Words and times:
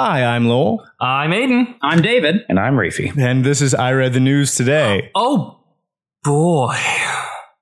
Hi, 0.00 0.22
I'm 0.24 0.46
Lowell, 0.46 0.86
I'm 1.00 1.32
Aiden. 1.32 1.74
I'm 1.82 2.00
David. 2.00 2.44
And 2.48 2.60
I'm 2.60 2.76
Rafi. 2.76 3.18
and 3.18 3.44
this 3.44 3.60
is 3.60 3.74
I 3.74 3.90
Read 3.90 4.12
the 4.12 4.20
News 4.20 4.54
Today. 4.54 5.10
Oh 5.16 5.58
boy. 6.22 6.76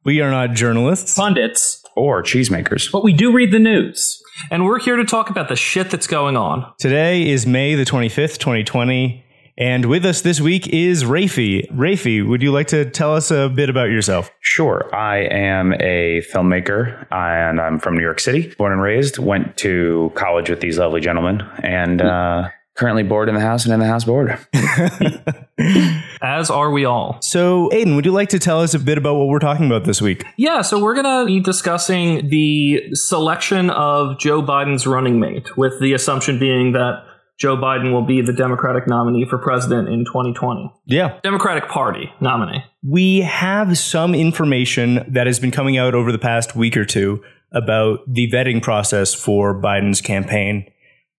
We 0.05 0.21
are 0.21 0.31
not 0.31 0.53
journalists. 0.53 1.17
Pundits. 1.17 1.83
Or 1.97 2.23
cheesemakers. 2.23 2.93
But 2.93 3.05
we 3.05 3.15
do 3.15 3.33
read 3.33 3.53
the 3.53 3.59
news. 3.59 4.23
And 4.51 4.67
we're 4.67 4.81
here 4.81 4.97
to 4.97 5.05
talk 5.07 5.31
about 5.31 5.49
the 5.49 5.57
shit 5.57 5.89
that's 5.89 6.07
going 6.07 6.37
on. 6.37 6.71
Today 6.79 7.27
is 7.27 7.47
May 7.47 7.75
the 7.75 7.87
25th, 7.87 8.37
2020, 8.37 9.25
and 9.59 9.87
with 9.87 10.05
us 10.05 10.21
this 10.21 10.41
week 10.41 10.69
is 10.69 11.05
Rafi. 11.05 11.71
Rafi, 11.71 12.27
would 12.27 12.43
you 12.43 12.53
like 12.53 12.67
to 12.69 12.85
tell 12.91 13.15
us 13.15 13.31
a 13.31 13.49
bit 13.49 13.71
about 13.71 13.91
yourself? 13.91 14.31
Sure. 14.41 14.95
I 14.95 15.19
am 15.19 15.73
a 15.75 16.23
filmmaker 16.33 17.07
and 17.11 17.61
I'm 17.61 17.79
from 17.79 17.95
New 17.95 18.03
York 18.03 18.21
City, 18.21 18.55
born 18.59 18.73
and 18.73 18.83
raised. 18.83 19.19
Went 19.19 19.57
to 19.59 20.13
college 20.15 20.51
with 20.51 20.61
these 20.61 20.79
lovely 20.79 21.01
gentlemen 21.01 21.43
and 21.63 22.03
uh, 22.03 22.51
currently 22.77 23.03
bored 23.03 23.31
in 23.31 23.35
the 23.35 23.41
house 23.41 23.65
and 23.65 23.73
in 23.73 23.81
the 23.81 23.87
house 23.87 24.05
bored. 24.05 24.39
As 26.23 26.51
are 26.51 26.71
we 26.71 26.85
all. 26.85 27.19
So, 27.23 27.71
Aiden, 27.73 27.97
would 27.97 28.05
you 28.05 28.13
like 28.13 28.29
to 28.31 28.39
tell 28.39 28.61
us 28.61 28.75
a 28.75 28.79
bit 28.79 28.99
about 28.99 29.17
what 29.17 29.29
we're 29.29 29.39
talking 29.39 29.67
about 29.67 29.85
this 29.85 30.03
week? 30.03 30.25
Yeah, 30.37 30.61
so 30.61 30.83
we're 30.83 30.95
going 30.95 31.05
to 31.05 31.27
be 31.27 31.41
discussing 31.41 32.29
the 32.29 32.95
selection 32.95 33.71
of 33.71 34.19
Joe 34.19 34.43
Biden's 34.43 34.87
running 34.87 35.19
mate, 35.19 35.57
with 35.57 35.81
the 35.81 35.95
assumption 35.95 36.39
being 36.39 36.73
that 36.73 37.06
Joe 37.39 37.57
Biden 37.57 37.93
will 37.93 38.03
be 38.05 38.23
the 38.23 38.33
Democratic 38.33 38.87
nominee 38.87 39.27
for 39.29 39.39
president 39.39 39.89
in 39.89 40.05
2020. 40.05 40.73
Yeah. 40.87 41.21
Democratic 41.23 41.69
Party 41.69 42.11
nominee. 42.21 42.65
We 42.83 43.21
have 43.21 43.77
some 43.77 44.15
information 44.15 45.05
that 45.09 45.27
has 45.27 45.39
been 45.39 45.51
coming 45.51 45.77
out 45.77 45.95
over 45.95 46.13
the 46.13 46.19
past 46.19 46.57
week 46.57 46.77
or 46.77 46.85
two 46.85 47.23
about 47.53 48.01
the 48.07 48.31
vetting 48.31 48.63
process 48.63 49.13
for 49.13 49.61
Biden's 49.61 50.01
campaign. 50.01 50.71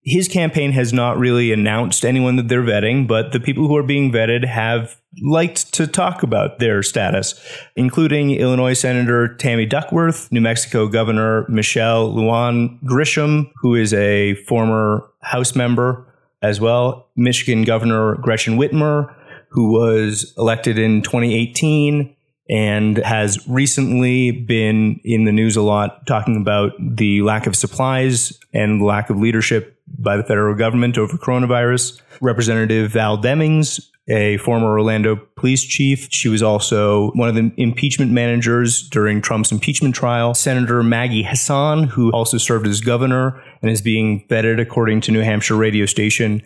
His 0.03 0.29
campaign 0.29 0.71
has 0.71 0.93
not 0.93 1.17
really 1.17 1.51
announced 1.51 2.05
anyone 2.05 2.37
that 2.37 2.47
they're 2.47 2.63
vetting, 2.63 3.07
but 3.07 3.33
the 3.33 3.41
people 3.41 3.67
who 3.67 3.75
are 3.75 3.83
being 3.83 4.11
vetted 4.11 4.45
have 4.45 5.01
liked 5.21 5.73
to 5.73 5.85
talk 5.85 6.23
about 6.23 6.59
their 6.59 6.81
status, 6.81 7.35
including 7.75 8.31
Illinois 8.31 8.73
Senator 8.73 9.35
Tammy 9.35 9.65
Duckworth, 9.65 10.31
New 10.31 10.39
Mexico 10.39 10.87
Governor 10.87 11.45
Michelle 11.49 12.13
Lujan 12.13 12.81
Grisham, 12.83 13.51
who 13.57 13.75
is 13.75 13.93
a 13.93 14.35
former 14.45 15.09
House 15.27 15.55
member 15.55 16.05
as 16.41 16.61
well, 16.61 17.09
Michigan 17.15 17.63
Governor 17.63 18.15
Gretchen 18.15 18.57
Whitmer, 18.57 19.13
who 19.49 19.71
was 19.71 20.33
elected 20.37 20.77
in 20.77 21.01
2018 21.01 22.15
and 22.49 22.97
has 22.99 23.45
recently 23.47 24.31
been 24.31 24.99
in 25.03 25.25
the 25.25 25.31
news 25.31 25.55
a 25.55 25.61
lot 25.61 26.05
talking 26.07 26.37
about 26.37 26.71
the 26.79 27.21
lack 27.21 27.45
of 27.47 27.55
supplies 27.55 28.37
and 28.53 28.81
lack 28.81 29.09
of 29.09 29.17
leadership 29.17 29.77
by 29.99 30.15
the 30.15 30.23
federal 30.23 30.55
government 30.55 30.97
over 30.97 31.17
coronavirus. 31.17 31.99
Representative 32.21 32.91
Val 32.91 33.17
Demings, 33.17 33.79
a 34.09 34.37
former 34.37 34.67
Orlando 34.67 35.15
police 35.35 35.63
chief. 35.63 36.07
She 36.11 36.29
was 36.29 36.41
also 36.41 37.11
one 37.11 37.29
of 37.29 37.35
the 37.35 37.51
impeachment 37.57 38.11
managers 38.11 38.87
during 38.89 39.21
Trump's 39.21 39.51
impeachment 39.51 39.95
trial. 39.95 40.33
Senator 40.33 40.81
Maggie 40.83 41.23
Hassan, 41.23 41.83
who 41.83 42.11
also 42.11 42.37
served 42.37 42.67
as 42.67 42.81
governor 42.81 43.41
and 43.61 43.69
is 43.69 43.81
being 43.81 44.25
vetted 44.27 44.61
according 44.61 45.01
to 45.01 45.11
New 45.11 45.21
Hampshire 45.21 45.55
radio 45.55 45.85
station 45.85 46.41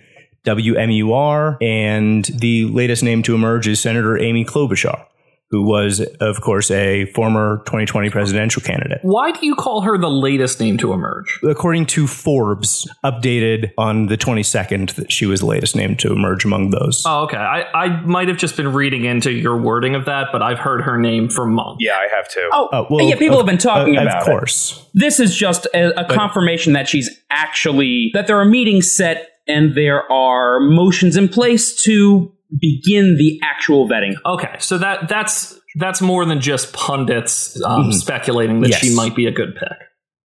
WMUR. 0.45 1.57
And 1.61 2.25
the 2.25 2.65
latest 2.65 3.03
name 3.03 3.21
to 3.23 3.35
emerge 3.35 3.67
is 3.67 3.79
Senator 3.79 4.17
Amy 4.17 4.43
Klobuchar, 4.43 5.05
who 5.51 5.61
was, 5.63 5.99
of 6.21 6.39
course, 6.41 6.71
a 6.71 7.05
former 7.07 7.57
2020 7.65 8.09
presidential 8.09 8.61
candidate. 8.61 8.99
Why 9.01 9.31
do 9.31 9.45
you 9.45 9.53
call 9.53 9.81
her 9.81 9.97
the 9.97 10.09
latest 10.09 10.59
name 10.61 10.77
to 10.77 10.93
emerge? 10.93 11.39
According 11.43 11.87
to 11.87 12.07
Forbes, 12.07 12.89
updated 13.03 13.71
on 13.77 14.07
the 14.07 14.17
22nd, 14.17 14.95
that 14.95 15.11
she 15.11 15.25
was 15.25 15.41
the 15.41 15.45
latest 15.45 15.75
name 15.75 15.95
to 15.97 16.11
emerge 16.13 16.45
among 16.45 16.69
those. 16.69 17.03
Oh, 17.05 17.23
okay. 17.25 17.37
I, 17.37 17.63
I 17.73 18.01
might 18.05 18.29
have 18.29 18.37
just 18.37 18.55
been 18.55 18.71
reading 18.73 19.03
into 19.05 19.31
your 19.31 19.57
wording 19.57 19.93
of 19.93 20.05
that, 20.05 20.27
but 20.31 20.41
I've 20.41 20.59
heard 20.59 20.81
her 20.83 20.97
name 20.97 21.27
for 21.29 21.45
months. 21.45 21.77
Yeah, 21.83 21.97
I 21.97 22.07
have 22.15 22.29
too. 22.29 22.49
Oh, 22.53 22.69
Oh, 22.71 22.87
well, 22.89 23.05
yeah, 23.05 23.15
people 23.15 23.37
of- 23.39 23.45
have 23.45 23.51
been 23.51 23.57
talking 23.57 23.97
uh, 23.97 24.03
about 24.03 24.21
Of 24.21 24.27
it. 24.27 24.31
course. 24.31 24.85
This 24.93 25.19
is 25.19 25.35
just 25.35 25.65
a, 25.73 25.99
a 25.99 26.05
confirmation 26.05 26.73
that 26.73 26.87
she's 26.87 27.09
actually, 27.29 28.11
that 28.13 28.27
there 28.27 28.39
are 28.39 28.45
meetings 28.45 28.89
set 28.89 29.27
and 29.47 29.75
there 29.75 30.09
are 30.11 30.59
motions 30.61 31.17
in 31.17 31.27
place 31.27 31.83
to 31.83 32.31
begin 32.59 33.17
the 33.17 33.39
actual 33.43 33.87
vetting. 33.87 34.13
Okay, 34.25 34.55
so 34.59 34.77
that 34.77 35.07
that's 35.07 35.59
that's 35.75 36.01
more 36.01 36.25
than 36.25 36.41
just 36.41 36.73
pundits 36.73 37.61
um, 37.63 37.91
speculating 37.93 38.61
that 38.61 38.69
Yes. 38.71 38.79
she 38.79 38.95
might 38.95 39.15
be 39.15 39.25
a 39.25 39.31
good 39.31 39.55
pick. 39.55 39.77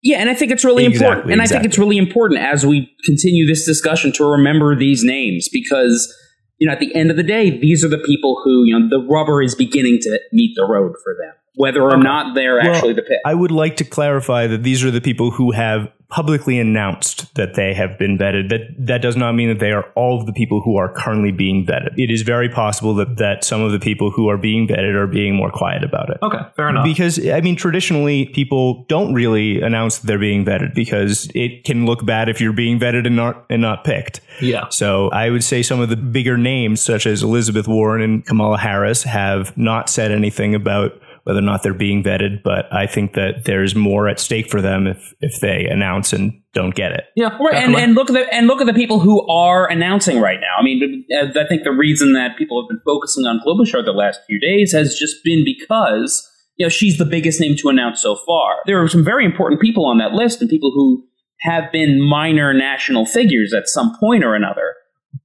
Yeah, 0.03 0.19
and 0.19 0.29
I 0.29 0.35
think 0.35 0.53
it's 0.53 0.65
really 0.65 0.85
Exactly, 0.85 1.07
important. 1.07 1.33
And 1.33 1.43
I 1.43 1.47
think 1.47 1.65
it's 1.65 1.79
really 1.79 1.97
important 1.97 2.41
as 2.41 2.65
we 2.67 2.91
continue 3.05 3.47
this 3.47 3.65
discussion 3.65 4.13
to 4.13 4.25
remember 4.25 4.77
these 4.77 5.03
names 5.03 5.49
because, 5.51 6.15
you 6.59 6.67
know, 6.67 6.75
at 6.75 6.81
the 6.81 6.95
end 6.95 7.11
of 7.11 7.17
the 7.17 7.23
day, 7.23 7.51
these 7.59 7.83
are 7.85 7.89
the 7.89 7.99
people 7.99 8.41
who, 8.45 8.65
you 8.67 8.79
know, 8.79 8.87
the 8.89 9.03
rubber 9.11 9.41
is 9.43 9.55
beginning 9.55 9.99
to 10.03 10.21
meet 10.33 10.53
the 10.57 10.65
road 10.65 10.93
for 11.03 11.15
them, 11.19 11.33
whether 11.57 11.83
or 11.83 11.95
Okay. 11.95 12.03
not 12.03 12.35
they're 12.35 12.57
Well, 12.57 12.75
actually 12.75 12.95
the 12.95 13.03
pick. 13.03 13.19
I 13.25 13.35
would 13.35 13.51
like 13.51 13.77
to 13.77 13.85
clarify 13.85 14.47
that 14.47 14.63
these 14.63 14.85
are 14.85 14.91
the 14.91 15.01
people 15.01 15.31
who 15.31 15.53
have 15.53 15.89
publicly 16.11 16.61
announced 16.61 17.35
that 17.35 17.55
they 17.55 17.75
have 17.75 17.99
been 17.99 18.17
vetted. 18.17 18.49
That 18.49 18.61
that 18.87 19.03
does 19.03 19.17
not 19.17 19.33
mean 19.35 19.49
that 19.49 19.59
they 19.59 19.73
are 19.73 19.85
all 19.97 20.21
of 20.21 20.27
the 20.27 20.33
people 20.33 20.61
who 20.65 20.77
are 20.77 20.93
currently 20.93 21.33
being 21.33 21.67
vetted. 21.67 21.95
It 21.97 22.09
is 22.11 22.23
very 22.23 22.49
possible 22.49 22.95
that, 22.97 23.17
that 23.17 23.43
some 23.43 23.63
of 23.63 23.73
the 23.73 23.81
people 23.81 24.11
who 24.13 24.29
are 24.29 24.37
being 24.37 24.69
vetted 24.69 24.95
are 24.95 25.09
being 25.09 25.35
more 25.35 25.51
quiet 25.51 25.83
about 25.83 26.11
it. 26.11 26.19
Okay, 26.23 26.39
fair 26.57 26.69
enough. 26.69 26.85
Because 26.85 27.19
I 27.29 27.41
mean, 27.41 27.57
traditionally, 27.57 28.27
people 28.27 28.85
don't 28.89 29.13
really 29.13 29.61
announce 29.61 29.99
that 29.99 30.07
they're 30.07 30.19
being 30.19 30.45
vetted 30.45 30.73
because 30.75 31.29
it 31.35 31.65
can 31.65 31.85
look 31.85 32.05
bad 32.07 32.29
if 32.29 32.41
you're 32.41 32.53
being 32.53 32.79
vetted 32.79 33.07
and 33.07 33.17
not 33.17 33.45
and 33.51 33.61
not 33.63 33.83
picked. 33.83 34.21
yeah. 34.41 34.69
So 34.69 35.09
I 35.11 35.31
would 35.31 35.43
say 35.43 35.63
some 35.63 35.81
of 35.81 35.89
the 35.89 35.97
bigger 35.97 36.37
names, 36.37 36.81
such 36.81 37.07
as 37.07 37.23
Elizabeth 37.25 37.67
Warren 37.67 38.03
and 38.03 38.25
Kamala 38.25 38.59
Harris, 38.59 39.03
have 39.05 39.57
not 39.57 39.89
said 39.89 40.13
anything 40.13 40.55
about 40.55 40.93
whether 41.25 41.39
or 41.39 41.43
not 41.43 41.63
they're 41.63 41.75
being 41.75 42.03
vetted. 42.03 42.43
But 42.43 42.73
I 42.73 42.87
think 42.87 43.15
that 43.15 43.45
there's 43.45 43.75
more 43.75 44.09
at 44.09 44.21
stake 44.21 44.51
for 44.51 44.63
them 44.63 44.87
if 44.87 45.15
if 45.21 45.41
they 45.41 45.67
announce 45.67 46.13
and 46.13 46.41
don't 46.53 46.75
get 46.75 46.93
it. 46.93 47.05
Yeah. 47.17 47.37
Right, 47.41 47.55
and, 47.55 47.75
and 47.75 47.95
look 47.95 48.09
at 48.09 48.13
the 48.13 48.33
and 48.33 48.47
look 48.47 48.61
at 48.61 48.67
the 48.67 48.75
people 48.75 49.01
who 49.01 49.27
are 49.29 49.69
announcing 49.69 50.21
right 50.21 50.39
now. 50.41 50.55
I 50.59 50.63
mean, 50.63 51.05
uh, 51.13 51.39
I 51.39 51.47
think 51.49 51.65
the 51.65 51.73
reason 51.73 52.13
that 52.13 52.37
people 52.39 52.63
have 52.63 52.69
been 52.69 52.81
focusing 52.85 53.25
on 53.25 53.41
Klobuchar 53.45 53.85
the 53.85 53.93
last 53.93 54.21
few 54.27 54.39
days 54.39 54.73
has 54.73 54.97
just 54.97 55.17
been 55.25 55.45
because 55.45 56.27
you 56.57 56.65
know 56.65 56.71
she's 56.71 56.99
the 56.99 57.05
biggest 57.05 57.41
name 57.41 57.57
to 57.59 57.69
announce 57.69 58.01
so 58.01 58.17
far. 58.27 58.57
There 58.67 58.81
are 58.83 58.89
some 58.89 59.05
very 59.05 59.25
important 59.25 59.61
people 59.61 59.87
on 59.87 59.99
that 59.99 60.13
list, 60.13 60.41
and 60.41 60.49
people 60.49 60.73
who 60.73 61.05
have 61.41 61.71
been 61.73 62.01
minor 62.01 62.55
national 62.55 63.07
figures 63.07 63.53
at 63.53 63.69
some 63.69 63.97
point 63.99 64.25
or 64.25 64.35
another. 64.35 64.75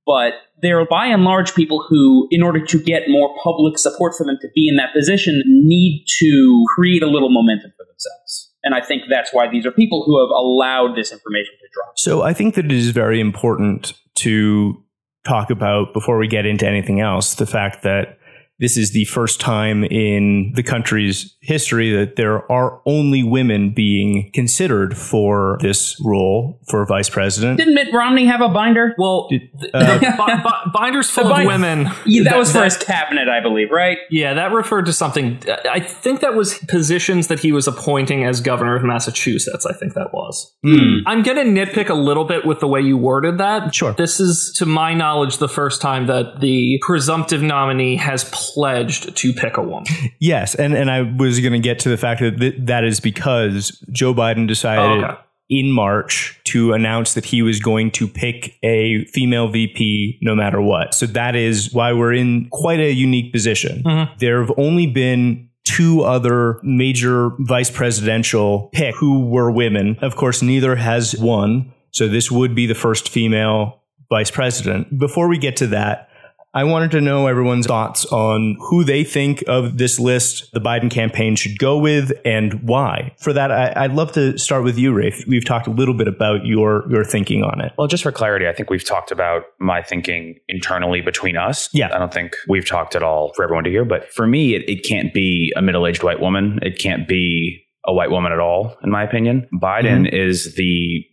But 0.05 0.33
they're 0.61 0.85
by 0.85 1.07
and 1.07 1.23
large 1.23 1.53
people 1.55 1.85
who, 1.87 2.27
in 2.31 2.43
order 2.43 2.63
to 2.65 2.79
get 2.79 3.03
more 3.07 3.35
public 3.43 3.77
support 3.77 4.13
for 4.17 4.25
them 4.25 4.37
to 4.41 4.47
be 4.53 4.67
in 4.67 4.75
that 4.75 4.93
position, 4.93 5.41
need 5.45 6.05
to 6.19 6.65
create 6.75 7.03
a 7.03 7.07
little 7.07 7.29
momentum 7.29 7.71
for 7.77 7.85
themselves. 7.85 8.51
And 8.63 8.75
I 8.75 8.81
think 8.81 9.03
that's 9.09 9.33
why 9.33 9.49
these 9.49 9.65
are 9.65 9.71
people 9.71 10.03
who 10.05 10.19
have 10.19 10.29
allowed 10.29 10.95
this 10.95 11.11
information 11.11 11.53
to 11.61 11.67
drop. 11.73 11.93
So 11.97 12.23
I 12.23 12.33
think 12.33 12.55
that 12.55 12.65
it 12.65 12.71
is 12.71 12.89
very 12.89 13.19
important 13.19 13.93
to 14.15 14.83
talk 15.25 15.49
about 15.49 15.93
before 15.93 16.17
we 16.17 16.27
get 16.27 16.45
into 16.45 16.67
anything 16.67 16.99
else 17.01 17.35
the 17.35 17.45
fact 17.45 17.83
that 17.83 18.18
this 18.59 18.77
is 18.77 18.91
the 18.91 19.05
first 19.05 19.39
time 19.39 19.83
in 19.85 20.51
the 20.55 20.63
country's 20.63 21.35
history 21.41 21.91
that 21.95 22.15
there 22.15 22.49
are 22.51 22.81
only 22.85 23.23
women 23.23 23.73
being 23.73 24.29
considered 24.33 24.97
for 24.97 25.57
this 25.61 25.95
role 26.03 26.59
for 26.69 26.85
vice 26.85 27.09
president. 27.09 27.57
Didn't 27.57 27.73
Mitt 27.73 27.93
Romney 27.93 28.25
have 28.25 28.41
a 28.41 28.49
binder? 28.49 28.93
well, 28.97 29.27
Did- 29.29 29.41
uh, 29.73 29.97
the 29.97 29.99
bi- 30.17 30.43
bi- 30.43 30.71
binders 30.73 31.09
full 31.09 31.25
The 31.29 31.41
of 31.41 31.45
women. 31.45 31.87
Yeah, 32.05 32.23
that, 32.23 32.37
was 32.37 32.51
for 32.51 32.63
his 32.63 32.77
cabinet, 32.77 33.29
I 33.29 33.39
believe, 33.41 33.69
right? 33.71 33.97
Yeah, 34.09 34.33
that 34.33 34.51
referred 34.51 34.85
to 34.87 34.93
something. 34.93 35.41
I 35.69 35.79
think 35.79 36.19
that 36.21 36.33
was 36.33 36.57
positions 36.67 37.27
that 37.27 37.39
he 37.39 37.51
was 37.51 37.67
appointing 37.67 38.23
as 38.25 38.41
governor 38.41 38.75
of 38.75 38.83
Massachusetts. 38.83 39.65
I 39.65 39.73
think 39.73 39.93
that 39.93 40.13
was. 40.13 40.53
Hmm. 40.63 40.99
I'm 41.07 41.23
going 41.23 41.37
to 41.37 41.43
nitpick 41.65 41.89
a 41.89 41.93
little 41.93 42.25
bit 42.25 42.45
with 42.45 42.59
the 42.59 42.67
way 42.67 42.81
you 42.81 42.97
worded 42.97 43.37
that. 43.37 43.73
Sure. 43.73 43.93
This 43.93 44.19
is, 44.19 44.53
to 44.57 44.65
my 44.65 44.93
knowledge, 44.93 45.37
the 45.37 45.47
first 45.49 45.81
time 45.81 46.07
that 46.07 46.39
the 46.41 46.79
presumptive 46.85 47.41
nominee 47.41 47.95
has 47.95 48.23
pledged 48.53 49.15
to 49.15 49.33
pick 49.33 49.57
a 49.57 49.61
woman. 49.61 49.85
Yes, 50.19 50.55
and, 50.55 50.73
and 50.73 50.89
I 50.91 51.01
was 51.01 51.39
going 51.39 51.53
to 51.53 51.59
get 51.59 51.79
to 51.79 51.89
the 51.89 51.97
fact 51.97 52.21
that 52.21 52.37
th- 52.39 52.55
that 52.59 52.83
is 52.83 52.99
because 52.99 53.83
Joe 53.91 54.13
Biden 54.13 54.47
decided 54.47 55.03
Oh, 55.03 55.07
okay. 55.07 55.17
in 55.49 55.71
March 55.71 56.39
to 56.45 56.73
announce 56.73 57.13
that 57.13 57.25
he 57.25 57.41
was 57.41 57.59
going 57.59 57.91
to 57.91 58.07
pick 58.07 58.55
a 58.63 59.05
female 59.05 59.47
VP 59.49 60.19
no 60.21 60.35
matter 60.35 60.61
what. 60.61 60.93
So 60.93 61.05
that 61.07 61.35
is 61.35 61.73
why 61.73 61.93
we're 61.93 62.13
in 62.13 62.49
quite 62.51 62.79
a 62.79 62.91
unique 62.91 63.31
position. 63.31 63.83
Mhm. 63.85 64.09
There 64.19 64.41
have 64.41 64.51
only 64.57 64.87
been 64.87 65.47
two 65.65 66.01
other 66.01 66.59
major 66.63 67.31
vice 67.39 67.69
presidential 67.69 68.69
pick 68.73 68.95
who 68.95 69.25
were 69.27 69.51
women. 69.51 69.97
Of 70.01 70.15
course, 70.15 70.41
neither 70.41 70.75
has 70.75 71.15
won. 71.19 71.71
So 71.91 72.07
this 72.07 72.31
would 72.31 72.53
be 72.55 72.65
the 72.65 72.75
first 72.75 73.09
female 73.09 73.81
vice 74.09 74.31
president. 74.31 74.97
Before 74.99 75.27
we 75.27 75.37
get 75.37 75.55
to 75.57 75.67
that, 75.67 76.08
I 76.53 76.63
wanted 76.63 76.89
to 76.91 77.01
know 77.01 77.27
everyone's 77.27 77.67
thoughts 77.67 78.05
on 78.07 78.57
who 78.59 78.83
they 78.83 79.03
think 79.03 79.43
of 79.47 79.77
this 79.77 79.99
list 79.99 80.51
the 80.51 80.59
Biden 80.59 80.89
campaign 80.89 81.35
should 81.35 81.59
go 81.59 81.77
with 81.77 82.11
and 82.25 82.67
why. 82.67 83.13
For 83.19 83.33
that, 83.33 83.51
I, 83.51 83.85
would 83.85 83.95
love 83.95 84.11
to 84.13 84.35
start 84.39 84.63
with 84.63 84.77
you, 84.77 84.91
Rafe. 84.91 85.23
We've 85.27 85.45
talked 85.45 85.67
a 85.67 85.71
little 85.71 85.93
bit 85.93 86.07
about 86.07 86.45
your 86.45 86.89
your 86.89 87.03
thinking 87.03 87.43
on 87.43 87.61
it. 87.61 87.73
Well, 87.77 87.87
just 87.87 88.01
for 88.01 88.11
clarity, 88.11 88.47
I 88.47 88.53
think 88.53 88.71
we've 88.71 88.83
talked 88.83 89.11
about 89.11 89.43
my 89.59 89.83
thinking 89.83 90.39
internally 90.47 91.01
between 91.01 91.37
us. 91.37 91.69
Yeah. 91.71 91.93
I 91.93 91.99
don't 91.99 92.13
think 92.13 92.35
we've 92.47 92.67
talked 92.67 92.95
at 92.95 93.03
all 93.03 93.31
for 93.35 93.43
everyone 93.43 93.63
to 93.65 93.69
hear. 93.69 93.85
But 93.85 94.11
for 94.11 94.25
me, 94.25 94.55
it, 94.55 94.67
it 94.67 94.83
can't 94.83 95.13
be 95.13 95.53
a 95.55 95.61
middle 95.61 95.85
aged 95.85 96.03
white 96.03 96.19
woman. 96.19 96.59
It 96.63 96.79
can't 96.79 97.07
be 97.07 97.63
a 97.85 97.93
white 97.93 98.09
woman 98.09 98.31
at 98.31 98.39
all, 98.39 98.75
in 98.83 98.89
my 98.89 99.03
opinion. 99.03 99.47
Biden 99.53 100.07
mm-hmm. 100.07 100.15
is 100.15 100.55
the, 100.55 101.05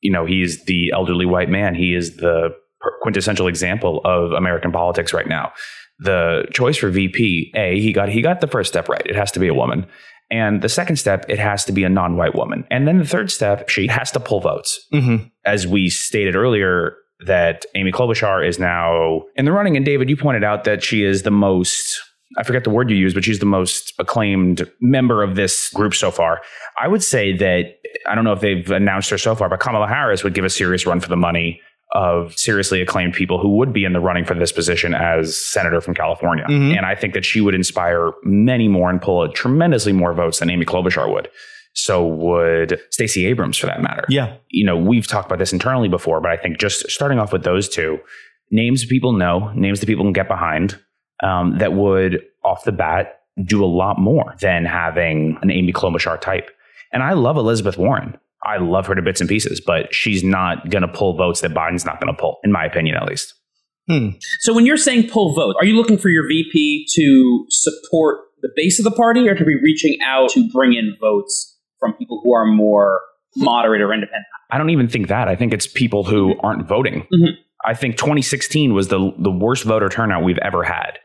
you 0.00 0.10
know, 0.10 0.24
he's 0.24 0.64
the 0.64 0.92
elderly 0.94 1.26
white 1.26 1.50
man. 1.50 1.74
He 1.74 1.94
is 1.94 2.16
the 2.16 2.54
quintessential 3.02 3.46
example 3.46 4.00
of 4.04 4.32
American 4.32 4.72
politics 4.72 5.12
right 5.12 5.28
now. 5.28 5.52
The 5.98 6.46
choice 6.52 6.78
for 6.78 6.88
VP, 6.88 7.52
A, 7.54 7.80
he 7.80 7.92
got 7.92 8.08
he 8.08 8.22
got 8.22 8.40
the 8.40 8.46
first 8.46 8.70
step 8.70 8.88
right. 8.88 9.02
It 9.04 9.16
has 9.16 9.30
to 9.32 9.40
be 9.40 9.48
a 9.48 9.54
woman. 9.54 9.86
And 10.30 10.62
the 10.62 10.68
second 10.68 10.96
step, 10.96 11.24
it 11.28 11.38
has 11.38 11.64
to 11.64 11.72
be 11.72 11.82
a 11.82 11.88
non-white 11.88 12.36
woman. 12.36 12.64
And 12.70 12.86
then 12.86 12.98
the 12.98 13.04
third 13.04 13.30
step, 13.32 13.68
she 13.68 13.88
has 13.88 14.12
to 14.12 14.20
pull 14.20 14.40
votes. 14.40 14.86
Mm-hmm. 14.94 15.26
As 15.44 15.66
we 15.66 15.90
stated 15.90 16.36
earlier, 16.36 16.94
that 17.26 17.66
Amy 17.74 17.92
Klobuchar 17.92 18.46
is 18.46 18.58
now 18.58 19.22
in 19.36 19.44
the 19.44 19.52
running. 19.52 19.76
And 19.76 19.84
David, 19.84 20.08
you 20.08 20.16
pointed 20.16 20.44
out 20.44 20.64
that 20.64 20.82
she 20.82 21.02
is 21.02 21.22
the 21.22 21.30
most 21.30 22.00
I 22.38 22.44
forget 22.44 22.62
the 22.62 22.70
word 22.70 22.90
you 22.90 22.96
use, 22.96 23.12
but 23.12 23.24
she's 23.24 23.40
the 23.40 23.46
most 23.46 23.92
acclaimed 23.98 24.70
member 24.80 25.22
of 25.22 25.34
this 25.34 25.68
group 25.70 25.94
so 25.94 26.12
far. 26.12 26.40
I 26.80 26.86
would 26.86 27.02
say 27.02 27.36
that 27.36 27.74
I 28.06 28.14
don't 28.14 28.22
know 28.22 28.32
if 28.32 28.40
they've 28.40 28.70
announced 28.70 29.10
her 29.10 29.18
so 29.18 29.34
far, 29.34 29.48
but 29.48 29.58
Kamala 29.58 29.88
Harris 29.88 30.22
would 30.22 30.34
give 30.34 30.44
a 30.44 30.50
serious 30.50 30.86
run 30.86 31.00
for 31.00 31.08
the 31.08 31.16
money 31.16 31.60
of 31.92 32.36
seriously 32.38 32.80
acclaimed 32.80 33.14
people 33.14 33.40
who 33.40 33.56
would 33.56 33.72
be 33.72 33.84
in 33.84 33.92
the 33.92 34.00
running 34.00 34.24
for 34.24 34.34
this 34.34 34.52
position 34.52 34.94
as 34.94 35.36
senator 35.36 35.80
from 35.80 35.94
California. 35.94 36.44
Mm-hmm. 36.48 36.76
And 36.76 36.86
I 36.86 36.94
think 36.94 37.14
that 37.14 37.24
she 37.24 37.40
would 37.40 37.54
inspire 37.54 38.12
many 38.22 38.68
more 38.68 38.90
and 38.90 39.02
pull 39.02 39.28
tremendously 39.32 39.92
more 39.92 40.14
votes 40.14 40.38
than 40.38 40.50
Amy 40.50 40.64
Klobuchar 40.64 41.12
would. 41.12 41.28
So 41.72 42.06
would 42.06 42.80
Stacey 42.90 43.26
Abrams 43.26 43.56
for 43.56 43.66
that 43.66 43.80
matter. 43.80 44.04
Yeah. 44.08 44.36
You 44.48 44.64
know, 44.64 44.76
we've 44.76 45.06
talked 45.06 45.26
about 45.26 45.38
this 45.38 45.52
internally 45.52 45.88
before, 45.88 46.20
but 46.20 46.30
I 46.30 46.36
think 46.36 46.58
just 46.58 46.90
starting 46.90 47.18
off 47.18 47.32
with 47.32 47.44
those 47.44 47.68
two 47.68 47.98
names 48.50 48.84
people 48.84 49.12
know, 49.12 49.52
names 49.52 49.80
that 49.80 49.86
people 49.86 50.04
can 50.04 50.12
get 50.12 50.28
behind, 50.28 50.78
um, 51.22 51.58
that 51.58 51.72
would 51.72 52.22
off 52.44 52.64
the 52.64 52.72
bat 52.72 53.20
do 53.44 53.64
a 53.64 53.66
lot 53.66 53.98
more 53.98 54.34
than 54.40 54.64
having 54.64 55.38
an 55.42 55.50
Amy 55.50 55.72
Klobuchar 55.72 56.20
type. 56.20 56.50
And 56.92 57.02
I 57.02 57.12
love 57.12 57.36
Elizabeth 57.36 57.78
Warren. 57.78 58.18
I 58.44 58.58
love 58.58 58.86
her 58.86 58.94
to 58.94 59.02
bits 59.02 59.20
and 59.20 59.28
pieces, 59.28 59.60
but 59.60 59.94
she's 59.94 60.24
not 60.24 60.70
going 60.70 60.82
to 60.82 60.88
pull 60.88 61.16
votes 61.16 61.40
that 61.42 61.52
Biden's 61.52 61.84
not 61.84 62.00
going 62.00 62.14
to 62.14 62.18
pull, 62.18 62.38
in 62.42 62.52
my 62.52 62.64
opinion, 62.64 62.96
at 62.96 63.06
least. 63.06 63.34
Hmm. 63.88 64.10
So 64.40 64.54
when 64.54 64.66
you're 64.66 64.76
saying 64.76 65.08
pull 65.08 65.34
votes, 65.34 65.58
are 65.60 65.66
you 65.66 65.76
looking 65.76 65.98
for 65.98 66.08
your 66.08 66.26
VP 66.26 66.86
to 66.94 67.46
support 67.48 68.20
the 68.42 68.50
base 68.56 68.78
of 68.78 68.84
the 68.84 68.90
party 68.90 69.28
or 69.28 69.34
to 69.34 69.44
be 69.44 69.56
reaching 69.56 69.98
out 70.04 70.30
to 70.30 70.48
bring 70.52 70.74
in 70.74 70.96
votes 71.00 71.58
from 71.78 71.94
people 71.94 72.20
who 72.22 72.34
are 72.34 72.46
more 72.46 73.00
moderate 73.36 73.82
or 73.82 73.92
independent? 73.92 74.26
I 74.50 74.58
don't 74.58 74.70
even 74.70 74.88
think 74.88 75.08
that. 75.08 75.28
I 75.28 75.36
think 75.36 75.52
it's 75.52 75.66
people 75.66 76.04
who 76.04 76.34
aren't 76.40 76.66
voting. 76.66 77.02
Mm-hmm. 77.12 77.40
I 77.64 77.74
think 77.74 77.96
2016 77.96 78.72
was 78.72 78.88
the 78.88 79.12
the 79.18 79.30
worst 79.30 79.64
voter 79.64 79.88
turnout 79.88 80.24
we've 80.24 80.38
ever 80.38 80.62
had. 80.62 80.98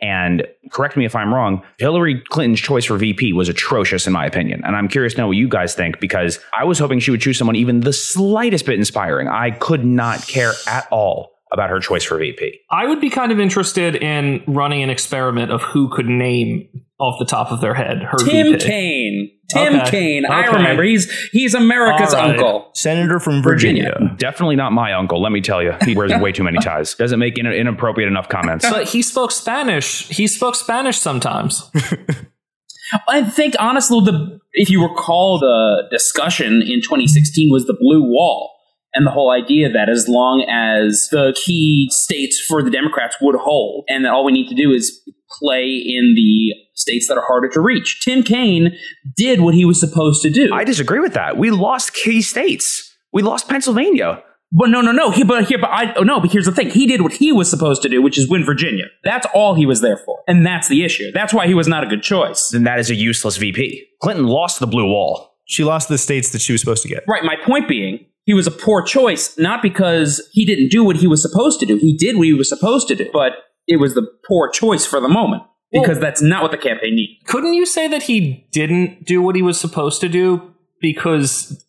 And 0.00 0.46
correct 0.70 0.96
me 0.96 1.04
if 1.04 1.16
I'm 1.16 1.32
wrong, 1.32 1.62
Hillary 1.78 2.22
Clinton's 2.28 2.60
choice 2.60 2.84
for 2.84 2.96
VP 2.98 3.32
was 3.32 3.48
atrocious, 3.48 4.06
in 4.06 4.12
my 4.12 4.26
opinion. 4.26 4.62
And 4.64 4.76
I'm 4.76 4.88
curious 4.88 5.14
to 5.14 5.20
know 5.20 5.28
what 5.28 5.36
you 5.36 5.48
guys 5.48 5.74
think 5.74 6.00
because 6.00 6.38
I 6.58 6.64
was 6.64 6.78
hoping 6.78 7.00
she 7.00 7.10
would 7.10 7.20
choose 7.20 7.38
someone 7.38 7.56
even 7.56 7.80
the 7.80 7.92
slightest 7.92 8.66
bit 8.66 8.78
inspiring. 8.78 9.28
I 9.28 9.52
could 9.52 9.84
not 9.84 10.26
care 10.26 10.52
at 10.66 10.86
all 10.90 11.32
about 11.52 11.70
her 11.70 11.80
choice 11.80 12.04
for 12.04 12.18
VP. 12.18 12.60
I 12.70 12.86
would 12.86 13.00
be 13.00 13.08
kind 13.08 13.32
of 13.32 13.40
interested 13.40 13.96
in 13.96 14.42
running 14.46 14.82
an 14.82 14.90
experiment 14.90 15.50
of 15.52 15.62
who 15.62 15.88
could 15.88 16.06
name 16.06 16.68
off 16.98 17.18
the 17.18 17.24
top 17.24 17.52
of 17.52 17.60
their 17.60 17.74
head 17.74 18.02
her 18.02 18.18
Tim 18.18 18.52
VP. 18.52 18.64
Kaine. 18.66 19.35
Tim 19.48 19.76
okay. 19.76 19.90
Kaine. 19.90 20.24
Okay. 20.24 20.34
I 20.34 20.46
remember. 20.46 20.82
He's 20.82 21.10
he's 21.28 21.54
America's 21.54 22.12
right. 22.12 22.30
uncle. 22.30 22.70
Senator 22.74 23.20
from 23.20 23.42
Virginia. 23.42 23.92
Virginia. 23.92 24.16
Definitely 24.18 24.56
not 24.56 24.72
my 24.72 24.92
uncle, 24.92 25.22
let 25.22 25.32
me 25.32 25.40
tell 25.40 25.62
you. 25.62 25.74
He 25.84 25.94
wears 25.94 26.12
way 26.20 26.32
too 26.32 26.42
many 26.42 26.58
ties. 26.58 26.94
Doesn't 26.94 27.18
make 27.18 27.38
in- 27.38 27.46
inappropriate 27.46 28.08
enough 28.08 28.28
comments. 28.28 28.68
But 28.68 28.88
he 28.88 29.02
spoke 29.02 29.30
Spanish. 29.30 30.08
He 30.08 30.26
spoke 30.26 30.56
Spanish 30.56 30.98
sometimes. 30.98 31.70
I 33.08 33.22
think 33.22 33.54
honestly 33.58 34.00
the 34.04 34.40
if 34.52 34.70
you 34.70 34.82
recall 34.82 35.38
the 35.38 35.88
discussion 35.90 36.62
in 36.62 36.80
2016 36.82 37.50
was 37.50 37.66
the 37.66 37.74
blue 37.74 38.02
wall 38.02 38.56
and 38.96 39.06
the 39.06 39.10
whole 39.10 39.30
idea 39.30 39.70
that 39.70 39.90
as 39.90 40.08
long 40.08 40.46
as 40.48 41.08
the 41.10 41.38
key 41.44 41.88
states 41.90 42.40
for 42.40 42.62
the 42.62 42.70
Democrats 42.70 43.16
would 43.20 43.34
hold, 43.34 43.84
and 43.88 44.04
that 44.04 44.12
all 44.12 44.24
we 44.24 44.32
need 44.32 44.48
to 44.48 44.54
do 44.54 44.72
is 44.72 45.02
play 45.38 45.64
in 45.64 46.14
the 46.14 46.54
states 46.74 47.08
that 47.08 47.16
are 47.16 47.26
harder 47.26 47.48
to 47.48 47.60
reach. 47.60 48.02
Tim 48.04 48.22
Kaine 48.22 48.76
did 49.16 49.40
what 49.40 49.54
he 49.54 49.64
was 49.64 49.80
supposed 49.80 50.22
to 50.22 50.30
do. 50.30 50.50
I 50.52 50.64
disagree 50.64 51.00
with 51.00 51.14
that. 51.14 51.36
We 51.36 51.50
lost 51.50 51.94
key 51.94 52.22
states. 52.22 52.96
We 53.12 53.22
lost 53.22 53.48
Pennsylvania. 53.48 54.22
But 54.52 54.68
no, 54.68 54.80
no, 54.80 54.92
no. 54.92 55.10
He, 55.10 55.24
but 55.24 55.46
here, 55.46 55.58
but 55.58 55.70
I 55.70 55.92
oh, 55.94 56.02
no. 56.02 56.20
But 56.20 56.30
here's 56.30 56.46
the 56.46 56.52
thing: 56.52 56.70
he 56.70 56.86
did 56.86 57.02
what 57.02 57.12
he 57.12 57.32
was 57.32 57.50
supposed 57.50 57.82
to 57.82 57.88
do, 57.88 58.00
which 58.00 58.16
is 58.16 58.28
win 58.28 58.44
Virginia. 58.44 58.84
That's 59.02 59.26
all 59.34 59.54
he 59.54 59.66
was 59.66 59.80
there 59.80 59.96
for, 59.96 60.20
and 60.28 60.46
that's 60.46 60.68
the 60.68 60.84
issue. 60.84 61.10
That's 61.12 61.34
why 61.34 61.48
he 61.48 61.54
was 61.54 61.66
not 61.66 61.82
a 61.82 61.86
good 61.88 62.02
choice. 62.02 62.50
Then 62.50 62.62
that 62.62 62.78
is 62.78 62.88
a 62.88 62.94
useless 62.94 63.38
VP. 63.38 63.84
Clinton 64.00 64.26
lost 64.26 64.60
the 64.60 64.66
blue 64.66 64.86
wall. 64.86 65.34
She 65.46 65.64
lost 65.64 65.88
the 65.88 65.98
states 65.98 66.30
that 66.30 66.40
she 66.40 66.52
was 66.52 66.60
supposed 66.60 66.82
to 66.82 66.88
get. 66.88 67.04
Right. 67.08 67.24
My 67.24 67.36
point 67.44 67.68
being, 67.68 68.06
he 68.24 68.34
was 68.34 68.46
a 68.46 68.50
poor 68.50 68.82
choice, 68.82 69.36
not 69.38 69.62
because 69.62 70.26
he 70.32 70.44
didn't 70.44 70.70
do 70.70 70.84
what 70.84 70.96
he 70.96 71.06
was 71.06 71.22
supposed 71.22 71.60
to 71.60 71.66
do. 71.66 71.76
He 71.76 71.96
did 71.96 72.16
what 72.16 72.26
he 72.26 72.34
was 72.34 72.48
supposed 72.48 72.88
to 72.88 72.94
do, 72.94 73.08
but 73.12 73.32
it 73.66 73.76
was 73.76 73.94
the 73.94 74.06
poor 74.26 74.48
choice 74.48 74.86
for 74.86 75.00
the 75.00 75.08
moment 75.08 75.42
because 75.72 75.96
well, 75.96 76.00
that's 76.00 76.22
not 76.22 76.42
what 76.42 76.50
the 76.50 76.58
campaign 76.58 76.94
needed. 76.94 77.16
Couldn't 77.26 77.54
you 77.54 77.66
say 77.66 77.88
that 77.88 78.04
he 78.04 78.46
didn't 78.52 79.04
do 79.04 79.20
what 79.20 79.36
he 79.36 79.42
was 79.42 79.60
supposed 79.60 80.00
to 80.00 80.08
do 80.08 80.54
because 80.80 81.64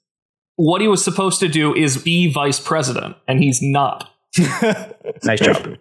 what 0.55 0.81
he 0.81 0.87
was 0.87 1.03
supposed 1.03 1.39
to 1.39 1.47
do 1.47 1.73
is 1.75 1.97
be 1.97 2.31
vice 2.31 2.59
president 2.59 3.15
and 3.27 3.41
he's 3.41 3.61
not? 3.61 4.11
nice 5.23 5.39
job. 5.39 5.77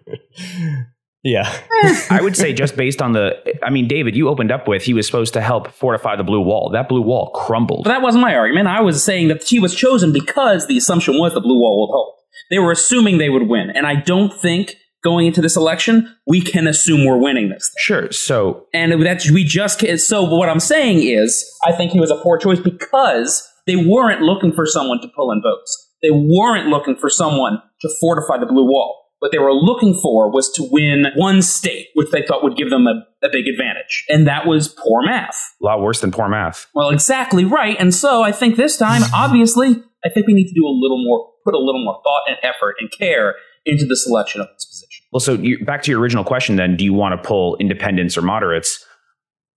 Yeah. 1.22 1.60
I 2.10 2.20
would 2.22 2.36
say 2.36 2.52
just 2.52 2.76
based 2.76 3.02
on 3.02 3.12
the 3.12 3.34
I 3.62 3.70
mean, 3.70 3.88
David, 3.88 4.16
you 4.16 4.28
opened 4.28 4.52
up 4.52 4.68
with 4.68 4.84
he 4.84 4.94
was 4.94 5.06
supposed 5.06 5.34
to 5.34 5.40
help 5.40 5.72
fortify 5.72 6.16
the 6.16 6.24
blue 6.24 6.40
wall. 6.40 6.70
That 6.70 6.88
blue 6.88 7.02
wall 7.02 7.30
crumbled. 7.30 7.84
But 7.84 7.90
that 7.90 8.02
wasn't 8.02 8.22
my 8.22 8.34
argument. 8.34 8.68
I 8.68 8.80
was 8.80 9.02
saying 9.02 9.28
that 9.28 9.46
she 9.46 9.58
was 9.58 9.74
chosen 9.74 10.12
because 10.12 10.68
the 10.68 10.76
assumption 10.76 11.18
was 11.18 11.34
the 11.34 11.40
blue 11.40 11.58
wall 11.58 11.80
would 11.80 11.92
hold. 11.92 12.14
They 12.50 12.58
were 12.58 12.70
assuming 12.70 13.18
they 13.18 13.30
would 13.30 13.48
win. 13.48 13.70
And 13.70 13.86
I 13.86 13.96
don't 13.96 14.32
think 14.32 14.76
going 15.06 15.26
into 15.26 15.40
this 15.40 15.56
election, 15.56 16.12
we 16.26 16.40
can 16.40 16.66
assume 16.66 17.06
we're 17.06 17.16
winning 17.16 17.48
this. 17.48 17.70
Thing. 17.70 17.82
Sure. 17.82 18.12
So 18.12 18.66
And 18.74 19.00
that's 19.06 19.30
we 19.30 19.44
just 19.44 19.78
can't. 19.78 20.00
so 20.00 20.24
what 20.24 20.48
I'm 20.48 20.60
saying 20.60 21.02
is 21.02 21.48
I 21.64 21.72
think 21.72 21.92
he 21.92 22.00
was 22.00 22.10
a 22.10 22.16
poor 22.16 22.38
choice 22.38 22.58
because 22.58 23.46
they 23.68 23.76
weren't 23.76 24.22
looking 24.22 24.52
for 24.52 24.66
someone 24.66 25.00
to 25.02 25.08
pull 25.14 25.30
in 25.30 25.40
votes. 25.42 25.70
They 26.02 26.10
weren't 26.10 26.66
looking 26.66 26.96
for 26.96 27.08
someone 27.08 27.62
to 27.82 27.88
fortify 28.00 28.38
the 28.38 28.46
blue 28.46 28.64
wall 28.64 29.06
what 29.20 29.32
they 29.32 29.38
were 29.38 29.54
looking 29.54 29.98
for 30.02 30.30
was 30.30 30.52
to 30.52 30.68
win 30.70 31.06
one 31.16 31.40
state, 31.40 31.86
which 31.94 32.10
they 32.10 32.22
thought 32.22 32.42
would 32.42 32.56
give 32.56 32.70
them 32.70 32.86
a, 32.86 33.02
a, 33.24 33.30
big 33.32 33.46
advantage. 33.48 34.04
And 34.08 34.26
that 34.26 34.46
was 34.46 34.68
poor 34.68 35.02
math. 35.02 35.54
A 35.62 35.64
lot 35.64 35.80
worse 35.80 36.00
than 36.00 36.12
poor 36.12 36.28
math. 36.28 36.66
Well, 36.74 36.90
exactly 36.90 37.44
right. 37.44 37.76
And 37.80 37.94
so 37.94 38.22
I 38.22 38.32
think 38.32 38.56
this 38.56 38.76
time, 38.76 39.02
obviously, 39.14 39.82
I 40.04 40.10
think 40.10 40.26
we 40.26 40.34
need 40.34 40.48
to 40.48 40.54
do 40.54 40.66
a 40.66 40.70
little 40.70 41.02
more, 41.02 41.30
put 41.44 41.54
a 41.54 41.58
little 41.58 41.82
more 41.82 41.98
thought 42.04 42.22
and 42.28 42.36
effort 42.42 42.76
and 42.78 42.90
care 42.96 43.36
into 43.66 43.84
the 43.84 43.96
selection 43.96 44.40
of 44.40 44.48
this 44.54 44.64
position. 44.64 45.04
Well, 45.12 45.20
so 45.20 45.34
you, 45.34 45.64
back 45.64 45.82
to 45.82 45.90
your 45.90 46.00
original 46.00 46.24
question 46.24 46.56
then, 46.56 46.76
do 46.76 46.84
you 46.84 46.94
want 46.94 47.20
to 47.20 47.28
pull 47.28 47.56
independents 47.56 48.16
or 48.16 48.22
moderates? 48.22 48.84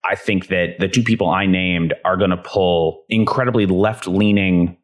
I 0.09 0.15
think 0.15 0.47
that 0.47 0.75
the 0.79 0.87
two 0.87 1.03
people 1.03 1.29
I 1.29 1.45
named 1.45 1.93
are 2.05 2.17
going 2.17 2.29
to 2.31 2.37
pull 2.37 3.03
incredibly 3.09 3.65
left 3.65 4.07
leaning 4.07 4.77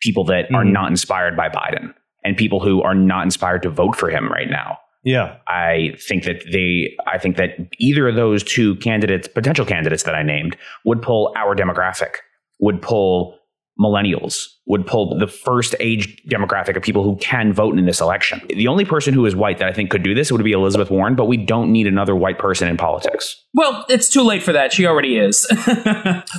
people 0.00 0.24
that 0.24 0.46
mm-hmm. 0.46 0.54
are 0.54 0.64
not 0.64 0.90
inspired 0.90 1.36
by 1.36 1.48
Biden 1.48 1.94
and 2.24 2.36
people 2.36 2.60
who 2.60 2.82
are 2.82 2.94
not 2.94 3.24
inspired 3.24 3.62
to 3.62 3.70
vote 3.70 3.96
for 3.96 4.10
him 4.10 4.30
right 4.30 4.48
now. 4.50 4.78
Yeah. 5.04 5.36
I 5.46 5.94
think 6.08 6.24
that 6.24 6.42
they, 6.50 6.96
I 7.06 7.18
think 7.18 7.36
that 7.36 7.50
either 7.78 8.08
of 8.08 8.14
those 8.14 8.42
two 8.42 8.76
candidates, 8.76 9.28
potential 9.28 9.66
candidates 9.66 10.04
that 10.04 10.14
I 10.14 10.22
named, 10.22 10.56
would 10.86 11.02
pull 11.02 11.32
our 11.36 11.54
demographic, 11.54 12.16
would 12.58 12.80
pull 12.80 13.38
millennials, 13.78 14.46
would 14.66 14.86
pull 14.86 15.18
the 15.18 15.26
first 15.26 15.74
age 15.80 16.22
demographic 16.28 16.76
of 16.76 16.82
people 16.82 17.02
who 17.02 17.16
can 17.16 17.52
vote 17.52 17.76
in 17.78 17.86
this 17.86 18.00
election. 18.00 18.40
The 18.48 18.68
only 18.68 18.84
person 18.84 19.12
who 19.12 19.26
is 19.26 19.34
white 19.34 19.58
that 19.58 19.68
I 19.68 19.72
think 19.72 19.90
could 19.90 20.02
do 20.02 20.14
this 20.14 20.30
would 20.30 20.42
be 20.42 20.52
Elizabeth 20.52 20.90
Warren, 20.90 21.16
but 21.16 21.26
we 21.26 21.36
don't 21.36 21.72
need 21.72 21.86
another 21.86 22.14
white 22.14 22.38
person 22.38 22.68
in 22.68 22.76
politics. 22.76 23.42
Well, 23.52 23.84
it's 23.88 24.08
too 24.08 24.22
late 24.22 24.42
for 24.42 24.52
that. 24.52 24.72
She 24.72 24.86
already 24.86 25.16
is. 25.16 25.46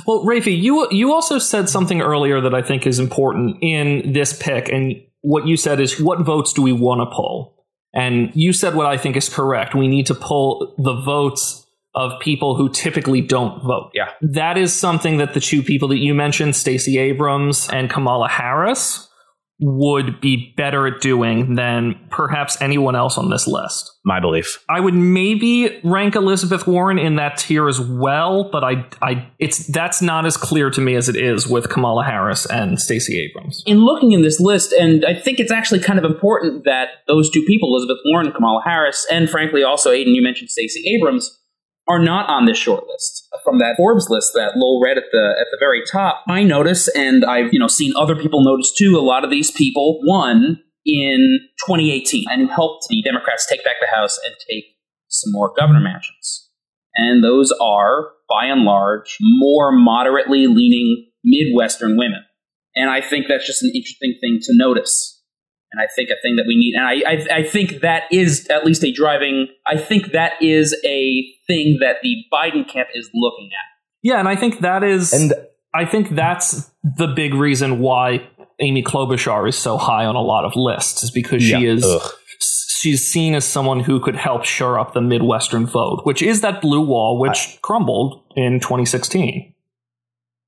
well, 0.06 0.24
Rafi, 0.24 0.60
you 0.60 0.88
you 0.90 1.12
also 1.12 1.38
said 1.38 1.68
something 1.68 2.00
earlier 2.00 2.40
that 2.40 2.54
I 2.54 2.62
think 2.62 2.86
is 2.86 2.98
important 2.98 3.58
in 3.60 4.12
this 4.12 4.36
pick, 4.36 4.68
and 4.68 4.94
what 5.20 5.46
you 5.46 5.56
said 5.56 5.80
is 5.80 6.00
what 6.00 6.20
votes 6.20 6.52
do 6.52 6.62
we 6.62 6.72
want 6.72 7.00
to 7.00 7.14
pull? 7.14 7.54
And 7.94 8.30
you 8.34 8.52
said 8.52 8.74
what 8.74 8.86
I 8.86 8.98
think 8.98 9.16
is 9.16 9.28
correct. 9.28 9.74
We 9.74 9.88
need 9.88 10.06
to 10.06 10.14
pull 10.14 10.74
the 10.78 10.94
votes 11.00 11.65
of 11.96 12.12
people 12.20 12.54
who 12.54 12.68
typically 12.68 13.22
don't 13.22 13.62
vote. 13.64 13.90
Yeah. 13.94 14.10
That 14.20 14.58
is 14.58 14.72
something 14.72 15.16
that 15.16 15.34
the 15.34 15.40
two 15.40 15.62
people 15.62 15.88
that 15.88 15.98
you 15.98 16.14
mentioned, 16.14 16.54
Stacey 16.54 16.98
Abrams 16.98 17.68
and 17.70 17.90
Kamala 17.90 18.28
Harris, 18.28 19.08
would 19.58 20.20
be 20.20 20.52
better 20.56 20.86
at 20.86 21.00
doing 21.00 21.54
than 21.54 21.98
perhaps 22.10 22.60
anyone 22.60 22.94
else 22.94 23.16
on 23.16 23.30
this 23.30 23.46
list. 23.46 23.90
My 24.04 24.20
belief. 24.20 24.62
I 24.68 24.80
would 24.80 24.92
maybe 24.92 25.80
rank 25.82 26.14
Elizabeth 26.14 26.66
Warren 26.66 26.98
in 26.98 27.16
that 27.16 27.38
tier 27.38 27.66
as 27.66 27.80
well, 27.80 28.50
but 28.50 28.62
I, 28.62 28.86
I, 29.00 29.26
it's 29.38 29.66
that's 29.68 30.02
not 30.02 30.26
as 30.26 30.36
clear 30.36 30.68
to 30.70 30.80
me 30.82 30.94
as 30.94 31.08
it 31.08 31.16
is 31.16 31.46
with 31.46 31.70
Kamala 31.70 32.04
Harris 32.04 32.44
and 32.44 32.78
Stacey 32.78 33.18
Abrams. 33.18 33.62
In 33.66 33.78
looking 33.78 34.12
in 34.12 34.20
this 34.20 34.38
list, 34.38 34.72
and 34.74 35.06
I 35.06 35.18
think 35.18 35.40
it's 35.40 35.50
actually 35.50 35.80
kind 35.80 35.98
of 35.98 36.04
important 36.04 36.64
that 36.64 36.88
those 37.06 37.30
two 37.30 37.42
people, 37.44 37.70
Elizabeth 37.70 38.02
Warren, 38.04 38.30
Kamala 38.32 38.60
Harris, 38.62 39.06
and 39.10 39.30
frankly 39.30 39.62
also 39.62 39.90
Aiden, 39.90 40.14
you 40.14 40.22
mentioned 40.22 40.50
Stacey 40.50 40.86
Abrams, 40.94 41.40
are 41.88 41.98
not 41.98 42.28
on 42.28 42.46
this 42.46 42.58
short 42.58 42.84
list 42.88 43.26
from 43.46 43.58
that 43.60 43.76
Forbes 43.76 44.10
list 44.10 44.32
that 44.34 44.56
Lowell 44.56 44.80
read 44.82 44.98
at 44.98 45.04
the 45.12 45.34
at 45.40 45.46
the 45.50 45.56
very 45.58 45.82
top. 45.90 46.24
I 46.28 46.42
notice, 46.42 46.88
and 46.88 47.24
I've 47.24 47.52
you 47.52 47.60
know 47.60 47.68
seen 47.68 47.92
other 47.96 48.16
people 48.16 48.44
notice 48.44 48.72
too. 48.76 48.98
A 48.98 49.00
lot 49.00 49.24
of 49.24 49.30
these 49.30 49.50
people 49.50 50.00
won 50.02 50.58
in 50.84 51.38
2018 51.66 52.24
and 52.28 52.50
helped 52.50 52.86
the 52.88 53.02
Democrats 53.02 53.46
take 53.48 53.64
back 53.64 53.76
the 53.80 53.86
House 53.86 54.18
and 54.24 54.34
take 54.50 54.64
some 55.08 55.32
more 55.32 55.52
governor 55.56 55.80
mansions. 55.80 56.50
And 56.94 57.22
those 57.22 57.52
are, 57.60 58.12
by 58.28 58.46
and 58.46 58.62
large, 58.62 59.16
more 59.20 59.70
moderately 59.72 60.46
leaning 60.46 61.06
Midwestern 61.24 61.96
women. 61.96 62.24
And 62.74 62.90
I 62.90 63.00
think 63.00 63.26
that's 63.28 63.46
just 63.46 63.62
an 63.62 63.72
interesting 63.74 64.16
thing 64.20 64.38
to 64.42 64.56
notice 64.56 65.15
and 65.72 65.80
I 65.80 65.86
think 65.94 66.10
a 66.10 66.20
thing 66.22 66.36
that 66.36 66.44
we 66.46 66.56
need, 66.56 66.74
and 66.74 66.86
I, 66.86 67.10
I, 67.10 67.38
I, 67.40 67.42
think 67.42 67.80
that 67.80 68.04
is 68.10 68.46
at 68.48 68.64
least 68.64 68.84
a 68.84 68.92
driving. 68.92 69.48
I 69.66 69.76
think 69.76 70.12
that 70.12 70.32
is 70.40 70.74
a 70.84 71.24
thing 71.46 71.78
that 71.80 71.96
the 72.02 72.16
Biden 72.32 72.66
camp 72.68 72.88
is 72.94 73.10
looking 73.12 73.50
at. 73.52 73.76
Yeah, 74.02 74.18
and 74.18 74.28
I 74.28 74.36
think 74.36 74.60
that 74.60 74.84
is, 74.84 75.12
and 75.12 75.34
I 75.74 75.84
think 75.84 76.10
that's 76.10 76.70
the 76.82 77.08
big 77.08 77.34
reason 77.34 77.80
why 77.80 78.28
Amy 78.60 78.82
Klobuchar 78.82 79.48
is 79.48 79.56
so 79.58 79.76
high 79.76 80.06
on 80.06 80.14
a 80.14 80.22
lot 80.22 80.44
of 80.44 80.54
lists, 80.54 81.02
is 81.02 81.10
because 81.10 81.48
yeah, 81.48 81.58
she 81.58 81.66
is. 81.66 81.84
Ugh. 81.84 82.12
She's 82.38 83.10
seen 83.10 83.34
as 83.34 83.44
someone 83.44 83.80
who 83.80 83.98
could 83.98 84.14
help 84.14 84.44
shore 84.44 84.78
up 84.78 84.92
the 84.92 85.00
Midwestern 85.00 85.66
vote, 85.66 86.02
which 86.04 86.22
is 86.22 86.42
that 86.42 86.60
blue 86.60 86.82
wall, 86.82 87.18
which 87.18 87.56
I, 87.56 87.58
crumbled 87.62 88.22
in 88.36 88.60
2016. 88.60 89.54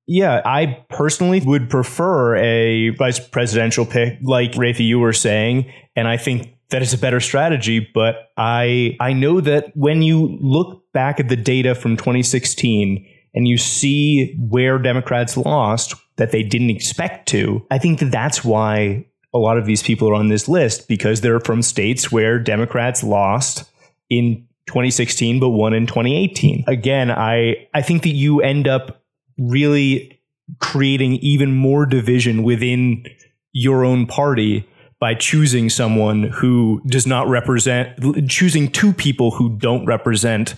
Yeah, 0.08 0.40
I 0.42 0.84
personally 0.88 1.40
would 1.40 1.68
prefer 1.68 2.34
a 2.36 2.88
vice 2.96 3.20
presidential 3.20 3.84
pick, 3.84 4.18
like 4.22 4.56
Rafe, 4.56 4.80
you 4.80 4.98
were 4.98 5.12
saying, 5.12 5.70
and 5.94 6.08
I 6.08 6.16
think 6.16 6.54
that 6.70 6.80
is 6.80 6.94
a 6.94 6.98
better 6.98 7.20
strategy. 7.20 7.86
But 7.94 8.30
I 8.38 8.96
I 9.00 9.12
know 9.12 9.42
that 9.42 9.70
when 9.76 10.00
you 10.00 10.38
look 10.40 10.82
back 10.94 11.20
at 11.20 11.28
the 11.28 11.36
data 11.36 11.74
from 11.74 11.98
2016 11.98 13.06
and 13.34 13.46
you 13.46 13.58
see 13.58 14.34
where 14.48 14.78
Democrats 14.78 15.36
lost 15.36 15.94
that 16.16 16.32
they 16.32 16.42
didn't 16.42 16.70
expect 16.70 17.28
to, 17.28 17.64
I 17.70 17.76
think 17.76 18.00
that 18.00 18.10
that's 18.10 18.42
why 18.42 19.04
a 19.34 19.38
lot 19.38 19.58
of 19.58 19.66
these 19.66 19.82
people 19.82 20.08
are 20.08 20.14
on 20.14 20.28
this 20.28 20.48
list 20.48 20.88
because 20.88 21.20
they're 21.20 21.40
from 21.40 21.60
states 21.60 22.10
where 22.10 22.38
Democrats 22.38 23.04
lost 23.04 23.70
in 24.08 24.46
2016 24.68 25.38
but 25.38 25.50
won 25.50 25.74
in 25.74 25.86
2018. 25.86 26.64
Again, 26.66 27.10
I 27.10 27.68
I 27.74 27.82
think 27.82 28.04
that 28.04 28.14
you 28.14 28.40
end 28.40 28.66
up 28.66 29.02
really 29.38 30.20
creating 30.60 31.14
even 31.14 31.54
more 31.54 31.86
division 31.86 32.42
within 32.42 33.04
your 33.52 33.84
own 33.84 34.06
party 34.06 34.68
by 35.00 35.14
choosing 35.14 35.70
someone 35.70 36.24
who 36.24 36.80
does 36.86 37.06
not 37.06 37.28
represent, 37.28 38.28
choosing 38.28 38.68
two 38.70 38.92
people 38.92 39.30
who 39.30 39.56
don't 39.58 39.86
represent 39.86 40.54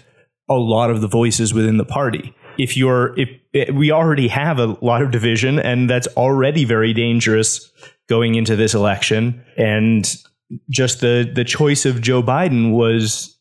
a 0.49 0.55
lot 0.55 0.91
of 0.91 1.01
the 1.01 1.09
voices 1.09 1.53
within 1.53 1.77
the 1.77 1.85
party. 1.85 2.35
If 2.59 2.77
you're, 2.77 3.19
if, 3.19 3.29
we 3.75 3.91
already 3.91 4.29
have 4.29 4.59
a 4.59 4.77
lot 4.81 5.03
of 5.03 5.11
division, 5.11 5.59
and 5.59 5.89
that's 5.89 6.09
already 6.09 6.65
very 6.65 6.93
dangerous 6.93 7.71
going 8.09 8.35
into 8.35 8.57
this 8.57 8.75
election, 8.75 9.45
and 9.57 10.17
just 10.69 11.01
the 11.01 11.31
the 11.33 11.45
choice 11.45 11.87
of 11.87 12.01
Joe 12.01 12.23
Biden 12.23 12.73
was 12.73 13.39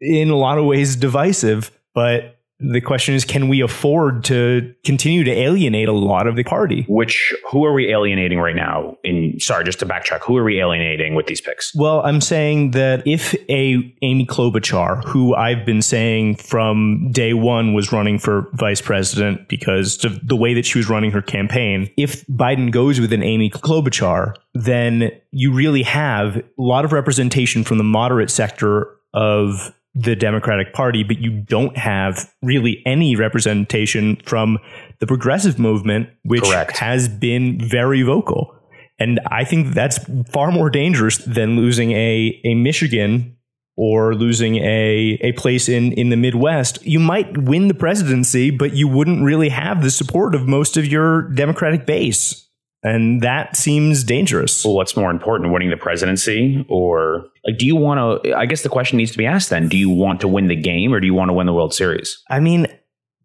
in 0.00 0.30
a 0.30 0.36
lot 0.36 0.58
of 0.58 0.64
ways 0.64 0.96
divisive, 0.96 1.70
but 1.94 2.35
the 2.58 2.80
question 2.80 3.14
is 3.14 3.24
can 3.24 3.48
we 3.48 3.60
afford 3.60 4.24
to 4.24 4.74
continue 4.84 5.24
to 5.24 5.30
alienate 5.30 5.88
a 5.88 5.92
lot 5.92 6.26
of 6.26 6.36
the 6.36 6.44
party? 6.44 6.84
Which 6.88 7.34
who 7.50 7.64
are 7.64 7.72
we 7.72 7.90
alienating 7.90 8.38
right 8.38 8.56
now? 8.56 8.96
In 9.04 9.38
sorry 9.40 9.64
just 9.64 9.78
to 9.80 9.86
backtrack 9.86 10.22
who 10.22 10.36
are 10.36 10.44
we 10.44 10.60
alienating 10.60 11.14
with 11.14 11.26
these 11.26 11.40
picks? 11.40 11.74
Well 11.74 12.00
i'm 12.00 12.20
saying 12.20 12.72
that 12.72 13.02
if 13.06 13.34
a 13.48 13.94
amy 14.02 14.26
klobuchar 14.26 15.04
who 15.04 15.34
i've 15.34 15.64
been 15.66 15.82
saying 15.82 16.36
from 16.36 17.10
day 17.12 17.34
one 17.34 17.74
was 17.74 17.92
running 17.92 18.18
for 18.18 18.48
vice 18.54 18.80
president 18.80 19.48
because 19.48 20.04
of 20.04 20.26
the 20.26 20.36
way 20.36 20.54
that 20.54 20.64
she 20.64 20.78
was 20.78 20.88
running 20.88 21.10
her 21.10 21.22
campaign 21.22 21.90
if 21.96 22.26
biden 22.26 22.70
goes 22.70 23.00
with 23.00 23.12
an 23.12 23.22
amy 23.22 23.50
klobuchar 23.50 24.34
then 24.54 25.10
you 25.30 25.52
really 25.52 25.82
have 25.82 26.36
a 26.36 26.42
lot 26.58 26.84
of 26.84 26.92
representation 26.92 27.64
from 27.64 27.78
the 27.78 27.84
moderate 27.84 28.30
sector 28.30 28.90
of 29.14 29.72
the 29.96 30.14
Democratic 30.14 30.74
Party, 30.74 31.02
but 31.02 31.18
you 31.18 31.30
don't 31.30 31.76
have 31.76 32.30
really 32.42 32.82
any 32.84 33.16
representation 33.16 34.16
from 34.26 34.58
the 35.00 35.06
progressive 35.06 35.58
movement, 35.58 36.10
which 36.24 36.42
Correct. 36.42 36.76
has 36.76 37.08
been 37.08 37.58
very 37.58 38.02
vocal. 38.02 38.54
And 38.98 39.20
I 39.30 39.44
think 39.44 39.74
that's 39.74 39.98
far 40.30 40.52
more 40.52 40.70
dangerous 40.70 41.18
than 41.18 41.56
losing 41.56 41.92
a, 41.92 42.40
a 42.44 42.54
Michigan 42.54 43.36
or 43.76 44.14
losing 44.14 44.56
a, 44.56 45.18
a 45.22 45.32
place 45.32 45.68
in, 45.68 45.92
in 45.92 46.10
the 46.10 46.16
Midwest. 46.16 46.84
You 46.86 46.98
might 46.98 47.36
win 47.36 47.68
the 47.68 47.74
presidency, 47.74 48.50
but 48.50 48.74
you 48.74 48.88
wouldn't 48.88 49.22
really 49.22 49.50
have 49.50 49.82
the 49.82 49.90
support 49.90 50.34
of 50.34 50.46
most 50.46 50.76
of 50.76 50.86
your 50.86 51.22
Democratic 51.30 51.86
base. 51.86 52.46
And 52.82 53.20
that 53.22 53.56
seems 53.56 54.04
dangerous. 54.04 54.64
Well, 54.64 54.74
what's 54.74 54.96
more 54.96 55.10
important, 55.10 55.52
winning 55.52 55.70
the 55.70 55.76
presidency 55.76 56.64
or 56.68 57.26
like, 57.46 57.58
do 57.58 57.66
you 57.66 57.76
want 57.76 58.24
to? 58.24 58.36
I 58.36 58.46
guess 58.46 58.62
the 58.62 58.68
question 58.68 58.98
needs 58.98 59.12
to 59.12 59.18
be 59.18 59.26
asked 59.26 59.50
then: 59.50 59.68
Do 59.68 59.76
you 59.76 59.90
want 59.90 60.20
to 60.20 60.28
win 60.28 60.48
the 60.48 60.56
game 60.56 60.92
or 60.92 61.00
do 61.00 61.06
you 61.06 61.14
want 61.14 61.28
to 61.28 61.32
win 61.32 61.46
the 61.46 61.52
World 61.52 61.74
Series? 61.74 62.22
I 62.28 62.40
mean, 62.40 62.66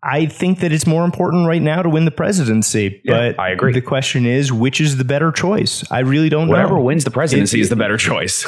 I 0.04 0.26
think 0.26 0.60
that 0.60 0.72
it's 0.72 0.88
more 0.88 1.06
important 1.06 1.48
right 1.48 1.62
now 1.62 1.84
to 1.84 1.90
win 1.90 2.06
the 2.06 2.12
presidency. 2.12 3.02
Yeah, 3.04 3.30
but 3.30 3.40
I 3.40 3.50
agree. 3.50 3.72
The 3.72 3.82
question 3.82 4.26
is, 4.26 4.52
which 4.52 4.82
is 4.82 4.98
the 4.98 5.04
better 5.04 5.32
choice? 5.32 5.90
I 5.92 6.00
really 6.00 6.30
don't 6.30 6.48
Whatever 6.48 6.70
know. 6.70 6.74
Whatever 6.76 6.86
wins 6.86 7.04
the 7.04 7.12
presidency 7.12 7.60
it, 7.60 7.62
is 7.62 7.70
the 7.70 7.76
better 7.76 7.98
choice. 7.98 8.46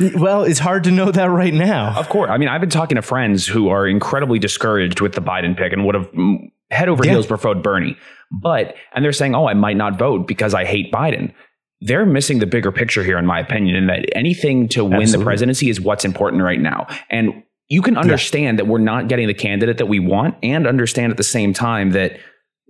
well, 0.16 0.42
it's 0.42 0.58
hard 0.58 0.84
to 0.84 0.90
know 0.90 1.12
that 1.12 1.26
right 1.26 1.54
now. 1.54 1.96
Of 1.96 2.08
course. 2.08 2.30
I 2.30 2.38
mean, 2.38 2.48
I've 2.48 2.60
been 2.60 2.70
talking 2.70 2.96
to 2.96 3.02
friends 3.02 3.46
who 3.46 3.68
are 3.68 3.86
incredibly 3.86 4.40
discouraged 4.40 5.00
with 5.00 5.12
the 5.12 5.22
Biden 5.22 5.56
pick 5.56 5.72
and 5.72 5.84
would 5.86 5.94
have 5.94 6.10
mm, 6.10 6.50
head 6.70 6.88
over 6.88 7.04
yeah. 7.04 7.12
heels 7.12 7.26
preferred 7.26 7.62
Bernie. 7.62 7.96
But, 8.30 8.74
and 8.92 9.04
they're 9.04 9.12
saying, 9.12 9.36
oh, 9.36 9.48
I 9.48 9.54
might 9.54 9.76
not 9.76 9.96
vote 9.96 10.26
because 10.26 10.54
I 10.54 10.64
hate 10.64 10.92
Biden. 10.92 11.32
They're 11.80 12.06
missing 12.06 12.40
the 12.40 12.46
bigger 12.46 12.72
picture 12.72 13.04
here, 13.04 13.18
in 13.18 13.26
my 13.26 13.38
opinion, 13.38 13.76
in 13.76 13.86
that 13.86 14.06
anything 14.16 14.68
to 14.70 14.80
Absolutely. 14.80 14.98
win 14.98 15.10
the 15.12 15.24
presidency 15.24 15.70
is 15.70 15.80
what's 15.80 16.04
important 16.04 16.42
right 16.42 16.60
now. 16.60 16.86
And 17.10 17.42
you 17.68 17.82
can 17.82 17.96
understand 17.96 18.58
yeah. 18.58 18.64
that 18.64 18.70
we're 18.70 18.78
not 18.78 19.08
getting 19.08 19.26
the 19.26 19.34
candidate 19.34 19.78
that 19.78 19.86
we 19.86 20.00
want 20.00 20.36
and 20.42 20.66
understand 20.66 21.10
at 21.10 21.16
the 21.16 21.22
same 21.22 21.52
time 21.52 21.90
that 21.90 22.18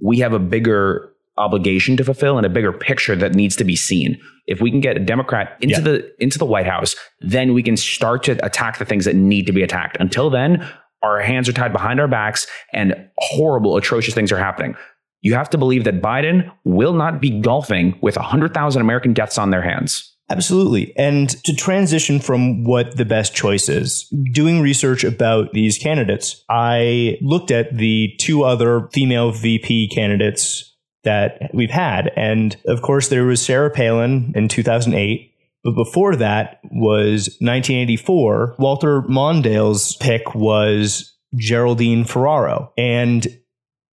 we 0.05 0.19
have 0.19 0.33
a 0.33 0.39
bigger 0.39 1.13
obligation 1.39 1.97
to 1.97 2.05
fulfill 2.05 2.37
and 2.37 2.45
a 2.45 2.51
bigger 2.51 2.73
picture 2.73 3.15
that 3.17 3.35
needs 3.35 3.57
to 3.57 3.65
be 3.65 3.77
seen. 3.77 4.21
If 4.47 4.61
we 4.61 4.71
can 4.71 4.81
get 4.81 4.97
a 4.97 5.01
Democrat 5.01 5.57
into 5.61 5.77
yeah. 5.77 5.81
the 5.81 6.23
into 6.23 6.39
the 6.39 6.45
White 6.45 6.67
House, 6.67 6.97
then 7.21 7.55
we 7.55 7.63
can 7.63 7.77
start 7.77 8.25
to 8.25 8.45
attack 8.45 8.79
the 8.79 8.85
things 8.85 9.05
that 9.05 9.15
need 9.15 9.47
to 9.47 9.53
be 9.53 9.63
attacked. 9.63 9.97
Until 10.01 10.31
then, 10.31 10.69
our 11.03 11.21
hands 11.21 11.49
are 11.49 11.53
tied 11.53 11.73
behind 11.73 12.01
our 12.01 12.09
backs 12.09 12.47
and 12.73 13.09
horrible, 13.19 13.77
atrocious 13.77 14.15
things 14.15 14.33
are 14.33 14.39
happening. 14.39 14.75
You 15.21 15.35
have 15.35 15.51
to 15.51 15.59
believe 15.59 15.85
that 15.85 16.01
Biden 16.01 16.51
will 16.65 16.93
not 16.93 17.21
be 17.21 17.41
golfing 17.41 17.99
with 18.01 18.17
100,000 18.17 18.81
American 18.81 19.13
deaths 19.13 19.39
on 19.39 19.51
their 19.51 19.63
hands. 19.63 20.15
Absolutely. 20.31 20.95
And 20.97 21.31
to 21.45 21.55
transition 21.55 22.21
from 22.21 22.65
what 22.65 22.97
the 22.97 23.07
best 23.07 23.35
choice 23.35 23.69
is, 23.69 24.13
doing 24.33 24.61
research 24.61 25.03
about 25.03 25.53
these 25.53 25.79
candidates, 25.79 26.45
I 26.51 27.17
looked 27.23 27.51
at 27.51 27.75
the 27.77 28.15
two 28.19 28.45
other 28.45 28.89
female 28.93 29.33
VP 29.33 29.89
candidates 29.89 30.77
that 31.05 31.51
we've 31.55 31.71
had. 31.71 32.13
And 32.15 32.57
of 32.67 32.83
course, 32.83 33.09
there 33.09 33.25
was 33.25 33.45
Sarah 33.45 33.71
Palin 33.71 34.33
in 34.35 34.49
2008. 34.49 35.35
But 35.65 35.75
before 35.75 36.15
that 36.17 36.61
was 36.65 37.37
1984. 37.41 38.57
Walter 38.59 39.03
Mondale's 39.03 39.97
pick 39.97 40.35
was 40.35 41.17
Geraldine 41.37 42.05
Ferraro. 42.05 42.73
And 42.77 43.27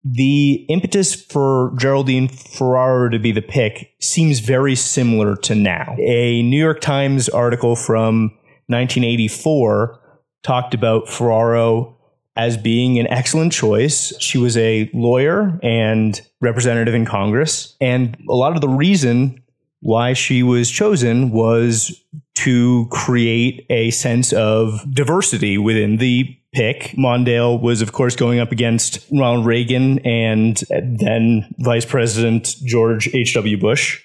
the 0.05 0.65
impetus 0.69 1.15
for 1.15 1.74
Geraldine 1.77 2.27
Ferraro 2.27 3.09
to 3.09 3.17
be 3.17 3.31
the 3.31 3.41
pick 3.41 3.95
seems 4.00 4.39
very 4.39 4.75
similar 4.75 5.35
to 5.38 5.55
now. 5.55 5.95
A 6.00 6.43
New 6.43 6.59
York 6.59 6.79
Times 6.79 7.27
article 7.27 7.75
from 7.75 8.25
1984 8.67 10.00
talked 10.43 10.75
about 10.75 11.09
Ferraro 11.09 11.97
as 12.35 12.55
being 12.55 13.00
an 13.00 13.07
excellent 13.07 13.51
choice. 13.51 14.13
She 14.19 14.38
was 14.38 14.55
a 14.57 14.89
lawyer 14.93 15.59
and 15.63 16.21
representative 16.39 16.93
in 16.93 17.05
Congress. 17.05 17.75
And 17.81 18.15
a 18.29 18.33
lot 18.33 18.53
of 18.55 18.62
the 18.62 18.69
reason 18.69 19.41
why 19.79 20.13
she 20.13 20.43
was 20.43 20.69
chosen 20.69 21.31
was 21.31 22.03
to 22.35 22.88
create 22.91 23.65
a 23.69 23.89
sense 23.91 24.33
of 24.33 24.83
diversity 24.93 25.57
within 25.57 25.97
the 25.97 26.38
pick. 26.55 26.95
Mondale 26.97 27.62
was, 27.62 27.81
of 27.81 27.91
course, 27.91 28.15
going 28.15 28.39
up 28.39 28.51
against 28.51 29.05
Ronald 29.12 29.45
Reagan 29.45 30.00
and 30.00 30.63
then 30.69 31.53
Vice 31.59 31.85
President 31.85 32.55
George 32.63 33.13
H.W. 33.13 33.57
Bush. 33.59 34.01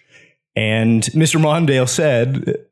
And 0.57 1.05
Mr. 1.05 1.41
Mondale 1.41 1.89
said, 1.89 2.67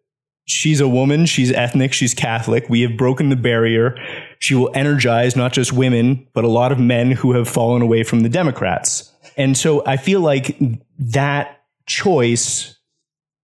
She's 0.47 0.81
a 0.81 0.89
woman, 0.89 1.27
she's 1.27 1.53
ethnic, 1.53 1.93
she's 1.93 2.15
Catholic. 2.15 2.71
We 2.71 2.81
have 2.81 2.97
broken 2.97 3.29
the 3.29 3.37
barrier. 3.37 3.97
She 4.39 4.55
will 4.55 4.71
energize 4.75 5.37
not 5.37 5.53
just 5.53 5.75
women, 5.75 6.27
but 6.33 6.43
a 6.43 6.49
lot 6.49 6.73
of 6.73 6.79
men 6.79 7.11
who 7.11 7.33
have 7.33 7.47
fallen 7.47 7.83
away 7.83 8.03
from 8.03 8.21
the 8.21 8.31
Democrats. 8.31 9.13
And 9.37 9.59
so 9.59 9.85
I 9.85 9.99
feel 9.99 10.23
like 10.23 10.59
that 10.99 11.61
choice 11.87 12.79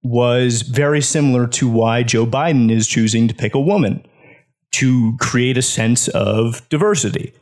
was 0.03 0.63
very 0.63 1.03
similar 1.03 1.47
to 1.49 1.69
why 1.69 2.05
Joe 2.05 2.25
Biden 2.25 2.71
is 2.71 2.87
choosing 2.87 3.29
to 3.29 3.35
pick 3.35 3.55
a 3.55 3.61
woman 3.61 4.03
to 4.79 5.17
create 5.21 5.57
a 5.57 5.63
sense 5.63 6.09
of 6.09 6.67
diversity 6.69 7.33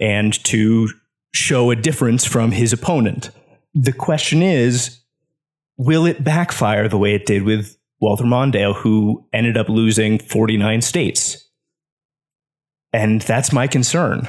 and 0.00 0.32
to 0.44 0.88
show 1.32 1.70
a 1.70 1.76
difference 1.76 2.24
from 2.24 2.52
his 2.52 2.72
opponent. 2.72 3.30
The 3.74 3.92
question 3.92 4.42
is, 4.42 5.00
will 5.76 6.06
it 6.06 6.24
backfire 6.24 6.88
the 6.88 6.98
way 6.98 7.14
it 7.14 7.26
did 7.26 7.42
with 7.42 7.76
Walter 8.00 8.24
Mondale, 8.24 8.74
who 8.74 9.26
ended 9.32 9.56
up 9.56 9.68
losing 9.68 10.18
49 10.18 10.80
states? 10.82 11.48
And 12.92 13.20
that's 13.22 13.52
my 13.52 13.66
concern. 13.66 14.28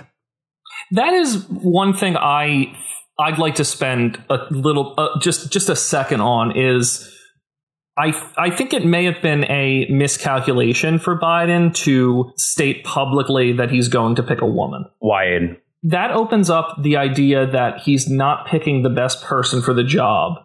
That 0.92 1.14
is 1.14 1.46
one 1.50 1.94
thing 1.94 2.18
I 2.18 2.76
I'd 3.20 3.38
like 3.38 3.56
to 3.56 3.66
spend 3.66 4.22
a 4.30 4.40
little 4.50 4.96
uh, 4.98 5.20
just 5.20 5.52
just 5.52 5.70
a 5.70 5.76
second 5.76 6.22
on 6.22 6.58
is 6.58 7.14
I 8.00 8.14
I 8.38 8.50
think 8.50 8.74
it 8.74 8.86
may 8.86 9.04
have 9.06 9.22
been 9.22 9.44
a 9.52 9.86
miscalculation 9.90 11.00
for 11.00 11.20
Biden 11.20 11.74
to 11.84 12.32
state 12.38 12.86
publicly 12.86 13.52
that 13.54 13.70
he's 13.70 13.90
going 13.90 14.16
to 14.16 14.24
pick 14.24 14.42
a 14.42 14.46
woman. 14.46 14.86
Why? 15.00 15.58
That 15.84 16.12
opens 16.12 16.50
up 16.50 16.82
the 16.82 16.96
idea 16.96 17.46
that 17.46 17.82
he's 17.82 18.10
not 18.10 18.48
picking 18.48 18.84
the 18.84 18.90
best 18.90 19.24
person 19.24 19.62
for 19.62 19.74
the 19.74 19.84
job. 19.84 20.38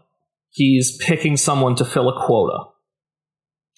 He's 0.51 0.97
picking 0.99 1.37
someone 1.37 1.77
to 1.77 1.85
fill 1.85 2.09
a 2.09 2.27
quota. 2.27 2.71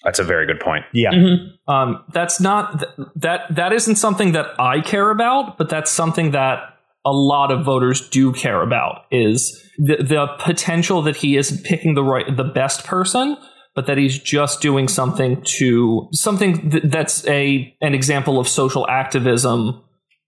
That's 0.03 0.19
a 0.19 0.23
very 0.23 0.45
good 0.45 0.59
point. 0.59 0.85
Yeah. 0.93 1.11
Mm-hmm. 1.11 1.71
Um, 1.71 2.03
that's 2.13 2.39
not 2.39 2.83
that 3.15 3.41
that 3.55 3.73
isn't 3.73 3.97
something 3.97 4.31
that 4.31 4.59
I 4.59 4.81
care 4.81 5.11
about, 5.11 5.57
but 5.57 5.69
that's 5.69 5.91
something 5.91 6.31
that 6.31 6.59
a 7.05 7.11
lot 7.11 7.51
of 7.51 7.63
voters 7.63 8.09
do 8.09 8.33
care 8.33 8.61
about 8.61 9.05
is 9.11 9.63
the, 9.77 9.97
the 9.97 10.27
potential 10.39 11.03
that 11.03 11.15
he 11.15 11.37
isn't 11.37 11.63
picking 11.63 11.93
the 11.93 12.03
right 12.03 12.35
the 12.35 12.43
best 12.43 12.85
person 12.85 13.37
but 13.77 13.85
that 13.85 13.99
he's 13.99 14.17
just 14.17 14.59
doing 14.59 14.87
something 14.87 15.39
to 15.43 16.09
something 16.11 16.71
th- 16.71 16.83
that's 16.87 17.23
a 17.27 17.77
an 17.79 17.93
example 17.93 18.39
of 18.39 18.47
social 18.47 18.89
activism 18.89 19.83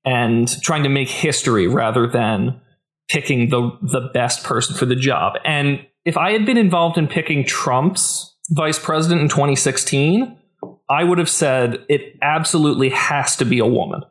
and 0.06 0.62
trying 0.62 0.84
to 0.84 0.89
make 0.89 1.10
history 1.10 1.68
rather 1.68 2.06
than 2.06 2.62
picking 3.10 3.50
the 3.50 3.75
the 3.82 4.12
best 4.13 4.44
person 4.44 4.75
for 4.75 4.86
the 4.86 4.96
job. 4.96 5.34
And 5.44 5.84
if 6.06 6.15
I 6.15 6.32
had 6.32 6.46
been 6.46 6.58
involved 6.58 7.00
in 7.00 7.08
picking 7.08 7.44
Trump's 7.44 8.38
vice 8.51 8.77
president 8.77 9.22
in 9.22 9.29
2016, 9.29 10.38
I 10.88 11.03
would 11.03 11.18
have 11.18 11.27
said 11.27 11.84
it 11.89 12.18
absolutely 12.22 12.89
has 12.89 13.36
to 13.38 13.46
be 13.46 13.58
a 13.58 13.65
woman. 13.65 14.03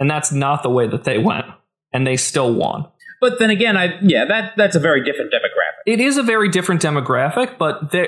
And 0.00 0.10
that's 0.10 0.32
not 0.32 0.64
the 0.64 0.70
way 0.70 0.88
that 0.88 1.04
they 1.04 1.18
went. 1.18 1.46
And 1.92 2.04
they 2.04 2.16
still 2.16 2.52
won. 2.52 2.88
But 3.20 3.38
then 3.38 3.50
again, 3.50 3.76
I 3.76 3.96
yeah, 4.02 4.24
that 4.24 4.54
that's 4.56 4.74
a 4.74 4.80
very 4.80 5.04
different 5.04 5.32
demographic. 5.32 5.63
It 5.86 6.00
is 6.00 6.16
a 6.16 6.22
very 6.22 6.48
different 6.48 6.80
demographic, 6.82 7.58
but 7.58 7.90
the 7.90 8.06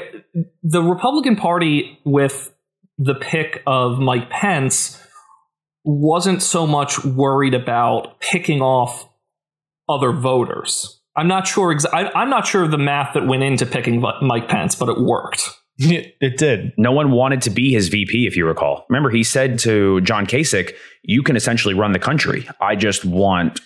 the 0.62 0.83
Republican 0.83 1.37
Party 1.37 1.99
with 2.04 2.52
the 2.99 3.14
pick 3.14 3.62
of 3.66 3.99
Mike 3.99 4.30
Pence 4.30 5.02
wasn't 5.85 6.42
so 6.42 6.66
much 6.66 7.04
worried 7.04 7.54
about 7.54 8.21
picking 8.21 8.61
off 8.61 9.09
other 9.88 10.12
voters. 10.12 11.00
I'm 11.14 11.28
not 11.28 11.47
sure. 11.47 11.75
Exa- 11.75 11.92
I, 11.92 12.11
I'm 12.14 12.28
not 12.28 12.47
sure 12.47 12.62
of 12.62 12.71
the 12.71 12.78
math 12.78 13.14
that 13.14 13.26
went 13.26 13.42
into 13.42 13.64
picking 13.64 14.00
Mike 14.00 14.49
Pence, 14.49 14.75
but 14.75 14.88
it 14.88 15.00
worked. 15.00 15.49
It, 15.78 16.14
it 16.21 16.38
did. 16.38 16.73
No 16.78 16.92
one 16.92 17.11
wanted 17.11 17.42
to 17.42 17.50
be 17.50 17.73
his 17.73 17.88
VP, 17.88 18.26
if 18.26 18.37
you 18.37 18.47
recall. 18.47 18.87
Remember, 18.88 19.11
he 19.11 19.23
said 19.23 19.59
to 19.61 20.00
John 20.00 20.26
Kasich, 20.26 20.73
"You 21.02 21.23
can 21.23 21.37
essentially 21.37 21.75
run 21.75 21.92
the 21.92 21.99
country. 21.99 22.49
I 22.61 22.76
just 22.76 23.04
want." 23.04 23.61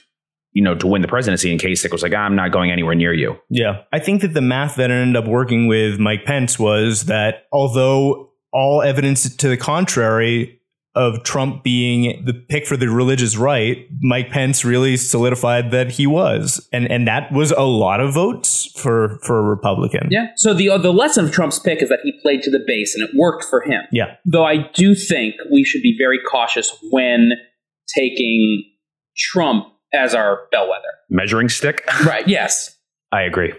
You 0.52 0.64
know, 0.64 0.74
to 0.74 0.86
win 0.86 1.02
the 1.02 1.08
presidency, 1.08 1.50
and 1.50 1.60
Kasich 1.60 1.92
was 1.92 2.02
like, 2.02 2.14
"I'm 2.14 2.34
not 2.34 2.50
going 2.50 2.70
anywhere 2.70 2.94
near 2.94 3.12
you." 3.12 3.36
Yeah. 3.50 3.82
I 3.92 3.98
think 3.98 4.22
that 4.22 4.34
the 4.34 4.40
math 4.40 4.76
that 4.76 4.90
ended 4.90 5.22
up 5.22 5.28
working 5.28 5.66
with 5.68 5.98
Mike 5.98 6.24
Pence 6.24 6.58
was 6.58 7.04
that 7.04 7.46
although 7.52 8.30
all 8.52 8.82
evidence 8.82 9.34
to 9.36 9.48
the 9.48 9.56
contrary 9.56 10.60
of 10.96 11.22
Trump 11.22 11.62
being 11.62 12.24
the 12.24 12.34
pick 12.34 12.66
for 12.66 12.76
the 12.76 12.88
religious 12.88 13.36
right, 13.36 13.86
Mike 14.00 14.30
Pence 14.30 14.64
really 14.64 14.96
solidified 14.96 15.70
that 15.70 15.92
he 15.92 16.06
was. 16.06 16.66
And 16.72 16.90
and 16.90 17.06
that 17.06 17.30
was 17.32 17.52
a 17.52 17.62
lot 17.62 18.00
of 18.00 18.12
votes 18.12 18.72
for 18.76 19.18
for 19.22 19.38
a 19.38 19.42
Republican. 19.42 20.08
Yeah. 20.10 20.28
So 20.36 20.52
the 20.52 20.70
uh, 20.70 20.78
the 20.78 20.92
lesson 20.92 21.24
of 21.24 21.32
Trump's 21.32 21.58
pick 21.58 21.82
is 21.82 21.88
that 21.90 22.00
he 22.02 22.12
played 22.22 22.42
to 22.42 22.50
the 22.50 22.62
base 22.66 22.94
and 22.94 23.08
it 23.08 23.14
worked 23.16 23.44
for 23.44 23.62
him. 23.62 23.82
Yeah. 23.92 24.16
Though 24.24 24.44
I 24.44 24.68
do 24.74 24.94
think 24.94 25.36
we 25.50 25.64
should 25.64 25.82
be 25.82 25.96
very 25.96 26.18
cautious 26.28 26.76
when 26.90 27.30
taking 27.94 28.64
Trump 29.16 29.66
as 29.92 30.14
our 30.14 30.46
bellwether. 30.50 30.82
Measuring 31.08 31.48
stick. 31.48 31.88
Right. 32.04 32.26
Yes. 32.26 32.76
I 33.12 33.22
agree. 33.22 33.52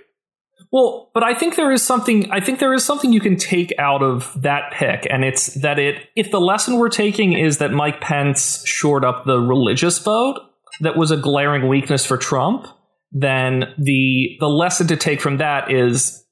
Well, 0.71 1.11
but 1.13 1.23
I 1.23 1.33
think 1.33 1.57
there 1.57 1.71
is 1.71 1.83
something 1.83 2.31
I 2.31 2.39
think 2.39 2.59
there 2.59 2.73
is 2.73 2.83
something 2.83 3.11
you 3.11 3.19
can 3.19 3.35
take 3.35 3.73
out 3.77 4.01
of 4.01 4.31
that 4.41 4.71
pick 4.71 5.05
and 5.09 5.25
it's 5.25 5.55
that 5.55 5.77
it 5.79 6.07
if 6.15 6.31
the 6.31 6.39
lesson 6.39 6.77
we're 6.77 6.89
taking 6.89 7.33
is 7.33 7.57
that 7.57 7.71
Mike 7.71 7.99
Pence 7.99 8.65
shored 8.65 9.03
up 9.03 9.25
the 9.25 9.37
religious 9.39 9.99
vote 9.99 10.39
that 10.79 10.95
was 10.97 11.11
a 11.11 11.17
glaring 11.17 11.67
weakness 11.67 12.05
for 12.05 12.17
Trump, 12.17 12.67
then 13.11 13.73
the 13.77 14.37
the 14.39 14.47
lesson 14.47 14.87
to 14.87 14.95
take 14.95 15.19
from 15.19 15.37
that 15.37 15.69
is 15.71 16.23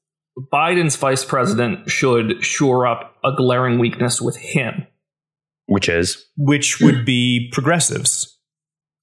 Biden's 0.52 0.96
vice 0.96 1.24
president 1.24 1.90
should 1.90 2.42
shore 2.42 2.86
up 2.86 3.16
a 3.24 3.32
glaring 3.36 3.78
weakness 3.78 4.20
with 4.22 4.36
him. 4.36 4.86
Which 5.66 5.88
is, 5.88 6.26
Which 6.36 6.80
would 6.80 7.04
be 7.04 7.48
progressives. 7.52 8.38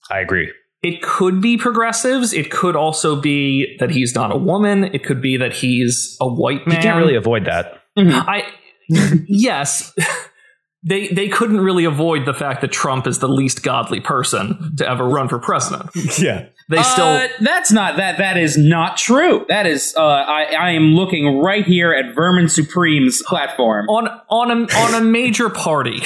I 0.10 0.20
agree. 0.20 0.52
It 0.88 1.02
could 1.02 1.42
be 1.42 1.58
progressives. 1.58 2.34
It 2.34 2.50
could 2.52 2.76
also 2.76 3.20
be 3.20 3.76
that 3.80 3.90
he's 3.92 4.16
not 4.16 4.32
a 4.34 4.38
woman. 4.38 4.86
It 4.86 5.04
could 5.04 5.22
be 5.22 5.38
that 5.38 5.54
he's 5.54 6.16
a 6.22 6.28
white 6.28 6.66
man. 6.66 6.78
You 6.78 6.82
can't 6.82 6.98
really 6.98 7.16
avoid 7.16 7.46
that. 7.46 7.82
I 7.98 8.44
yes. 9.28 9.94
They 10.84 11.08
they 11.08 11.28
couldn't 11.28 11.60
really 11.60 11.84
avoid 11.84 12.26
the 12.26 12.34
fact 12.36 12.62
that 12.62 12.72
Trump 12.72 13.08
is 13.08 13.20
the 13.20 13.28
least 13.28 13.62
godly 13.64 14.00
person 14.00 14.76
to 14.78 14.88
ever 14.88 15.06
run 15.06 15.28
for 15.28 15.40
president. 15.40 15.90
Yeah. 16.20 16.46
They 16.70 16.84
still 16.84 17.06
Uh, 17.06 17.28
that's 17.42 17.72
not 17.72 17.98
that. 17.98 18.18
That 18.20 18.38
is 18.38 18.58
not 18.58 18.96
true. 18.98 19.46
That 19.50 19.66
is. 19.66 19.94
Uh, 19.98 20.04
I 20.06 20.44
I 20.58 20.72
am 20.72 20.94
looking 20.96 21.40
right 21.40 21.66
here 21.66 21.92
at 21.94 22.14
Vermin 22.14 22.48
Supreme's 22.48 23.22
platform. 23.24 23.88
on 23.90 24.08
on 24.30 24.52
a 24.52 24.76
on 24.78 24.94
a 24.94 25.02
major 25.02 25.50
party. 25.50 26.00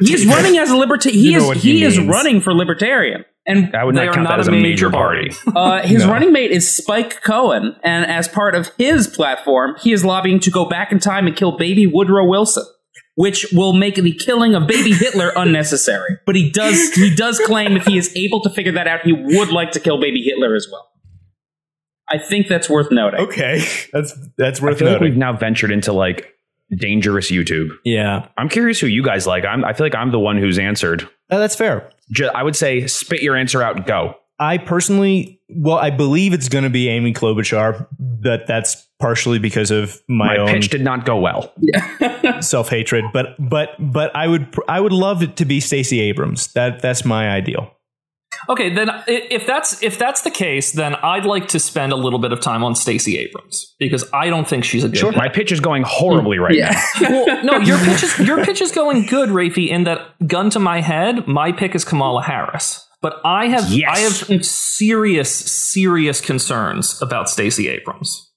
He's 0.00 0.26
running 0.34 0.58
as 0.58 0.70
a 0.70 0.76
libertarian. 0.76 1.20
He 1.20 1.32
You 1.32 1.52
is 1.52 1.62
he, 1.62 1.78
he 1.78 1.84
is 1.84 1.98
running 1.98 2.40
for 2.40 2.52
libertarian. 2.52 3.24
And 3.48 3.74
I 3.74 3.82
would 3.82 3.94
They 3.96 4.00
not 4.04 4.08
are 4.10 4.12
count 4.12 4.24
not 4.24 4.30
that 4.34 4.40
as 4.40 4.48
a 4.48 4.50
a 4.50 4.54
major 4.54 4.88
major 4.88 4.90
party. 4.90 5.30
uh, 5.56 5.82
his 5.82 6.04
No. 6.04 6.12
running 6.12 6.32
mate 6.32 6.50
is 6.50 6.72
Spike 6.76 7.22
Cohen, 7.22 7.74
and 7.82 8.04
as 8.04 8.28
part 8.28 8.54
of 8.54 8.70
his 8.78 9.06
platform, 9.08 9.74
he 9.80 9.92
is 9.92 10.04
lobbying 10.04 10.38
to 10.40 10.50
go 10.50 10.66
back 10.66 10.92
in 10.92 10.98
time 11.00 11.26
and 11.26 11.34
kill 11.34 11.56
baby 11.56 11.86
Woodrow 11.86 12.26
Wilson, 12.28 12.64
which 13.14 13.46
will 13.54 13.72
make 13.72 13.94
the 13.96 14.12
killing 14.12 14.54
of 14.54 14.66
baby 14.66 14.92
Hitler 14.92 15.32
unnecessary. 15.34 16.18
But 16.26 16.36
he 16.36 16.50
does 16.50 16.92
he 16.94 17.14
does 17.14 17.38
claim 17.40 17.76
if 17.76 17.86
he 17.86 17.96
is 17.96 18.14
able 18.14 18.42
to 18.42 18.50
figure 18.50 18.72
that 18.72 18.86
out, 18.86 19.00
he 19.00 19.12
would 19.14 19.50
like 19.50 19.70
to 19.72 19.80
kill 19.80 19.98
baby 19.98 20.22
Hitler 20.22 20.54
as 20.54 20.68
well. 20.70 20.86
I 22.10 22.18
think 22.18 22.48
that's 22.48 22.70
worth 22.70 22.90
noting. 22.90 23.20
Okay. 23.20 23.62
That's 23.92 24.14
that's 24.38 24.60
I 24.62 24.64
worth 24.64 24.78
feel 24.78 24.88
like 24.88 24.94
noting. 25.00 25.10
we've 25.10 25.18
now 25.18 25.34
ventured 25.36 25.70
into 25.70 25.92
like 25.92 26.32
dangerous 26.74 27.30
YouTube. 27.30 27.68
yeah. 27.84 28.28
I'm 28.38 28.48
curious 28.48 28.80
who 28.80 28.86
you 28.86 29.02
guys 29.02 29.26
like. 29.26 29.44
I'm, 29.44 29.62
I 29.64 29.72
feel 29.74 29.84
like 29.86 29.94
I'm 29.94 30.10
the 30.10 30.18
one 30.18 30.38
who's 30.38 30.58
answered. 30.58 31.02
Uh, 31.30 31.38
that's 31.38 31.54
fair. 31.54 31.90
Ju- 32.10 32.30
I 32.34 32.42
would 32.42 32.56
say 32.56 32.86
spit 32.86 33.22
your 33.22 33.36
answer 33.36 33.62
out. 33.62 33.86
Go. 33.86 34.14
I 34.40 34.58
personally, 34.58 35.40
well, 35.48 35.78
I 35.78 35.90
believe 35.90 36.32
it's 36.32 36.48
going 36.48 36.64
to 36.64 36.70
be 36.70 36.88
Amy 36.88 37.12
Klobuchar, 37.12 37.88
but 37.98 38.46
that's 38.46 38.86
partially 39.00 39.38
because 39.38 39.70
of 39.70 40.00
my, 40.08 40.28
My 40.28 40.36
own 40.38 40.48
pitch 40.48 40.68
did 40.70 40.82
not 40.82 41.04
go 41.04 41.18
well. 41.18 41.52
self 42.40 42.68
hatred. 42.68 43.04
But 43.12 43.34
but 43.38 43.70
but 43.78 44.14
I 44.14 44.28
would 44.28 44.54
I 44.68 44.80
would 44.80 44.92
love 44.92 45.22
it 45.22 45.36
to 45.36 45.44
be 45.44 45.60
Stacey 45.60 46.00
Abrams. 46.00 46.52
That 46.52 46.80
that's 46.80 47.04
my 47.04 47.30
ideal. 47.30 47.72
Okay, 48.48 48.72
then 48.72 48.90
if 49.06 49.46
that's 49.46 49.82
if 49.82 49.98
that's 49.98 50.22
the 50.22 50.30
case, 50.30 50.72
then 50.72 50.94
I'd 50.96 51.24
like 51.24 51.48
to 51.48 51.58
spend 51.58 51.92
a 51.92 51.96
little 51.96 52.18
bit 52.18 52.32
of 52.32 52.40
time 52.40 52.62
on 52.64 52.74
Stacey 52.74 53.18
Abrams 53.18 53.74
because 53.78 54.04
I 54.12 54.28
don't 54.28 54.46
think 54.48 54.64
she's 54.64 54.84
a 54.84 54.88
good. 54.88 55.00
pick. 55.02 55.16
My 55.16 55.28
pitch 55.28 55.52
is 55.52 55.60
going 55.60 55.82
horribly 55.86 56.38
right 56.38 56.54
Yeah. 56.54 56.80
now. 57.00 57.10
well, 57.10 57.44
no, 57.44 57.56
your 57.58 57.78
pitch 57.78 58.02
is 58.02 58.18
your 58.20 58.44
pitch 58.44 58.60
is 58.60 58.72
going 58.72 59.06
good, 59.06 59.28
Rafi. 59.30 59.68
In 59.68 59.84
that, 59.84 60.00
gun 60.26 60.50
to 60.50 60.58
my 60.58 60.80
head, 60.80 61.26
my 61.26 61.52
pick 61.52 61.74
is 61.74 61.84
Kamala 61.84 62.22
Harris. 62.22 62.84
But 63.00 63.20
I 63.24 63.46
have 63.46 63.70
Yes. 63.70 63.96
I 63.96 64.00
have 64.32 64.44
serious 64.44 65.30
serious 65.32 66.20
concerns 66.20 67.00
about 67.02 67.28
Stacey 67.28 67.68
Abrams. 67.68 68.27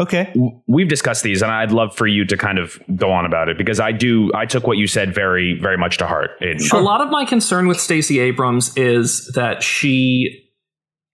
Okay. 0.00 0.32
We've 0.66 0.88
discussed 0.88 1.22
these, 1.22 1.42
and 1.42 1.52
I'd 1.52 1.72
love 1.72 1.94
for 1.94 2.06
you 2.06 2.24
to 2.24 2.36
kind 2.36 2.58
of 2.58 2.80
go 2.96 3.12
on 3.12 3.26
about 3.26 3.48
it 3.50 3.58
because 3.58 3.78
I 3.78 3.92
do. 3.92 4.30
I 4.34 4.46
took 4.46 4.66
what 4.66 4.78
you 4.78 4.86
said 4.86 5.14
very, 5.14 5.58
very 5.60 5.76
much 5.76 5.98
to 5.98 6.06
heart. 6.06 6.30
In, 6.40 6.56
A 6.72 6.78
lot 6.78 7.00
of 7.02 7.10
my 7.10 7.24
concern 7.26 7.68
with 7.68 7.78
Stacey 7.78 8.18
Abrams 8.18 8.74
is 8.76 9.26
that 9.34 9.62
she 9.62 10.46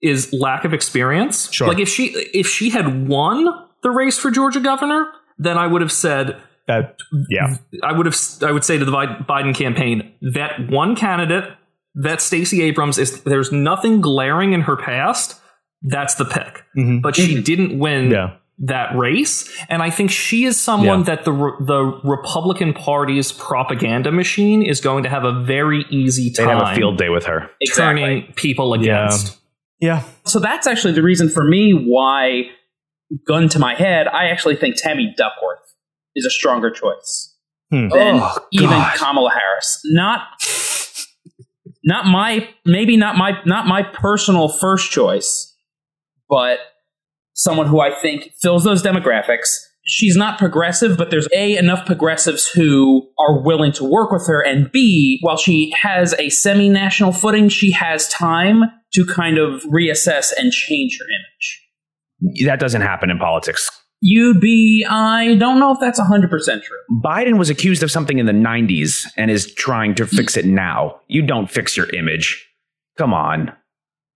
is 0.00 0.32
lack 0.32 0.64
of 0.64 0.72
experience. 0.72 1.50
Sure. 1.52 1.66
Like 1.68 1.80
if 1.80 1.88
she 1.88 2.06
if 2.32 2.46
she 2.46 2.70
had 2.70 3.08
won, 3.08 3.46
the 3.82 3.90
race 3.90 4.18
for 4.18 4.30
Georgia 4.30 4.60
governor, 4.60 5.10
then 5.36 5.58
I 5.58 5.66
would 5.66 5.82
have 5.82 5.92
said 5.92 6.36
That 6.68 6.96
yeah. 7.28 7.56
I 7.82 7.92
would 7.92 8.06
have 8.06 8.16
I 8.42 8.52
would 8.52 8.64
say 8.64 8.78
to 8.78 8.84
the 8.84 8.92
Biden 8.92 9.54
campaign 9.54 10.12
that 10.32 10.70
one 10.70 10.94
candidate 10.96 11.50
that 11.96 12.20
Stacey 12.20 12.62
Abrams 12.62 12.98
is 12.98 13.22
there's 13.24 13.50
nothing 13.50 14.00
glaring 14.00 14.52
in 14.52 14.60
her 14.62 14.76
past 14.76 15.40
that's 15.82 16.14
the 16.16 16.24
pick 16.24 16.62
Mhm. 16.76 17.02
but 17.02 17.16
she 17.16 17.40
didn't 17.42 17.78
win 17.78 18.10
Yeah. 18.10 18.32
That 18.58 18.96
race 18.96 19.48
and 19.68 19.82
I 19.82 19.90
think 19.90 20.10
she 20.10 20.44
is 20.44 20.58
someone 20.60 21.00
Yeah. 21.00 21.04
that 21.16 21.24
the 21.26 21.32
re- 21.32 21.52
the 21.60 21.82
Republican 22.04 22.72
Party's 22.72 23.30
propaganda 23.32 24.10
machine 24.10 24.62
is 24.62 24.80
going 24.80 25.02
to 25.02 25.10
have 25.10 25.24
a 25.24 25.42
very 25.44 25.84
easy 25.90 26.30
They'd 26.30 26.44
time 26.44 26.58
have 26.60 26.72
a 26.72 26.74
field 26.74 26.96
day 26.96 27.10
with 27.10 27.26
her. 27.26 27.50
Exactly. 27.60 28.02
turning 28.02 28.32
people 28.34 28.72
against 28.72 29.38
Yeah. 29.80 30.04
So 30.24 30.38
that's 30.40 30.66
actually 30.66 30.94
the 30.94 31.02
reason 31.02 31.28
for 31.28 31.44
me 31.44 31.72
why, 31.72 32.44
gun 33.26 33.48
to 33.50 33.58
my 33.58 33.74
head, 33.74 34.08
I 34.08 34.28
actually 34.30 34.56
think 34.56 34.76
Tammy 34.78 35.12
Duckworth 35.18 35.60
is 36.14 36.24
a 36.24 36.30
stronger 36.30 36.70
choice 36.70 37.34
Hmm. 37.70 37.88
than 37.88 38.20
Oh, 38.22 38.38
even 38.52 38.70
God. 38.70 38.96
Kamala 38.96 39.30
Harris. 39.32 39.80
Not, 39.84 40.22
not 41.84 42.06
my 42.06 42.48
maybe 42.64 42.96
not 42.96 43.16
my 43.16 43.38
not 43.44 43.66
my 43.66 43.82
personal 43.82 44.48
first 44.48 44.90
choice, 44.90 45.54
but 46.28 46.58
someone 47.36 47.66
who 47.68 47.80
I 47.80 47.94
think 47.94 48.32
fills 48.40 48.64
those 48.64 48.82
demographics. 48.82 49.48
She's 49.84 50.16
not 50.16 50.38
progressive, 50.38 50.98
but 50.98 51.10
there's 51.10 51.28
A, 51.32 51.56
enough 51.56 51.86
progressives 51.86 52.48
who 52.48 53.08
are 53.20 53.40
willing 53.40 53.70
to 53.72 53.84
work 53.84 54.10
with 54.10 54.26
her, 54.26 54.40
and 54.44 54.70
B, 54.72 55.18
while 55.20 55.36
she 55.36 55.72
has 55.80 56.12
a 56.18 56.28
semi 56.28 56.68
national 56.68 57.12
footing, 57.12 57.48
she 57.48 57.70
has 57.70 58.08
time 58.08 58.62
to 58.94 59.06
kind 59.06 59.38
of 59.38 59.62
reassess 59.64 60.32
and 60.36 60.50
change 60.50 60.98
her 60.98 61.06
image. 61.06 62.46
That 62.46 62.58
doesn't 62.58 62.80
happen 62.80 63.10
in 63.10 63.18
politics. 63.18 63.70
You'd 64.00 64.40
be, 64.40 64.84
I 64.88 65.36
don't 65.36 65.58
know 65.58 65.72
if 65.72 65.78
that's 65.80 66.00
100% 66.00 66.28
true. 66.30 66.76
Biden 67.02 67.38
was 67.38 67.48
accused 67.48 67.82
of 67.82 67.90
something 67.90 68.18
in 68.18 68.26
the 68.26 68.32
90s 68.32 69.06
and 69.16 69.30
is 69.30 69.54
trying 69.54 69.94
to 69.94 70.06
fix 70.06 70.36
it 70.36 70.46
now. 70.46 71.00
You 71.08 71.22
don't 71.22 71.50
fix 71.50 71.76
your 71.76 71.88
image. 71.94 72.46
Come 72.98 73.14
on. 73.14 73.52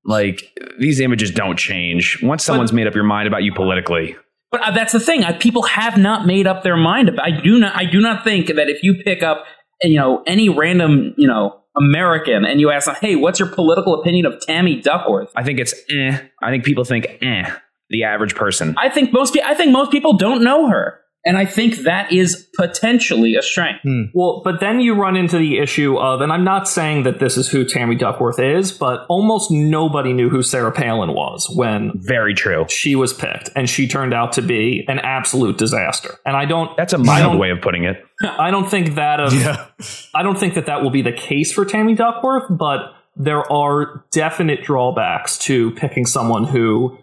Like, 0.05 0.59
these 0.79 1.01
images 1.01 1.31
don't 1.31 1.59
change. 1.59 2.19
Once 2.23 2.45
someone's 2.45 2.73
made 2.73 2.87
up 2.87 2.95
your 2.95 3.05
mind 3.05 3.29
about 3.29 3.43
you 3.43 3.53
politically, 3.53 4.17
But 4.51 4.63
uh, 4.63 4.71
that's 4.73 4.93
the 4.93 5.01
thing. 5.01 5.25
I, 5.25 5.33
people 5.33 5.63
have 5.63 5.97
not 5.99 6.27
made 6.27 6.47
up 6.47 6.63
their 6.63 6.77
mind. 6.77 7.09
About, 7.11 7.27
I 7.27 7.41
do 7.41 7.59
not. 7.59 7.77
I 7.77 7.85
do 7.85 8.01
not 8.01 8.25
think 8.25 8.49
that 8.49 8.69
if 8.69 8.83
you 8.83 8.95
pick 9.05 9.23
up, 9.23 9.45
you 9.83 9.99
know, 9.99 10.23
any 10.27 10.49
random, 10.49 11.15
you 11.17 11.29
know, 11.29 11.61
American 11.77 12.45
and 12.45 12.61
you 12.61 12.71
ask 12.71 12.87
them, 12.87 12.97
"Hey, 13.01 13.15
what's 13.15 13.39
your 13.39 13.49
political 13.49 13.95
opinion 14.01 14.27
of 14.27 14.41
Tammy 14.41 14.81
Duckworth?" 14.81 15.31
I 15.37 15.45
think 15.45 15.61
it's 15.61 15.75
eh. 15.91 16.19
I 16.43 16.51
think 16.51 16.65
people 16.65 16.85
think 16.85 17.07
eh. 17.23 17.51
The 17.91 18.05
average 18.05 18.35
person. 18.35 18.75
I 18.79 18.89
think 18.89 19.13
most. 19.13 19.35
pe- 19.35 19.43
I 19.43 19.55
think 19.55 19.71
most 19.71 19.91
people 19.93 20.15
don't 20.17 20.43
know 20.43 20.69
her, 20.69 21.01
and 21.25 21.37
I 21.37 21.45
think 21.45 21.79
that 21.79 22.13
is 22.13 22.49
potentially 22.57 23.35
a 23.37 23.43
strength. 23.43 23.81
Hmm. 23.83 24.05
Well, 24.15 24.41
but 24.43 24.61
then 24.61 24.81
you 24.81 24.95
run 24.95 25.17
into 25.17 25.37
the 25.37 25.59
issue 25.59 25.99
of, 25.99 26.21
and 26.23 26.33
I'm 26.33 26.45
not 26.45 26.67
saying 26.69 27.03
that 27.03 27.19
this 27.19 27.37
is 27.37 27.49
who 27.49 27.65
Tammy 27.65 27.95
Duckworth 27.95 28.39
is, 28.39 28.73
but 28.73 29.05
almost 29.09 29.51
nobody 29.51 30.13
knew 30.15 30.31
who 30.31 30.43
Sarah 30.43 30.73
Palin 30.73 31.13
was 31.13 31.47
when 31.55 31.93
Very 31.97 32.33
true. 32.35 32.65
she 32.71 32.97
was 32.97 33.13
picked, 33.13 33.51
and 33.55 33.69
she 33.69 33.87
turned 33.87 34.15
out 34.15 34.33
to 34.33 34.43
be 34.43 34.85
an 34.89 34.99
absolute 34.99 35.59
disaster. 35.59 36.17
And 36.25 36.37
I 36.37 36.47
don't, 36.47 36.75
That's 36.77 36.95
a 36.95 36.99
mild 36.99 37.39
way 37.39 37.51
of 37.51 37.61
putting 37.61 37.85
it. 37.85 38.03
I 38.23 38.51
don't 38.51 38.71
think 38.71 38.95
that 38.95 39.21
of, 39.21 39.35
Yeah. 39.35 39.67
I 40.15 40.23
don't 40.23 40.39
think 40.39 40.55
that 40.55 40.67
that 40.67 40.83
will 40.83 40.91
be 40.91 41.03
the 41.03 41.13
case 41.13 41.53
for 41.53 41.65
Tammy 41.65 41.95
Duckworth, 41.95 42.45
but 42.51 42.93
there 43.17 43.51
are 43.53 44.05
definite 44.13 44.63
drawbacks 44.63 45.37
to 45.39 45.73
picking 45.73 46.07
someone 46.07 46.45
who 46.45 46.97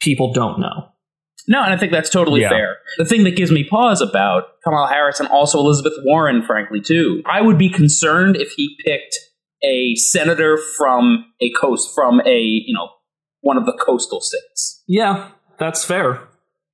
people 0.00 0.32
don't 0.32 0.58
know. 0.58 0.88
No, 1.48 1.62
and 1.62 1.72
I 1.72 1.76
think 1.76 1.92
that's 1.92 2.10
totally 2.10 2.42
Yeah. 2.42 2.50
fair. 2.50 2.76
The 2.98 3.04
thing 3.04 3.24
that 3.24 3.36
gives 3.36 3.50
me 3.50 3.64
pause 3.64 4.00
about 4.00 4.44
Kamala 4.64 4.88
Harris 4.88 5.20
and 5.20 5.28
also 5.28 5.58
Elizabeth 5.58 5.94
Warren, 6.04 6.42
frankly, 6.42 6.80
too, 6.80 7.22
I 7.26 7.40
would 7.40 7.58
be 7.58 7.68
concerned 7.68 8.36
if 8.36 8.52
he 8.52 8.76
picked 8.84 9.18
a 9.62 9.94
senator 9.96 10.56
from 10.56 11.26
a 11.40 11.50
coast, 11.50 11.94
from 11.94 12.20
a 12.24 12.38
you 12.40 12.74
know 12.74 12.88
one 13.42 13.56
of 13.56 13.66
the 13.66 13.72
coastal 13.72 14.20
states. 14.20 14.82
Yeah, 14.86 15.28
that's 15.58 15.84
fair. 15.84 16.20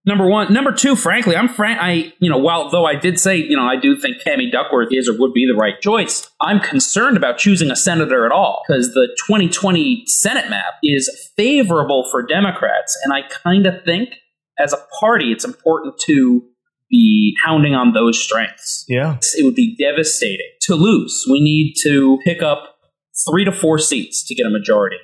Number 0.04 0.28
one, 0.28 0.52
number 0.52 0.70
two. 0.70 0.94
Frankly, 0.94 1.34
I'm 1.36 1.48
frank. 1.48 1.80
I 1.82 2.12
you 2.20 2.30
know 2.30 2.38
while 2.38 2.70
though 2.70 2.84
I 2.84 2.94
did 2.94 3.18
say 3.18 3.36
you 3.38 3.56
know 3.56 3.64
I 3.64 3.74
do 3.74 3.96
think 3.96 4.18
Tammy 4.20 4.48
Duckworth 4.48 4.88
is 4.92 5.08
or 5.08 5.18
would 5.18 5.32
be 5.32 5.46
the 5.52 5.58
right 5.58 5.80
choice. 5.80 6.30
I'm 6.40 6.60
concerned 6.60 7.16
about 7.16 7.38
choosing 7.38 7.72
a 7.72 7.76
senator 7.76 8.24
at 8.24 8.30
all 8.30 8.62
because 8.68 8.94
the 8.94 9.08
2020 9.26 10.04
Senate 10.06 10.48
map 10.48 10.74
is 10.84 11.10
favorable 11.36 12.06
for 12.10 12.22
Democrats, 12.24 12.96
and 13.04 13.12
I 13.12 13.22
kind 13.42 13.66
of 13.66 13.82
think 13.84 14.10
as 14.58 14.72
a 14.72 14.78
party 15.00 15.32
it's 15.32 15.44
important 15.44 15.94
to 16.06 16.42
be 16.90 17.36
hounding 17.44 17.74
on 17.74 17.92
those 17.92 18.22
strengths. 18.22 18.84
Yeah. 18.88 19.18
It 19.36 19.44
would 19.44 19.54
be 19.54 19.76
devastating 19.76 20.46
to 20.62 20.74
lose. 20.74 21.26
We 21.28 21.40
need 21.40 21.74
to 21.82 22.18
pick 22.24 22.42
up 22.42 22.76
three 23.28 23.44
to 23.44 23.52
four 23.52 23.78
seats 23.78 24.24
to 24.26 24.34
get 24.34 24.46
a 24.46 24.50
majority 24.50 24.98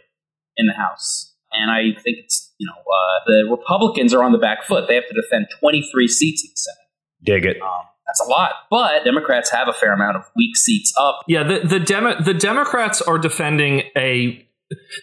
in 0.57 0.67
the 0.67 0.75
House. 0.75 1.35
And 1.53 1.71
I 1.71 2.01
think 2.01 2.19
it's, 2.19 2.53
you 2.59 2.67
know, 2.67 2.81
uh, 2.81 3.21
the 3.27 3.51
Republicans 3.51 4.15
are 4.15 4.23
on 4.23 4.33
the 4.33 4.39
back 4.39 4.65
foot. 4.65 4.89
They 4.89 4.95
have 4.95 5.09
to 5.09 5.15
defend 5.15 5.47
23 5.61 6.09
seats 6.09 6.45
in 6.45 6.51
the 6.51 6.57
Senate. 6.57 6.79
Dig 7.25 7.45
it. 7.57 7.61
Um, 7.61 7.83
that's 8.07 8.21
a 8.21 8.25
lot. 8.25 8.53
But 8.71 9.05
Democrats 9.05 9.51
have 9.51 9.69
a 9.69 9.73
fair 9.73 9.93
amount 9.93 10.17
of 10.17 10.25
weak 10.37 10.57
seats 10.57 10.93
up. 10.99 11.21
Yeah, 11.29 11.45
the 11.45 11.61
the 11.61 11.79
Demo- 11.79 12.21
the 12.21 12.35
Democrats 12.35 13.01
are 13.01 13.17
defending 13.17 13.85
a 13.97 14.47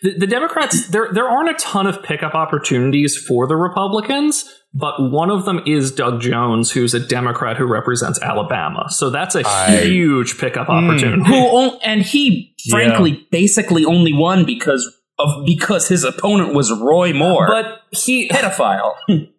the, 0.01 0.17
the 0.19 0.27
Democrats 0.27 0.87
there 0.89 1.09
there 1.13 1.27
aren't 1.27 1.49
a 1.49 1.53
ton 1.55 1.87
of 1.87 2.01
pickup 2.03 2.33
opportunities 2.35 3.15
for 3.17 3.47
the 3.47 3.55
Republicans, 3.55 4.45
but 4.73 4.93
one 5.11 5.29
of 5.31 5.45
them 5.45 5.61
is 5.65 5.91
Doug 5.91 6.21
Jones, 6.21 6.71
who's 6.71 6.93
a 6.93 6.99
Democrat 6.99 7.57
who 7.57 7.65
represents 7.65 8.21
Alabama. 8.21 8.87
So 8.89 9.09
that's 9.09 9.35
a 9.35 9.43
I- 9.47 9.81
huge 9.83 10.37
pickup 10.37 10.67
Hmm. 10.67 10.73
opportunity. 10.89 11.23
Who 11.29 11.77
and 11.83 12.01
he 12.01 12.55
frankly 12.69 13.27
basically 13.31 13.85
only 13.85 14.13
won 14.13 14.45
because 14.45 14.85
of 15.17 15.45
because 15.45 15.87
his 15.89 16.03
opponent 16.03 16.53
was 16.53 16.71
Roy 16.71 17.11
Moore, 17.13 17.47
But 17.47 17.81
he 17.91 18.29
pedophile. 18.29 18.95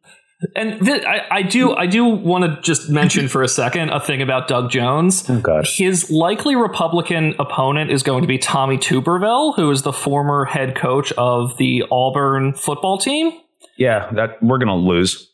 and 0.56 0.80
th- 0.84 1.04
I, 1.04 1.26
I 1.30 1.42
do 1.42 1.74
I 1.74 1.86
do 1.86 2.04
want 2.04 2.44
to 2.44 2.60
just 2.62 2.88
mention 2.88 3.28
for 3.28 3.42
a 3.42 3.48
second 3.48 3.90
a 3.90 4.00
thing 4.00 4.22
about 4.22 4.48
Doug 4.48 4.70
Jones. 4.70 5.28
Oh, 5.28 5.40
God. 5.40 5.66
His 5.66 6.10
likely 6.10 6.56
Republican 6.56 7.34
opponent 7.38 7.90
is 7.90 8.02
going 8.02 8.22
to 8.22 8.28
be 8.28 8.38
Tommy 8.38 8.78
Tuberville, 8.78 9.56
who 9.56 9.70
is 9.70 9.82
the 9.82 9.92
former 9.92 10.44
head 10.44 10.74
coach 10.74 11.12
of 11.12 11.56
the 11.58 11.84
Auburn 11.90 12.54
football 12.54 12.98
team. 12.98 13.32
Yeah, 13.76 14.10
that 14.12 14.42
we're 14.42 14.58
gonna 14.58 14.76
lose. 14.76 15.30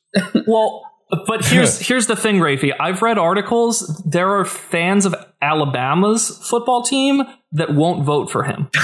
Well, 0.47 0.86
but 1.09 1.45
here's 1.45 1.79
here's 1.87 2.07
the 2.07 2.16
thing, 2.16 2.37
Rafi. 2.37 2.73
I've 2.79 3.03
read 3.03 3.19
articles. 3.19 4.03
There 4.05 4.31
are 4.38 4.45
fans 4.45 5.07
of 5.07 5.14
Alabama's 5.40 6.37
football 6.49 6.83
team 6.83 7.23
that 7.53 7.75
won't 7.75 8.05
vote 8.05 8.31
for 8.31 8.42
him. 8.42 8.69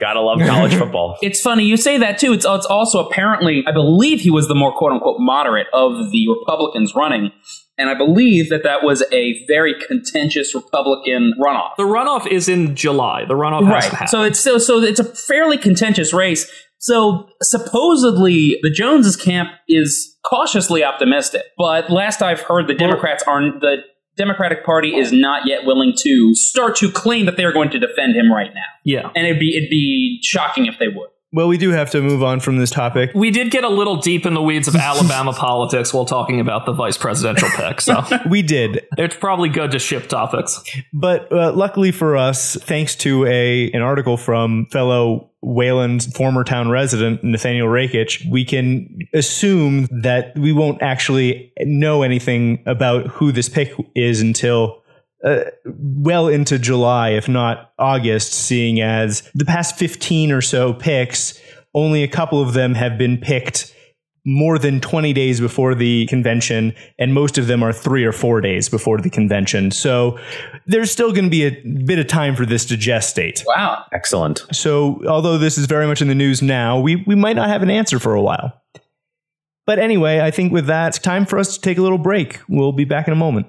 Gotta 0.00 0.20
love 0.20 0.40
college 0.40 0.74
football. 0.74 1.16
It's 1.22 1.40
funny 1.40 1.64
you 1.64 1.76
say 1.76 1.98
that 1.98 2.18
too. 2.18 2.32
It's 2.32 2.46
it's 2.48 2.66
also 2.66 3.06
apparently 3.06 3.64
I 3.66 3.72
believe 3.72 4.20
he 4.20 4.30
was 4.30 4.48
the 4.48 4.54
more 4.54 4.72
quote 4.72 4.92
unquote 4.92 5.16
moderate 5.20 5.66
of 5.72 6.10
the 6.10 6.26
Republicans 6.28 6.94
running, 6.94 7.32
and 7.76 7.90
I 7.90 7.94
believe 7.94 8.48
that 8.48 8.62
that 8.62 8.82
was 8.82 9.04
a 9.12 9.44
very 9.46 9.74
contentious 9.86 10.54
Republican 10.54 11.34
runoff. 11.40 11.76
The 11.76 11.84
runoff 11.84 12.26
is 12.26 12.48
in 12.48 12.74
July. 12.74 13.24
The 13.26 13.34
runoff 13.34 13.66
hasn't 13.66 13.92
happened. 13.92 14.10
So 14.10 14.22
it's 14.22 14.38
still 14.38 14.58
so 14.58 14.82
it's 14.82 15.00
a 15.00 15.04
fairly 15.04 15.58
contentious 15.58 16.12
race. 16.14 16.50
So 16.84 17.30
supposedly 17.40 18.58
the 18.62 18.68
Joneses 18.68 19.16
camp 19.16 19.48
is 19.68 20.18
cautiously 20.22 20.84
optimistic, 20.84 21.40
but 21.56 21.88
last 21.88 22.20
I've 22.20 22.42
heard, 22.42 22.66
the 22.66 22.74
Democrats 22.74 23.24
aren't 23.26 23.62
the 23.62 23.76
Democratic 24.18 24.66
Party 24.66 24.94
is 24.94 25.10
not 25.10 25.46
yet 25.46 25.64
willing 25.64 25.94
to 26.00 26.34
start 26.34 26.76
to 26.76 26.90
claim 26.90 27.24
that 27.24 27.38
they 27.38 27.44
are 27.44 27.54
going 27.54 27.70
to 27.70 27.78
defend 27.78 28.14
him 28.14 28.30
right 28.30 28.52
now, 28.52 28.60
yeah. 28.84 29.10
and 29.16 29.26
it'd 29.26 29.40
be 29.40 29.56
it'd 29.56 29.70
be 29.70 30.20
shocking 30.22 30.66
if 30.66 30.78
they 30.78 30.88
would. 30.88 31.08
Well, 31.34 31.48
we 31.48 31.58
do 31.58 31.70
have 31.70 31.90
to 31.90 32.00
move 32.00 32.22
on 32.22 32.38
from 32.38 32.58
this 32.58 32.70
topic. 32.70 33.10
We 33.12 33.32
did 33.32 33.50
get 33.50 33.64
a 33.64 33.68
little 33.68 33.96
deep 33.96 34.24
in 34.24 34.34
the 34.34 34.40
weeds 34.40 34.68
of 34.68 34.76
Alabama 34.76 35.32
politics 35.36 35.92
while 35.92 36.04
talking 36.04 36.38
about 36.38 36.64
the 36.64 36.72
vice 36.72 36.96
presidential 36.96 37.48
pick, 37.56 37.80
so 37.80 38.04
We 38.30 38.40
did. 38.40 38.86
it's 38.96 39.16
probably 39.16 39.48
good 39.48 39.72
to 39.72 39.80
shift 39.80 40.10
topics. 40.10 40.62
But 40.92 41.32
uh, 41.32 41.52
luckily 41.52 41.90
for 41.90 42.16
us, 42.16 42.54
thanks 42.54 42.94
to 42.96 43.26
a 43.26 43.68
an 43.72 43.82
article 43.82 44.16
from 44.16 44.66
fellow 44.70 45.28
Wayland's 45.42 46.06
former 46.16 46.44
town 46.44 46.70
resident 46.70 47.24
Nathaniel 47.24 47.66
Rakich, 47.66 48.24
we 48.30 48.44
can 48.44 49.00
assume 49.12 49.88
that 49.90 50.38
we 50.38 50.52
won't 50.52 50.80
actually 50.82 51.52
know 51.62 52.04
anything 52.04 52.62
about 52.64 53.08
who 53.08 53.32
this 53.32 53.48
pick 53.48 53.72
is 53.96 54.20
until 54.20 54.83
uh, 55.24 55.44
well 55.64 56.28
into 56.28 56.58
July, 56.58 57.10
if 57.10 57.28
not 57.28 57.72
August, 57.78 58.32
seeing 58.32 58.80
as 58.80 59.22
the 59.34 59.44
past 59.44 59.76
15 59.76 60.30
or 60.32 60.42
so 60.42 60.74
picks, 60.74 61.38
only 61.74 62.02
a 62.02 62.08
couple 62.08 62.42
of 62.42 62.52
them 62.52 62.74
have 62.74 62.98
been 62.98 63.18
picked 63.18 63.74
more 64.26 64.58
than 64.58 64.80
20 64.80 65.12
days 65.12 65.40
before 65.40 65.74
the 65.74 66.06
convention, 66.06 66.74
and 66.98 67.12
most 67.12 67.36
of 67.36 67.46
them 67.46 67.62
are 67.62 67.72
three 67.72 68.04
or 68.04 68.12
four 68.12 68.40
days 68.40 68.68
before 68.68 68.98
the 68.98 69.10
convention. 69.10 69.70
So 69.70 70.18
there's 70.66 70.90
still 70.90 71.12
going 71.12 71.24
to 71.24 71.30
be 71.30 71.44
a 71.44 71.84
bit 71.84 71.98
of 71.98 72.06
time 72.06 72.34
for 72.34 72.46
this 72.46 72.64
to 72.66 72.74
gestate. 72.74 73.44
Wow. 73.46 73.84
Excellent. 73.92 74.44
So 74.50 75.02
although 75.06 75.36
this 75.36 75.58
is 75.58 75.66
very 75.66 75.86
much 75.86 76.00
in 76.00 76.08
the 76.08 76.14
news 76.14 76.40
now, 76.40 76.80
we, 76.80 77.04
we 77.06 77.14
might 77.14 77.36
not 77.36 77.48
have 77.48 77.62
an 77.62 77.70
answer 77.70 77.98
for 77.98 78.14
a 78.14 78.22
while. 78.22 78.62
But 79.66 79.78
anyway, 79.78 80.20
I 80.20 80.30
think 80.30 80.52
with 80.52 80.66
that, 80.66 80.88
it's 80.88 80.98
time 80.98 81.26
for 81.26 81.38
us 81.38 81.54
to 81.54 81.60
take 81.60 81.78
a 81.78 81.82
little 81.82 81.98
break. 81.98 82.40
We'll 82.48 82.72
be 82.72 82.84
back 82.84 83.06
in 83.06 83.12
a 83.12 83.16
moment. 83.16 83.46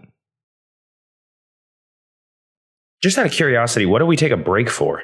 Just 3.05 3.19
out 3.19 3.27
of 3.27 3.31
curiosity, 3.31 3.85
what 3.85 3.99
do 3.99 4.07
we 4.07 4.15
take 4.15 4.31
a 4.31 4.37
break 4.37 4.67
for? 4.67 5.03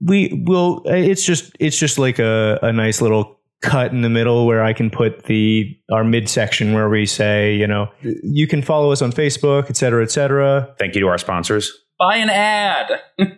We 0.00 0.42
will. 0.44 0.82
It's 0.86 1.24
just 1.24 1.52
it's 1.60 1.78
just 1.78 2.00
like 2.00 2.18
a, 2.18 2.58
a 2.60 2.72
nice 2.72 3.00
little 3.00 3.38
cut 3.62 3.92
in 3.92 4.00
the 4.00 4.10
middle 4.10 4.48
where 4.48 4.64
I 4.64 4.72
can 4.72 4.90
put 4.90 5.26
the 5.26 5.78
our 5.92 6.02
midsection 6.02 6.72
where 6.72 6.88
we 6.88 7.06
say, 7.06 7.54
you 7.54 7.68
know, 7.68 7.92
you 8.02 8.48
can 8.48 8.60
follow 8.60 8.90
us 8.90 9.02
on 9.02 9.12
Facebook, 9.12 9.70
et 9.70 9.76
cetera, 9.76 10.02
et 10.02 10.10
cetera. 10.10 10.74
Thank 10.80 10.96
you 10.96 11.00
to 11.02 11.06
our 11.06 11.18
sponsors. 11.18 11.72
Buy 11.96 12.16
an 12.16 12.30
ad. 12.30 13.00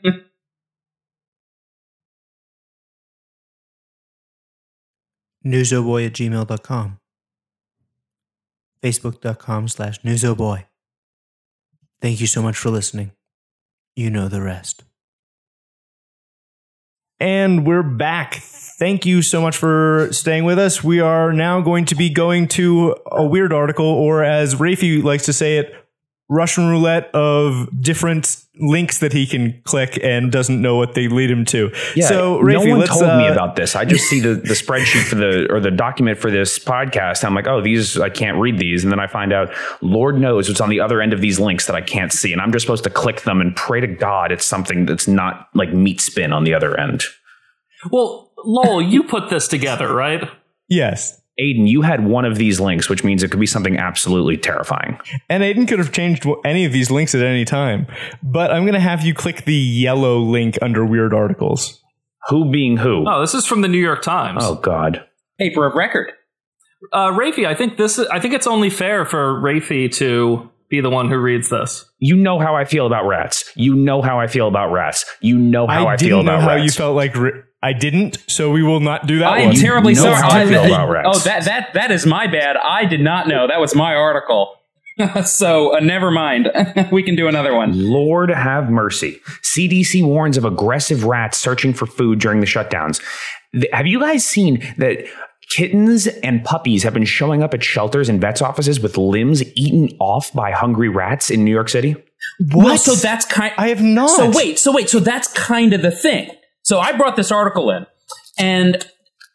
newsoboy 5.44 6.06
at 6.06 6.14
gmail.com. 6.14 6.98
Facebook.com 8.82 9.68
slash 9.68 10.00
newsoboy. 10.00 10.64
Thank 12.02 12.20
you 12.20 12.26
so 12.26 12.42
much 12.42 12.58
for 12.58 12.68
listening. 12.68 13.12
You 13.94 14.10
know 14.10 14.26
the 14.26 14.42
rest. 14.42 14.82
And 17.20 17.64
we're 17.64 17.84
back. 17.84 18.34
Thank 18.34 19.06
you 19.06 19.22
so 19.22 19.40
much 19.40 19.56
for 19.56 20.08
staying 20.10 20.42
with 20.42 20.58
us. 20.58 20.82
We 20.82 20.98
are 20.98 21.32
now 21.32 21.60
going 21.60 21.84
to 21.84 21.94
be 21.94 22.10
going 22.10 22.48
to 22.48 22.96
a 23.06 23.24
weird 23.24 23.52
article, 23.52 23.86
or 23.86 24.24
as 24.24 24.56
Rafi 24.56 25.00
likes 25.00 25.26
to 25.26 25.32
say 25.32 25.58
it, 25.58 25.72
Russian 26.32 26.68
roulette 26.68 27.10
of 27.14 27.68
different 27.80 28.38
links 28.58 28.98
that 28.98 29.12
he 29.12 29.26
can 29.26 29.60
click 29.64 29.98
and 30.02 30.32
doesn't 30.32 30.60
know 30.60 30.76
what 30.76 30.94
they 30.94 31.08
lead 31.08 31.30
him 31.30 31.44
to. 31.46 31.70
Yeah, 31.94 32.08
so 32.08 32.40
no 32.40 32.60
one 32.60 32.80
let's, 32.80 32.90
told 32.90 33.02
me 33.02 33.28
uh, 33.28 33.32
about 33.32 33.56
this. 33.56 33.76
I 33.76 33.84
just 33.84 34.08
see 34.08 34.20
the, 34.20 34.34
the 34.34 34.54
spreadsheet 34.54 35.04
for 35.04 35.14
the 35.14 35.46
or 35.50 35.60
the 35.60 35.70
document 35.70 36.18
for 36.18 36.30
this 36.30 36.58
podcast. 36.58 37.24
I'm 37.24 37.34
like, 37.34 37.46
oh, 37.46 37.60
these 37.60 37.98
I 37.98 38.08
can't 38.08 38.38
read 38.38 38.58
these, 38.58 38.82
and 38.82 38.90
then 38.90 39.00
I 39.00 39.06
find 39.06 39.32
out, 39.32 39.52
Lord 39.82 40.18
knows 40.18 40.48
what's 40.48 40.60
on 40.60 40.70
the 40.70 40.80
other 40.80 41.02
end 41.02 41.12
of 41.12 41.20
these 41.20 41.38
links 41.38 41.66
that 41.66 41.76
I 41.76 41.82
can't 41.82 42.12
see, 42.12 42.32
and 42.32 42.40
I'm 42.40 42.52
just 42.52 42.64
supposed 42.64 42.84
to 42.84 42.90
click 42.90 43.22
them 43.22 43.40
and 43.40 43.54
pray 43.54 43.80
to 43.80 43.86
God 43.86 44.32
it's 44.32 44.46
something 44.46 44.86
that's 44.86 45.06
not 45.06 45.48
like 45.54 45.72
meat 45.72 46.00
spin 46.00 46.32
on 46.32 46.44
the 46.44 46.54
other 46.54 46.78
end. 46.78 47.04
Well, 47.90 48.32
Lowell, 48.44 48.80
you 48.82 49.04
put 49.04 49.28
this 49.28 49.48
together, 49.48 49.92
right? 49.92 50.28
Yes. 50.68 51.21
Aiden, 51.40 51.66
you 51.66 51.82
had 51.82 52.04
one 52.04 52.24
of 52.24 52.36
these 52.36 52.60
links, 52.60 52.88
which 52.88 53.04
means 53.04 53.22
it 53.22 53.30
could 53.30 53.40
be 53.40 53.46
something 53.46 53.78
absolutely 53.78 54.36
terrifying. 54.36 55.00
And 55.30 55.42
Aiden 55.42 55.66
could 55.66 55.78
have 55.78 55.92
changed 55.92 56.26
any 56.44 56.64
of 56.66 56.72
these 56.72 56.90
links 56.90 57.14
at 57.14 57.22
any 57.22 57.44
time. 57.44 57.86
But 58.22 58.50
I'm 58.50 58.64
going 58.64 58.74
to 58.74 58.80
have 58.80 59.02
you 59.02 59.14
click 59.14 59.44
the 59.44 59.54
yellow 59.54 60.18
link 60.18 60.58
under 60.60 60.84
weird 60.84 61.14
articles. 61.14 61.82
Who 62.28 62.50
being 62.50 62.76
who? 62.76 63.04
Oh, 63.08 63.20
this 63.20 63.34
is 63.34 63.46
from 63.46 63.62
the 63.62 63.68
New 63.68 63.80
York 63.80 64.02
Times. 64.02 64.42
Oh 64.44 64.56
God. 64.56 65.04
Paper 65.38 65.66
of 65.66 65.74
record. 65.74 66.12
Uh, 66.92 67.10
Rafi, 67.10 67.46
I 67.46 67.54
think 67.54 67.78
this. 67.78 67.98
I 67.98 68.20
think 68.20 68.34
it's 68.34 68.46
only 68.46 68.70
fair 68.70 69.04
for 69.04 69.40
Rafi 69.40 69.92
to 69.96 70.50
be 70.68 70.80
the 70.80 70.90
one 70.90 71.08
who 71.08 71.18
reads 71.18 71.48
this. 71.48 71.84
You 71.98 72.16
know 72.16 72.38
how 72.38 72.56
I 72.56 72.64
feel 72.64 72.86
about 72.86 73.06
rats. 73.06 73.50
You 73.56 73.74
know 73.74 74.02
how 74.02 74.20
I 74.20 74.26
feel 74.26 74.48
about 74.48 74.72
rats. 74.72 75.04
You 75.20 75.38
know 75.38 75.66
how 75.66 75.86
I, 75.86 75.96
didn't 75.96 76.08
feel 76.08 76.22
know 76.22 76.32
about 76.32 76.42
how 76.42 76.56
rats. 76.56 76.64
you 76.64 76.70
felt 76.70 76.96
like. 76.96 77.14
Ra- 77.62 77.68
I 77.68 77.72
didn't, 77.72 78.18
so 78.26 78.50
we 78.50 78.62
will 78.62 78.80
not 78.80 79.06
do 79.06 79.20
that 79.20 79.32
I 79.32 79.40
am 79.40 79.48
one. 79.48 79.56
terribly 79.56 79.94
know 79.94 80.02
sorry. 80.02 80.22
I 80.22 80.46
feel 80.46 80.64
about 80.64 80.90
rats. 80.90 81.08
Oh, 81.10 81.18
that 81.20 81.44
that 81.44 81.74
that 81.74 81.90
is 81.90 82.06
my 82.06 82.26
bad. 82.26 82.56
I 82.56 82.84
did 82.84 83.00
not 83.00 83.28
know. 83.28 83.46
That 83.46 83.60
was 83.60 83.74
my 83.74 83.94
article. 83.94 84.56
so 85.24 85.76
uh, 85.76 85.80
never 85.80 86.10
mind. 86.10 86.50
we 86.92 87.02
can 87.02 87.16
do 87.16 87.28
another 87.28 87.54
one. 87.54 87.90
Lord 87.90 88.30
have 88.30 88.70
mercy. 88.70 89.20
CDC 89.42 90.04
warns 90.04 90.36
of 90.36 90.44
aggressive 90.44 91.04
rats 91.04 91.38
searching 91.38 91.72
for 91.72 91.86
food 91.86 92.18
during 92.18 92.40
the 92.40 92.46
shutdowns. 92.46 93.02
Have 93.72 93.86
you 93.86 94.00
guys 94.00 94.24
seen 94.24 94.62
that 94.78 95.06
kittens 95.50 96.06
and 96.06 96.44
puppies 96.44 96.82
have 96.82 96.94
been 96.94 97.04
showing 97.04 97.42
up 97.42 97.52
at 97.54 97.62
shelters 97.62 98.08
and 98.08 98.20
vets' 98.20 98.40
offices 98.40 98.80
with 98.80 98.96
limbs 98.96 99.42
eaten 99.56 99.94
off 100.00 100.32
by 100.32 100.50
hungry 100.50 100.88
rats 100.88 101.30
in 101.30 101.44
New 101.44 101.50
York 101.50 101.68
City? 101.68 101.94
what? 102.52 102.64
Well, 102.64 102.78
so 102.78 102.94
that's 102.94 103.26
kind. 103.26 103.52
I 103.58 103.68
have 103.68 103.82
not. 103.82 104.10
So 104.10 104.30
wait, 104.30 104.58
so 104.58 104.72
wait, 104.72 104.88
so 104.88 105.00
that's 105.00 105.28
kind 105.32 105.72
of 105.72 105.82
the 105.82 105.90
thing. 105.90 106.30
So 106.62 106.78
I 106.78 106.92
brought 106.92 107.16
this 107.16 107.30
article 107.32 107.70
in, 107.70 107.86
and 108.38 108.84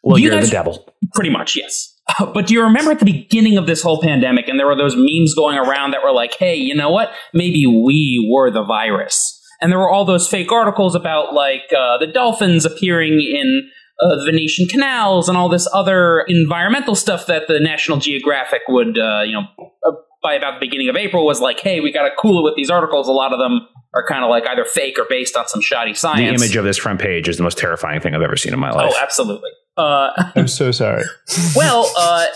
Well, 0.02 0.18
You 0.18 0.26
you're 0.26 0.34
guys- 0.34 0.46
the 0.46 0.52
devil. 0.52 0.92
pretty 1.14 1.30
much 1.30 1.56
yes. 1.56 1.94
But 2.34 2.46
do 2.46 2.54
you 2.54 2.62
remember 2.62 2.90
at 2.92 2.98
the 3.00 3.04
beginning 3.04 3.58
of 3.58 3.66
this 3.66 3.82
whole 3.82 4.00
pandemic, 4.00 4.48
and 4.48 4.58
there 4.58 4.66
were 4.66 4.76
those 4.76 4.94
memes 4.96 5.34
going 5.34 5.58
around 5.58 5.90
that 5.92 6.02
were 6.02 6.12
like, 6.12 6.34
"Hey, 6.38 6.54
you 6.54 6.74
know 6.74 6.90
what? 6.90 7.10
Maybe 7.34 7.66
we 7.66 8.26
were 8.32 8.50
the 8.50 8.62
virus." 8.64 9.34
And 9.60 9.70
there 9.72 9.78
were 9.78 9.90
all 9.90 10.04
those 10.04 10.28
fake 10.28 10.52
articles 10.52 10.94
about 10.94 11.34
like 11.34 11.64
uh, 11.76 11.98
the 11.98 12.06
dolphins 12.06 12.64
appearing 12.64 13.14
in 13.20 13.68
uh, 14.00 14.24
Venetian 14.24 14.66
canals 14.68 15.28
and 15.28 15.36
all 15.36 15.48
this 15.48 15.68
other 15.74 16.20
environmental 16.28 16.94
stuff 16.94 17.26
that 17.26 17.48
the 17.48 17.58
National 17.58 17.98
Geographic 17.98 18.62
would, 18.68 18.96
uh, 18.96 19.22
you 19.26 19.32
know, 19.32 19.42
uh, 19.84 19.90
by 20.22 20.34
about 20.34 20.60
the 20.60 20.66
beginning 20.66 20.88
of 20.88 20.96
April 20.96 21.24
was 21.24 21.40
like, 21.40 21.60
"Hey, 21.60 21.80
we 21.80 21.92
got 21.92 22.04
to 22.04 22.10
cool 22.18 22.40
it 22.40 22.44
with 22.44 22.56
these 22.56 22.70
articles." 22.70 23.08
A 23.08 23.12
lot 23.12 23.32
of 23.32 23.38
them 23.38 23.66
are 23.94 24.04
kind 24.06 24.24
of 24.24 24.30
like 24.30 24.46
either 24.46 24.64
fake 24.64 24.98
or 24.98 25.06
based 25.08 25.36
on 25.36 25.48
some 25.48 25.60
shoddy 25.60 25.94
science. 25.94 26.20
The 26.20 26.44
image 26.44 26.56
of 26.56 26.64
this 26.64 26.76
front 26.76 27.00
page 27.00 27.28
is 27.28 27.36
the 27.36 27.42
most 27.42 27.58
terrifying 27.58 28.00
thing 28.00 28.14
I've 28.14 28.22
ever 28.22 28.36
seen 28.36 28.52
in 28.52 28.58
my 28.60 28.70
life. 28.70 28.92
oh, 28.94 29.02
absolutely. 29.02 29.50
Uh, 29.76 30.10
I'm 30.34 30.48
so 30.48 30.72
sorry. 30.72 31.04
well, 31.56 31.90
uh, 31.96 32.26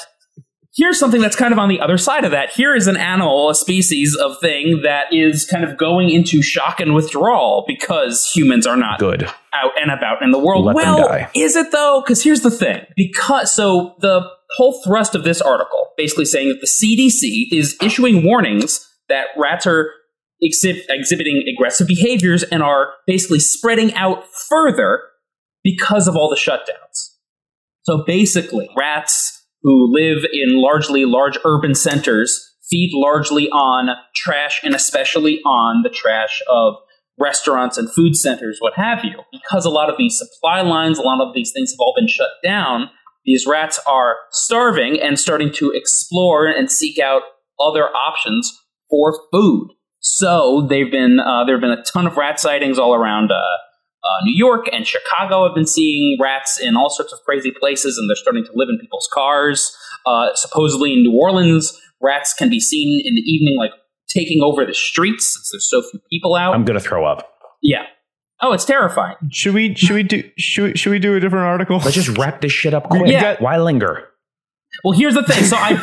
here's 0.75 0.99
something 0.99 1.21
that's 1.21 1.37
kind 1.37 1.53
of 1.53 1.59
on 1.59 1.69
the 1.69 1.81
other 1.81 1.99
side 1.99 2.25
of 2.25 2.31
that. 2.31 2.51
Here 2.51 2.75
is 2.75 2.87
an 2.87 2.97
animal, 2.97 3.51
a 3.51 3.55
species 3.55 4.17
of 4.17 4.39
thing 4.41 4.81
that 4.83 5.13
is 5.13 5.45
kind 5.45 5.65
of 5.65 5.77
going 5.77 6.11
into 6.11 6.43
shock 6.43 6.81
and 6.81 6.95
withdrawal 6.95 7.65
because 7.67 8.31
humans 8.31 8.67
are 8.67 8.77
not 8.77 8.99
Good. 8.99 9.25
out 9.53 9.73
and 9.81 9.91
about 9.91 10.23
in 10.23 10.31
the 10.31 10.39
world. 10.39 10.65
Let 10.65 10.77
them 10.77 10.85
well, 10.85 11.09
die. 11.09 11.31
is 11.35 11.57
it 11.57 11.73
though? 11.73 12.03
Because 12.05 12.23
here's 12.23 12.41
the 12.41 12.51
thing. 12.51 12.85
Because 12.97 13.53
so 13.53 13.97
the 14.01 14.23
whole 14.57 14.83
thrust 14.85 15.15
of 15.15 15.25
this 15.25 15.41
article, 15.41 15.89
basically 15.97 16.25
saying 16.25 16.49
that 16.49 16.61
the 16.61 16.67
CDC 16.67 17.57
is 17.57 17.77
issuing 17.83 18.25
warnings 18.25 18.87
that 19.09 19.27
rats 19.37 19.67
are 19.67 19.91
exhib- 20.43 20.83
exhibiting 20.89 21.45
aggressive 21.53 21.87
behaviors 21.87 22.43
and 22.45 22.63
are 22.63 22.95
basically 23.07 23.39
spreading 23.39 23.95
out 23.95 24.25
further 24.49 25.03
because 25.65 26.09
of 26.09 26.17
all 26.17 26.29
the 26.29 26.37
shutdowns. 26.37 27.11
So 27.83 28.05
basically, 28.07 28.69
rats 28.77 29.45
who 29.63 29.93
live 29.93 30.25
in 30.33 30.61
largely 30.61 31.05
large 31.05 31.39
urban 31.45 31.75
centers 31.75 32.49
feed 32.71 32.91
largely 32.95 33.49
on 33.51 33.95
trash 34.15 34.61
and 34.65 34.75
especially 34.75 35.41
on 35.45 35.83
the 35.83 35.91
trash 35.91 36.41
of 36.49 36.75
restaurants 37.19 37.77
and 37.77 37.93
food 37.93 38.17
centers, 38.17 38.59
what 38.61 38.75
have 38.75 39.05
you. 39.05 39.21
Because 39.31 39.65
a 39.65 39.71
lot 39.71 39.91
of 39.91 39.97
these 39.99 40.19
supply 40.19 40.63
lines, 40.63 40.99
a 40.99 41.03
lot 41.03 41.21
of 41.21 41.35
these 41.35 41.53
things 41.53 41.71
have 41.73 41.81
all 41.81 41.95
been 41.97 42.09
shut 42.09 42.31
down, 42.43 42.89
these 43.25 43.47
rats 43.47 43.79
are 43.87 44.17
starving 44.31 45.01
and 45.01 45.19
starting 45.19 45.53
to 45.55 45.71
explore 45.71 46.47
and 46.47 46.71
seek 46.71 46.99
out 46.99 47.23
other 47.61 47.85
options 47.89 48.53
for 48.91 49.19
food. 49.31 49.69
So 50.01 50.67
they've 50.69 50.91
been 50.91 51.21
uh, 51.21 51.45
there 51.45 51.55
have 51.55 51.61
been 51.61 51.71
a 51.71 51.83
ton 51.85 52.07
of 52.07 52.17
rat 52.17 52.41
sightings 52.41 52.79
all 52.79 52.95
around 52.95 53.31
uh, 53.31 53.35
uh, 53.35 54.25
New 54.25 54.37
York 54.37 54.67
and 54.73 54.87
Chicago. 54.87 55.47
Have 55.47 55.55
been 55.55 55.67
seeing 55.67 56.19
rats 56.21 56.59
in 56.59 56.77
all 56.77 56.91
sorts 56.91 57.13
of 57.13 57.21
crazy 57.25 57.53
places, 57.53 57.97
and 57.99 58.11
they're 58.11 58.17
starting 58.17 58.45
to 58.45 58.51
live 58.55 58.69
in 58.69 58.79
people's 58.79 59.09
cars. 59.13 59.77
Uh, 60.05 60.35
supposedly 60.35 60.93
in 60.93 61.03
New 61.03 61.17
Orleans, 61.17 61.81
rats 62.01 62.35
can 62.35 62.51
be 62.51 62.59
seen 62.59 63.01
in 63.05 63.15
the 63.15 63.21
evening, 63.21 63.57
like 63.57 63.71
taking 64.09 64.43
over 64.43 64.67
the 64.67 64.75
streets 64.75 65.33
since 65.35 65.51
there's 65.53 65.71
so 65.71 65.89
few 65.89 66.01
people 66.11 66.35
out. 66.35 66.55
I'm 66.55 66.65
going 66.65 66.79
to 66.79 66.85
throw 66.85 67.07
up. 67.07 67.33
yeah. 67.63 67.85
Oh, 68.43 68.53
it's 68.53 68.65
terrifying. 68.65 69.17
Should 69.31 69.55
we 69.55 69.75
should 69.75 69.95
we 69.95 70.03
do 70.03 70.29
should 70.37 70.65
we, 70.65 70.77
should 70.77 70.91
we 70.91 70.99
do 70.99 71.15
a 71.15 71.21
different 71.21 71.45
article? 71.47 71.79
Let's 71.79 71.95
just 71.95 72.19
wrap 72.19 72.41
this 72.41 72.53
shit 72.53 72.75
up 72.75 72.89
quick. 72.91 73.11
Yeah. 73.11 73.37
Why 73.39 73.57
linger? 73.59 74.09
Well, 74.85 74.99
here's 74.99 75.15
the 75.15 75.23
thing. 75.23 75.45
So 75.45 75.57
I 75.57 75.81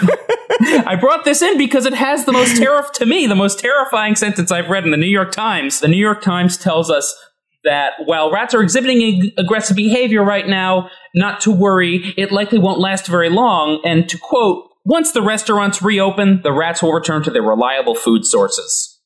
I 0.85 0.95
brought 0.95 1.23
this 1.23 1.41
in 1.41 1.57
because 1.57 1.85
it 1.85 1.93
has 1.93 2.25
the 2.25 2.33
most 2.33 2.57
terror 2.57 2.85
to 2.95 3.05
me, 3.05 3.27
the 3.27 3.35
most 3.35 3.59
terrifying 3.59 4.15
sentence 4.15 4.51
I've 4.51 4.69
read 4.69 4.83
in 4.83 4.91
the 4.91 4.97
New 4.97 5.07
York 5.07 5.31
Times. 5.31 5.79
The 5.79 5.87
New 5.87 5.97
York 5.97 6.21
Times 6.21 6.57
tells 6.57 6.91
us 6.91 7.15
that 7.63 7.93
while 8.05 8.31
rats 8.31 8.53
are 8.53 8.61
exhibiting 8.61 9.01
ag- 9.01 9.33
aggressive 9.37 9.77
behavior 9.77 10.23
right 10.23 10.47
now, 10.47 10.89
not 11.15 11.39
to 11.41 11.51
worry, 11.51 12.13
it 12.17 12.31
likely 12.31 12.59
won't 12.59 12.79
last 12.79 13.07
very 13.07 13.29
long. 13.29 13.81
And 13.85 14.07
to 14.09 14.17
quote, 14.17 14.65
once 14.85 15.11
the 15.11 15.21
restaurants 15.21 15.81
reopen, 15.81 16.41
the 16.41 16.51
rats 16.51 16.81
will 16.81 16.93
return 16.93 17.23
to 17.23 17.31
their 17.31 17.43
reliable 17.43 17.95
food 17.95 18.25
sources. 18.25 18.98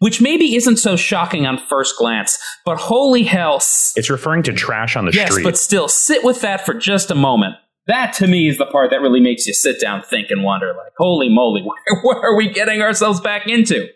Which 0.00 0.20
maybe 0.20 0.54
isn't 0.54 0.76
so 0.76 0.94
shocking 0.96 1.44
on 1.46 1.58
first 1.58 1.96
glance, 1.98 2.38
but 2.64 2.76
holy 2.78 3.24
hell, 3.24 3.56
It's 3.56 4.08
referring 4.10 4.44
to 4.44 4.52
trash 4.52 4.94
on 4.96 5.06
the 5.06 5.12
Yes, 5.12 5.32
street. 5.32 5.42
but 5.44 5.58
still, 5.58 5.88
sit 5.88 6.22
with 6.22 6.40
that 6.42 6.64
for 6.64 6.74
just 6.74 7.10
a 7.10 7.16
moment. 7.16 7.56
That 7.88 8.12
to 8.14 8.26
me 8.26 8.48
is 8.48 8.58
the 8.58 8.66
part 8.66 8.90
that 8.90 9.00
really 9.00 9.20
makes 9.20 9.46
you 9.46 9.54
sit 9.54 9.80
down, 9.80 10.02
think, 10.02 10.28
and 10.30 10.44
wonder, 10.44 10.68
like, 10.68 10.92
holy 10.98 11.28
moly, 11.28 11.62
where, 11.64 12.00
where 12.02 12.20
are 12.22 12.36
we 12.36 12.48
getting 12.50 12.80
ourselves 12.82 13.18
back 13.20 13.48
into? 13.48 13.88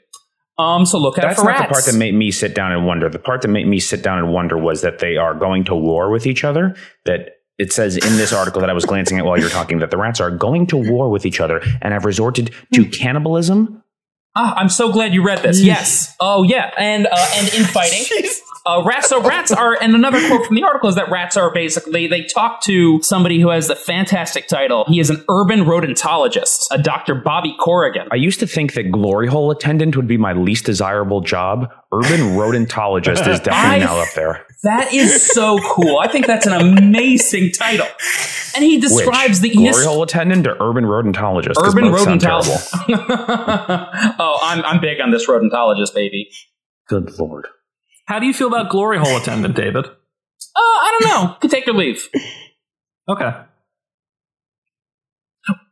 Um, 0.59 0.85
so 0.87 0.99
look 0.99 1.19
out 1.19 1.23
That's 1.23 1.41
for 1.41 1.45
not 1.47 1.59
rats. 1.59 1.63
the 1.69 1.73
part 1.75 1.85
that 1.87 1.99
made 1.99 2.15
me 2.15 2.31
sit 2.31 2.55
down 2.55 2.73
and 2.73 2.87
wonder. 2.87 3.09
The 3.09 3.19
part 3.19 3.43
that 3.43 3.49
made 3.49 3.67
me 3.67 3.79
sit 3.81 4.03
down 4.03 4.19
and 4.19 4.33
wonder 4.33 4.57
was 4.59 4.83
that 4.83 4.99
they 4.99 5.17
are 5.17 5.35
going 5.35 5.65
to 5.65 5.75
war 5.75 6.11
with 6.11 6.27
each 6.27 6.43
other. 6.45 6.75
That 7.05 7.37
it 7.59 7.73
says 7.73 7.97
in 7.97 8.17
this 8.17 8.33
article 8.33 8.61
that 8.61 8.71
I 8.71 8.73
was 8.73 8.85
glancing 8.85 9.19
at 9.19 9.25
while 9.25 9.37
you 9.39 9.45
were 9.45 9.51
talking 9.51 9.79
that 9.79 9.91
the 9.91 9.97
rats 9.97 10.21
are 10.21 10.31
going 10.31 10.67
to 10.69 10.77
war 10.77 11.11
with 11.11 11.25
each 11.27 11.41
other 11.41 11.63
and 11.81 11.93
have 11.95 12.05
resorted 12.05 12.51
to 12.75 12.85
cannibalism. 12.85 13.82
Ah, 14.37 14.55
I'm 14.57 14.69
so 14.69 14.93
glad 14.93 15.15
you 15.15 15.23
read 15.25 15.41
this. 15.41 15.61
Yes. 15.61 16.15
Oh 16.21 16.43
yeah, 16.43 16.71
and 16.79 17.07
uh, 17.07 17.27
and 17.37 17.53
infighting. 17.55 18.05
Uh, 18.65 18.81
rats. 18.85 19.09
So 19.09 19.21
rats 19.21 19.51
are, 19.51 19.77
and 19.83 19.93
another 19.93 20.25
quote 20.29 20.47
from 20.47 20.55
the 20.55 20.63
article 20.63 20.89
is 20.89 20.95
that 20.95 21.11
rats 21.11 21.37
are 21.37 21.53
basically 21.53 22.07
they 22.07 22.23
talk 22.23 22.61
to 22.63 23.03
somebody 23.03 23.41
who 23.41 23.49
has 23.49 23.67
the 23.67 23.75
fantastic 23.75 24.47
title. 24.47 24.85
He 24.87 25.01
is 25.01 25.11
an 25.11 25.25
urban 25.29 25.65
rodentologist, 25.65 26.69
a 26.71 26.81
Dr. 26.81 27.17
Bobby 27.17 27.57
Corrigan. 27.59 28.07
I 28.13 28.15
used 28.15 28.39
to 28.39 28.47
think 28.47 28.75
that 28.75 28.93
glory 28.93 29.27
hole 29.27 29.51
attendant 29.51 29.97
would 29.97 30.07
be 30.07 30.17
my 30.17 30.33
least 30.33 30.65
desirable 30.65 31.23
job. 31.23 31.73
Urban 31.93 32.37
rodentologist 32.37 33.27
is 33.27 33.41
definitely 33.41 33.83
I- 33.83 33.85
now 33.85 33.99
up 34.01 34.13
there. 34.15 34.47
That 34.63 34.95
is 34.95 35.29
so 35.29 35.59
cool. 35.65 35.99
I 35.99 36.07
think 36.07 36.29
that's 36.29 36.47
an 36.47 36.53
amazing 36.53 37.51
title. 37.51 37.89
And 38.55 38.65
he 38.65 38.79
describes 38.81 39.41
Which? 39.41 39.53
the 39.53 39.59
he 39.59 39.69
glory 39.71 39.85
hole 39.85 40.03
attendant 40.03 40.47
or 40.47 40.57
urban 40.61 40.85
rodentologist? 40.87 41.57
'Cause 41.57 41.75
urban 41.75 41.91
rodentologist. 41.93 42.73
oh, 44.19 44.39
I'm 44.43 44.65
I'm 44.65 44.81
big 44.81 45.01
on 45.01 45.11
this 45.11 45.27
rodentologist, 45.29 45.95
baby. 45.95 46.29
Good 46.89 47.19
lord. 47.19 47.47
How 48.07 48.19
do 48.19 48.27
you 48.27 48.35
feel 48.35 48.49
about 48.49 48.71
glory 48.71 48.99
hole 48.99 49.17
attendant, 49.17 49.55
David? 49.57 49.87
Uh, 50.55 50.59
I 50.61 50.99
don't 51.01 51.09
know. 51.09 51.37
Could 51.41 51.51
take 51.51 51.67
or 51.67 51.73
leave. 51.73 52.09
Okay. 53.09 53.31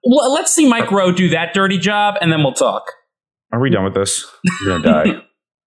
Well, 0.03 0.33
let's 0.33 0.51
see 0.55 0.67
Mike 0.67 0.91
Rowe 0.91 1.13
do 1.13 1.29
that 1.31 1.53
dirty 1.53 1.77
job, 1.77 2.15
and 2.21 2.33
then 2.33 2.43
we'll 2.43 2.55
talk. 2.55 2.85
Are 3.53 3.61
we 3.61 3.69
done 3.69 3.85
with 3.85 3.95
this? 3.95 4.27
We're 4.65 4.79
gonna 4.81 5.05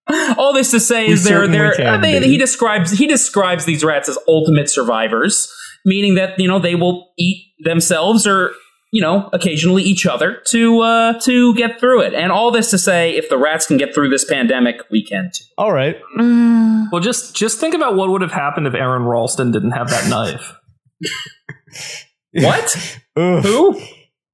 die. 0.08 0.34
All 0.38 0.52
this 0.54 0.71
to 0.71 0.80
say 0.80 1.08
We 1.08 1.13
is 1.13 1.23
they're 1.23 1.41
certainly 1.41 1.58
they're 1.60 1.76
can 1.76 2.04
uh, 2.04 2.21
he 2.21 2.38
describes 2.38 2.91
he 2.91 3.06
describes 3.08 3.65
these 3.65 3.84
rats 3.84 4.10
as 4.10 4.17
ultimate 4.28 4.69
survivors, 4.69 5.54
meaning 5.85 6.15
that 6.15 6.39
you 6.39 6.47
know 6.47 6.59
they 6.59 6.75
will 6.75 7.11
eat 7.17 7.53
themselves 7.63 8.27
or 8.27 8.51
you 8.91 9.01
know 9.01 9.29
occasionally 9.33 9.83
each 9.83 10.05
other 10.05 10.41
to 10.47 10.79
uh, 10.81 11.19
to 11.21 11.53
get 11.55 11.79
through 11.79 12.01
it. 12.01 12.13
And 12.13 12.31
all 12.31 12.51
this 12.51 12.69
to 12.71 12.77
say, 12.77 13.15
if 13.15 13.29
the 13.29 13.37
rats 13.37 13.67
can 13.67 13.77
get 13.77 13.93
through 13.93 14.09
this 14.09 14.25
pandemic, 14.25 14.81
we 14.91 15.03
can 15.03 15.31
too. 15.33 15.45
All 15.57 15.71
right. 15.73 15.97
Well, 16.17 17.01
just 17.01 17.35
just 17.35 17.59
think 17.59 17.73
about 17.73 17.95
what 17.95 18.09
would 18.09 18.21
have 18.21 18.31
happened 18.31 18.67
if 18.67 18.73
Aron 18.73 19.03
Ralston 19.03 19.51
didn't 19.51 19.71
have 19.71 19.89
that 19.89 20.09
knife. 20.09 20.55
What? 22.33 22.99
Who? 23.15 23.79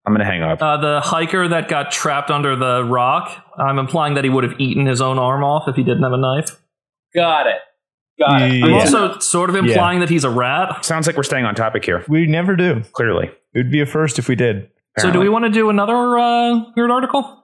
I'm 0.05 0.13
gonna 0.13 0.25
hang 0.25 0.41
up. 0.41 0.61
Uh, 0.61 0.77
the 0.77 1.01
hiker 1.01 1.47
that 1.49 1.67
got 1.67 1.91
trapped 1.91 2.31
under 2.31 2.55
the 2.55 2.83
rock. 2.83 3.45
I'm 3.57 3.77
implying 3.77 4.13
that 4.13 4.23
he 4.23 4.29
would 4.29 4.43
have 4.43 4.59
eaten 4.59 4.85
his 4.85 5.01
own 5.01 5.19
arm 5.19 5.43
off 5.43 5.67
if 5.67 5.75
he 5.75 5.83
didn't 5.83 6.03
have 6.03 6.13
a 6.13 6.17
knife. 6.17 6.59
Got 7.13 7.47
it. 7.47 7.57
Got 8.19 8.41
it. 8.41 8.63
I'm 8.63 8.69
Yeah. 8.71 8.79
also 8.79 9.17
sort 9.19 9.49
of 9.49 9.55
implying 9.55 9.99
that 10.01 10.09
he's 10.09 10.23
a 10.23 10.29
rat. 10.29 10.83
Sounds 10.83 11.07
like 11.07 11.15
we're 11.15 11.23
staying 11.23 11.45
on 11.45 11.55
topic 11.55 11.85
here. 11.85 12.03
We 12.07 12.25
never 12.27 12.55
do. 12.55 12.81
Clearly. 12.93 13.27
It 13.27 13.57
would 13.57 13.71
be 13.71 13.79
a 13.81 13.85
first 13.85 14.19
if 14.19 14.27
we 14.27 14.35
did. 14.35 14.69
So, 14.97 15.11
do 15.11 15.19
we 15.19 15.29
want 15.29 15.45
to 15.45 15.49
do 15.51 15.69
another 15.69 16.17
uh, 16.17 16.61
weird 16.75 16.91
article? 16.91 17.43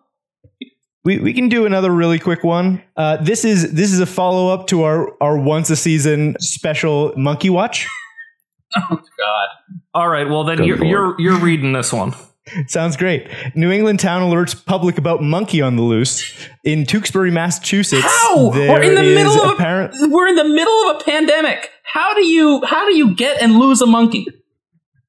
We, 1.05 1.19
we 1.19 1.33
can 1.33 1.47
do 1.49 1.65
another 1.65 1.91
really 1.91 2.19
quick 2.19 2.43
one. 2.43 2.81
Uh, 2.97 3.17
this 3.17 3.45
is 3.45 3.71
this 3.73 3.93
is 3.93 3.99
a 3.99 4.05
follow 4.05 4.51
up 4.53 4.67
to 4.67 4.83
our 4.83 5.11
our 5.21 5.38
once 5.38 5.69
a 5.69 5.75
season 5.75 6.35
special 6.39 7.13
Monkey 7.17 7.49
Watch. 7.49 7.88
Oh 8.77 8.89
God. 8.89 9.47
All 9.93 10.09
right. 10.09 10.27
Well, 10.27 10.43
then 10.43 10.57
Good 10.57 10.67
you're, 10.67 10.77
lord. 10.77 10.89
you're 10.89 11.15
you're 11.21 11.39
reading 11.39 11.71
this 11.71 11.93
one. 11.93 12.13
Sounds 12.67 12.95
great. 12.95 13.27
New 13.55 13.71
England 13.71 13.99
town 13.99 14.21
alerts 14.21 14.65
public 14.65 14.97
about 14.97 15.21
monkey 15.23 15.62
on 15.62 15.75
the 15.75 15.81
loose 15.81 16.31
in 16.63 16.86
Tewksbury, 16.86 17.31
Massachusetts. 17.31 18.03
How? 18.05 18.49
We're 18.51 18.81
in 18.84 18.95
the 18.95 19.01
middle 19.01 19.34
of 19.41 19.51
a- 19.51 19.53
apparent. 19.53 19.93
We're 20.12 20.27
in 20.27 20.36
the 20.36 20.43
middle 20.43 20.89
of 20.91 21.01
a 21.01 21.03
pandemic. 21.03 21.71
How 21.84 22.13
do 22.13 22.25
you 22.25 22.63
how 22.65 22.88
do 22.88 22.95
you 22.95 23.15
get 23.15 23.41
and 23.41 23.58
lose 23.58 23.81
a 23.81 23.86
monkey? 23.86 24.19
Is 24.27 24.34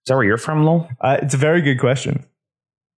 that 0.09 0.15
where 0.15 0.25
you're 0.25 0.39
from, 0.39 0.65
Lowell? 0.65 0.89
Uh, 1.01 1.19
it's 1.23 1.35
a 1.35 1.39
very 1.39 1.61
good 1.61 1.79
question. 1.81 2.25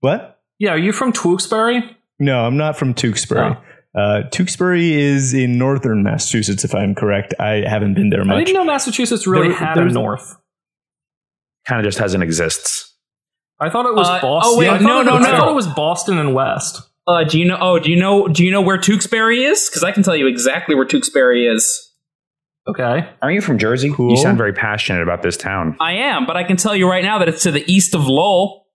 What? 0.00 0.40
Yeah. 0.58 0.70
Are 0.70 0.78
you 0.78 0.92
from 0.92 1.12
Tewksbury? 1.12 1.96
No, 2.20 2.44
I'm 2.44 2.56
not 2.56 2.76
from 2.76 2.94
Tewksbury. 2.94 3.56
Oh. 3.56 4.00
Uh, 4.00 4.22
Tewksbury 4.30 4.92
is 4.92 5.32
in 5.34 5.56
northern 5.58 6.02
Massachusetts, 6.02 6.62
if 6.64 6.74
I'm 6.74 6.94
correct. 6.94 7.32
I 7.40 7.64
haven't 7.66 7.94
been 7.94 8.10
there 8.10 8.20
I 8.20 8.24
much. 8.24 8.44
didn't 8.46 8.54
know 8.54 8.64
Massachusetts 8.64 9.26
really 9.26 9.48
There- 9.48 9.56
had 9.56 9.78
a 9.78 9.84
north. 9.86 10.36
Kind 11.66 11.80
of 11.80 11.84
just 11.84 11.98
hasn't 11.98 12.22
exists. 12.22 12.77
I 13.60 13.70
thought 13.70 13.86
it 13.86 13.94
was 13.94 14.06
Uh, 14.08 14.20
Boston. 14.20 14.52
oh, 14.54 14.58
wait, 14.58 14.68
I 14.68 14.78
thought 14.78 14.82
no, 14.82 15.00
it- 15.00 15.04
no, 15.04 15.14
I 15.16 15.36
thought 15.36 15.48
it 15.50 15.54
was 15.54 15.66
Boston 15.66 16.18
and 16.18 16.34
West. 16.34 16.80
Uh, 17.06 17.24
do 17.24 17.38
you 17.38 17.44
know? 17.46 17.56
Oh, 17.60 17.78
do 17.78 17.90
you 17.90 17.96
know? 17.98 18.28
Do 18.28 18.44
you 18.44 18.50
know 18.50 18.60
where 18.60 18.76
Tewksbury 18.78 19.42
is? 19.44 19.68
Because 19.68 19.82
I 19.82 19.92
can 19.92 20.02
tell 20.02 20.14
you 20.14 20.26
exactly 20.26 20.74
where 20.74 20.84
Tewksbury 20.84 21.46
is. 21.46 21.84
Okay. 22.68 23.08
Aren't 23.22 23.34
you 23.34 23.40
from 23.40 23.56
Jersey? 23.56 23.90
Cool. 23.90 24.10
You 24.10 24.16
sound 24.18 24.36
very 24.36 24.52
passionate 24.52 25.02
about 25.02 25.22
this 25.22 25.36
town. 25.38 25.74
I 25.80 25.94
am, 25.94 26.26
but 26.26 26.36
I 26.36 26.44
can 26.44 26.58
tell 26.58 26.76
you 26.76 26.86
right 26.88 27.02
now 27.02 27.18
that 27.18 27.26
it's 27.28 27.42
to 27.44 27.50
the 27.50 27.64
east 27.66 27.94
of 27.94 28.06
Lowell. 28.06 28.66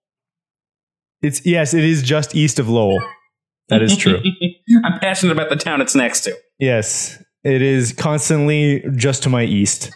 It's 1.22 1.46
yes, 1.46 1.74
it 1.74 1.84
is 1.84 2.02
just 2.02 2.34
east 2.34 2.58
of 2.58 2.68
Lowell. 2.68 3.00
That 3.68 3.82
is 3.82 3.96
true. 3.96 4.20
I'm 4.84 4.98
passionate 4.98 5.32
about 5.32 5.48
the 5.48 5.56
town 5.56 5.80
it's 5.80 5.94
next 5.94 6.22
to. 6.22 6.36
yes, 6.58 7.22
it 7.44 7.62
is 7.62 7.92
constantly 7.92 8.82
just 8.96 9.22
to 9.22 9.28
my 9.30 9.44
east. 9.44 9.90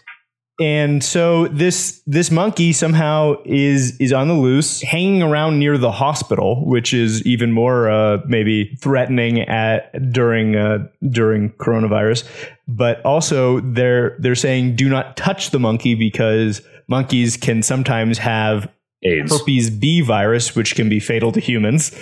And 0.60 1.04
so 1.04 1.46
this 1.48 2.02
this 2.04 2.32
monkey 2.32 2.72
somehow 2.72 3.36
is 3.44 3.96
is 4.00 4.12
on 4.12 4.26
the 4.26 4.34
loose, 4.34 4.82
hanging 4.82 5.22
around 5.22 5.60
near 5.60 5.78
the 5.78 5.92
hospital, 5.92 6.66
which 6.66 6.92
is 6.92 7.24
even 7.24 7.52
more 7.52 7.88
uh, 7.88 8.18
maybe 8.26 8.74
threatening 8.80 9.40
at 9.42 10.12
during 10.12 10.56
uh, 10.56 10.88
during 11.10 11.50
coronavirus. 11.52 12.28
But 12.66 13.04
also 13.04 13.60
they're 13.60 14.16
they're 14.18 14.34
saying 14.34 14.74
do 14.74 14.88
not 14.88 15.16
touch 15.16 15.50
the 15.50 15.60
monkey 15.60 15.94
because 15.94 16.60
monkeys 16.88 17.36
can 17.36 17.62
sometimes 17.62 18.18
have 18.18 18.68
AIDS. 19.04 19.30
herpes 19.30 19.70
B 19.70 20.00
virus, 20.00 20.56
which 20.56 20.74
can 20.74 20.88
be 20.88 20.98
fatal 20.98 21.30
to 21.32 21.40
humans. 21.40 21.96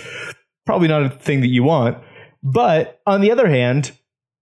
Probably 0.65 0.89
not 0.89 1.03
a 1.03 1.11
thing 1.11 1.43
that 1.43 1.49
you 1.49 1.63
want. 1.63 1.99
But 2.43 3.03
on 3.07 3.21
the 3.21 3.31
other 3.31 3.49
hand, 3.49 3.93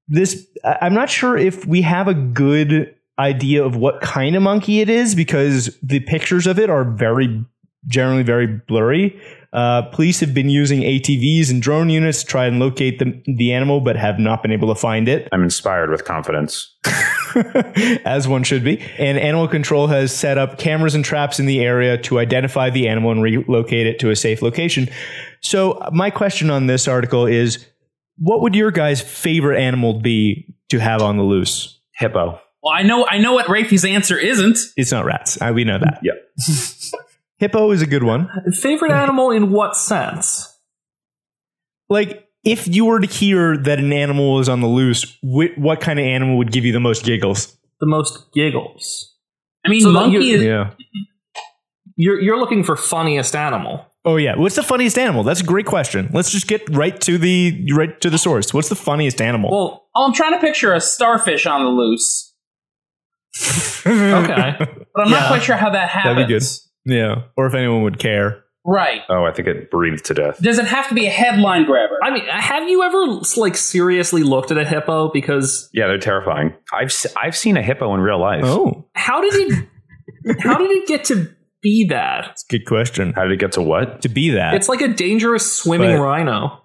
this 0.06 0.46
I'm 0.62 0.94
not 0.94 1.10
sure 1.10 1.36
if 1.36 1.66
we 1.66 1.82
have 1.82 2.06
a 2.06 2.14
good 2.14 2.94
idea 3.18 3.64
of 3.64 3.76
what 3.76 4.00
kind 4.00 4.34
of 4.36 4.42
monkey 4.42 4.80
it 4.80 4.88
is 4.88 5.14
because 5.14 5.76
the 5.82 6.00
pictures 6.00 6.46
of 6.46 6.58
it 6.58 6.70
are 6.70 6.84
very 6.84 7.44
generally 7.86 8.22
very 8.22 8.46
blurry. 8.46 9.20
Uh, 9.52 9.82
police 9.82 10.18
have 10.20 10.34
been 10.34 10.48
using 10.48 10.80
ATVs 10.80 11.50
and 11.50 11.62
drone 11.62 11.88
units 11.88 12.22
to 12.22 12.26
try 12.26 12.46
and 12.46 12.58
locate 12.58 12.98
the, 12.98 13.22
the 13.36 13.52
animal, 13.52 13.80
but 13.80 13.94
have 13.94 14.18
not 14.18 14.42
been 14.42 14.50
able 14.50 14.74
to 14.74 14.80
find 14.80 15.08
it. 15.08 15.28
I'm 15.30 15.44
inspired 15.44 15.90
with 15.90 16.04
confidence. 16.04 16.74
as 18.04 18.26
one 18.26 18.42
should 18.42 18.64
be. 18.64 18.80
And 18.98 19.18
animal 19.18 19.48
control 19.48 19.86
has 19.88 20.12
set 20.14 20.38
up 20.38 20.58
cameras 20.58 20.94
and 20.94 21.04
traps 21.04 21.38
in 21.38 21.46
the 21.46 21.60
area 21.60 21.98
to 21.98 22.18
identify 22.18 22.70
the 22.70 22.88
animal 22.88 23.12
and 23.12 23.22
relocate 23.22 23.86
it 23.86 23.98
to 24.00 24.10
a 24.10 24.16
safe 24.16 24.42
location. 24.42 24.88
So, 25.40 25.80
my 25.92 26.10
question 26.10 26.50
on 26.50 26.66
this 26.66 26.88
article 26.88 27.26
is 27.26 27.64
what 28.18 28.40
would 28.40 28.54
your 28.54 28.70
guys' 28.70 29.00
favorite 29.00 29.60
animal 29.60 30.00
be 30.00 30.54
to 30.70 30.78
have 30.78 31.02
on 31.02 31.16
the 31.16 31.22
loose? 31.24 31.80
Hippo. 31.96 32.40
Well, 32.64 32.72
I 32.72 32.82
know, 32.82 33.06
I 33.06 33.18
know 33.18 33.34
what 33.34 33.46
Rafi's 33.46 33.84
answer 33.84 34.16
isn't. 34.18 34.58
It's 34.76 34.90
not 34.90 35.04
rats. 35.04 35.38
Uh, 35.40 35.52
we 35.54 35.64
know 35.64 35.78
that. 35.78 36.00
Yep. 36.02 36.14
Hippo 37.38 37.70
is 37.72 37.82
a 37.82 37.86
good 37.86 38.02
one. 38.02 38.30
Favorite 38.60 38.90
animal 38.90 39.30
in 39.30 39.50
what 39.50 39.76
sense? 39.76 40.50
Like, 41.90 42.26
if 42.42 42.66
you 42.66 42.86
were 42.86 43.00
to 43.00 43.06
hear 43.06 43.56
that 43.58 43.78
an 43.78 43.92
animal 43.92 44.40
is 44.40 44.48
on 44.48 44.60
the 44.62 44.66
loose, 44.66 45.04
wh- 45.22 45.56
what 45.58 45.80
kind 45.82 45.98
of 45.98 46.06
animal 46.06 46.38
would 46.38 46.52
give 46.52 46.64
you 46.64 46.72
the 46.72 46.80
most 46.80 47.04
giggles? 47.04 47.54
The 47.80 47.86
most 47.86 48.32
giggles. 48.32 49.14
I 49.66 49.68
mean, 49.68 49.80
So 49.82 49.92
monkey 49.92 50.24
you- 50.24 50.36
is. 50.36 50.42
Yeah. 50.42 50.70
You're 51.96 52.20
you're 52.20 52.38
looking 52.40 52.64
for 52.64 52.74
funniest 52.76 53.36
animal. 53.36 53.86
Oh 54.04 54.16
yeah, 54.16 54.34
what's 54.36 54.56
the 54.56 54.64
funniest 54.64 54.98
animal? 54.98 55.22
That's 55.22 55.40
a 55.42 55.44
great 55.44 55.64
question. 55.66 56.10
Let's 56.12 56.30
just 56.32 56.48
get 56.48 56.68
right 56.74 57.00
to 57.02 57.18
the 57.18 57.68
right 57.72 58.00
to 58.00 58.10
the 58.10 58.18
source. 58.18 58.52
What's 58.52 58.68
the 58.68 58.74
funniest 58.74 59.20
animal? 59.20 59.50
Well, 59.52 59.86
Oh, 59.94 60.04
I'm 60.06 60.12
trying 60.12 60.32
to 60.32 60.40
picture 60.40 60.72
a 60.74 60.80
starfish 60.80 61.46
on 61.46 61.62
the 61.62 61.70
loose, 61.70 62.33
okay. 63.86 64.56
but 64.58 65.02
I'm 65.06 65.10
Yeah. 65.10 65.18
not 65.20 65.28
quite 65.28 65.42
sure 65.42 65.56
how 65.56 65.70
that 65.70 65.88
happens. 65.88 66.14
That'd 66.16 66.28
be 66.28 66.34
good. 66.34 66.42
Yeah, 66.86 67.22
or 67.36 67.46
if 67.46 67.54
anyone 67.54 67.82
would 67.82 67.98
care. 67.98 68.42
Right? 68.66 69.02
Oh, 69.10 69.24
I 69.24 69.32
think 69.32 69.46
it 69.48 69.70
breathed 69.70 70.06
to 70.06 70.14
death. 70.14 70.40
Does 70.40 70.58
it 70.58 70.64
have 70.66 70.88
to 70.88 70.94
be 70.94 71.06
a 71.06 71.10
headline 71.10 71.64
grabber? 71.66 71.98
I 72.02 72.10
mean, 72.10 72.24
have 72.30 72.66
you 72.68 72.82
ever 72.82 73.04
like 73.36 73.56
seriously 73.58 74.22
looked 74.22 74.50
at 74.50 74.56
a 74.56 74.64
hippo? 74.64 75.10
Because 75.12 75.68
Yeah, 75.74 75.86
they're 75.86 75.98
terrifying. 75.98 76.54
I've 76.72 76.90
I've 77.22 77.36
seen 77.36 77.58
a 77.58 77.62
hippo 77.62 77.92
in 77.94 78.00
real 78.00 78.18
life. 78.18 78.42
Oh, 78.44 78.86
how 78.94 79.20
did 79.20 79.34
it? 79.34 79.68
how 80.40 80.56
did 80.56 80.70
it 80.70 80.86
get 80.88 81.04
to 81.06 81.28
be 81.62 81.86
that? 81.90 82.28
It's 82.32 82.44
a 82.48 82.52
good 82.58 82.64
question. 82.66 83.12
How 83.12 83.24
did 83.24 83.32
it 83.32 83.38
get 83.40 83.52
to 83.52 83.62
what? 83.62 84.00
To 84.02 84.08
be 84.08 84.30
that, 84.30 84.54
It's 84.54 84.68
like 84.68 84.80
a 84.80 84.88
dangerous 84.88 85.50
swimming 85.50 85.96
But- 85.98 86.02
rhino. 86.02 86.60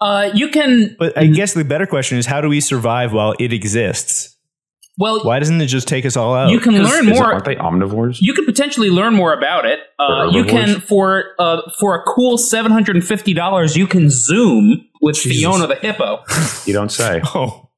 Uh, 0.00 0.30
you 0.32 0.48
can. 0.48 0.94
but 0.98 1.16
I 1.18 1.26
guess 1.26 1.54
the 1.54 1.64
better 1.64 1.86
question 1.86 2.18
is 2.18 2.26
how 2.26 2.40
do 2.40 2.48
we 2.48 2.60
survive 2.60 3.12
while 3.12 3.34
it 3.40 3.52
exists? 3.52 4.36
Well, 4.98 5.22
Why 5.22 5.38
doesn't 5.38 5.60
it 5.60 5.66
just 5.66 5.86
take 5.86 6.04
us 6.04 6.16
all 6.16 6.34
out? 6.34 6.50
you 6.50 6.58
can 6.58 6.74
learn 6.74 7.08
Is 7.08 7.16
it- 7.16 7.20
more. 7.20 7.32
aren't 7.32 7.44
they 7.44 7.54
omnivores? 7.54 8.18
You 8.20 8.34
could 8.34 8.46
potentially 8.46 8.90
learn 8.90 9.14
more 9.14 9.32
about 9.32 9.64
it. 9.64 9.78
Uh, 9.98 10.28
you 10.32 10.44
can 10.44 10.80
for 10.80 11.24
uh, 11.38 11.60
for 11.78 11.94
a 11.94 12.02
cool 12.02 12.36
seven 12.36 12.72
hundred 12.72 12.96
and 12.96 13.04
fifty 13.06 13.32
dollars. 13.32 13.76
You 13.76 13.86
can 13.86 14.10
Zoom 14.10 14.84
with 15.00 15.16
Jesus. 15.16 15.40
Fiona 15.40 15.66
the 15.68 15.76
hippo. 15.76 16.24
You 16.66 16.72
don't 16.74 16.90
say. 16.90 17.20
Oh, 17.34 17.70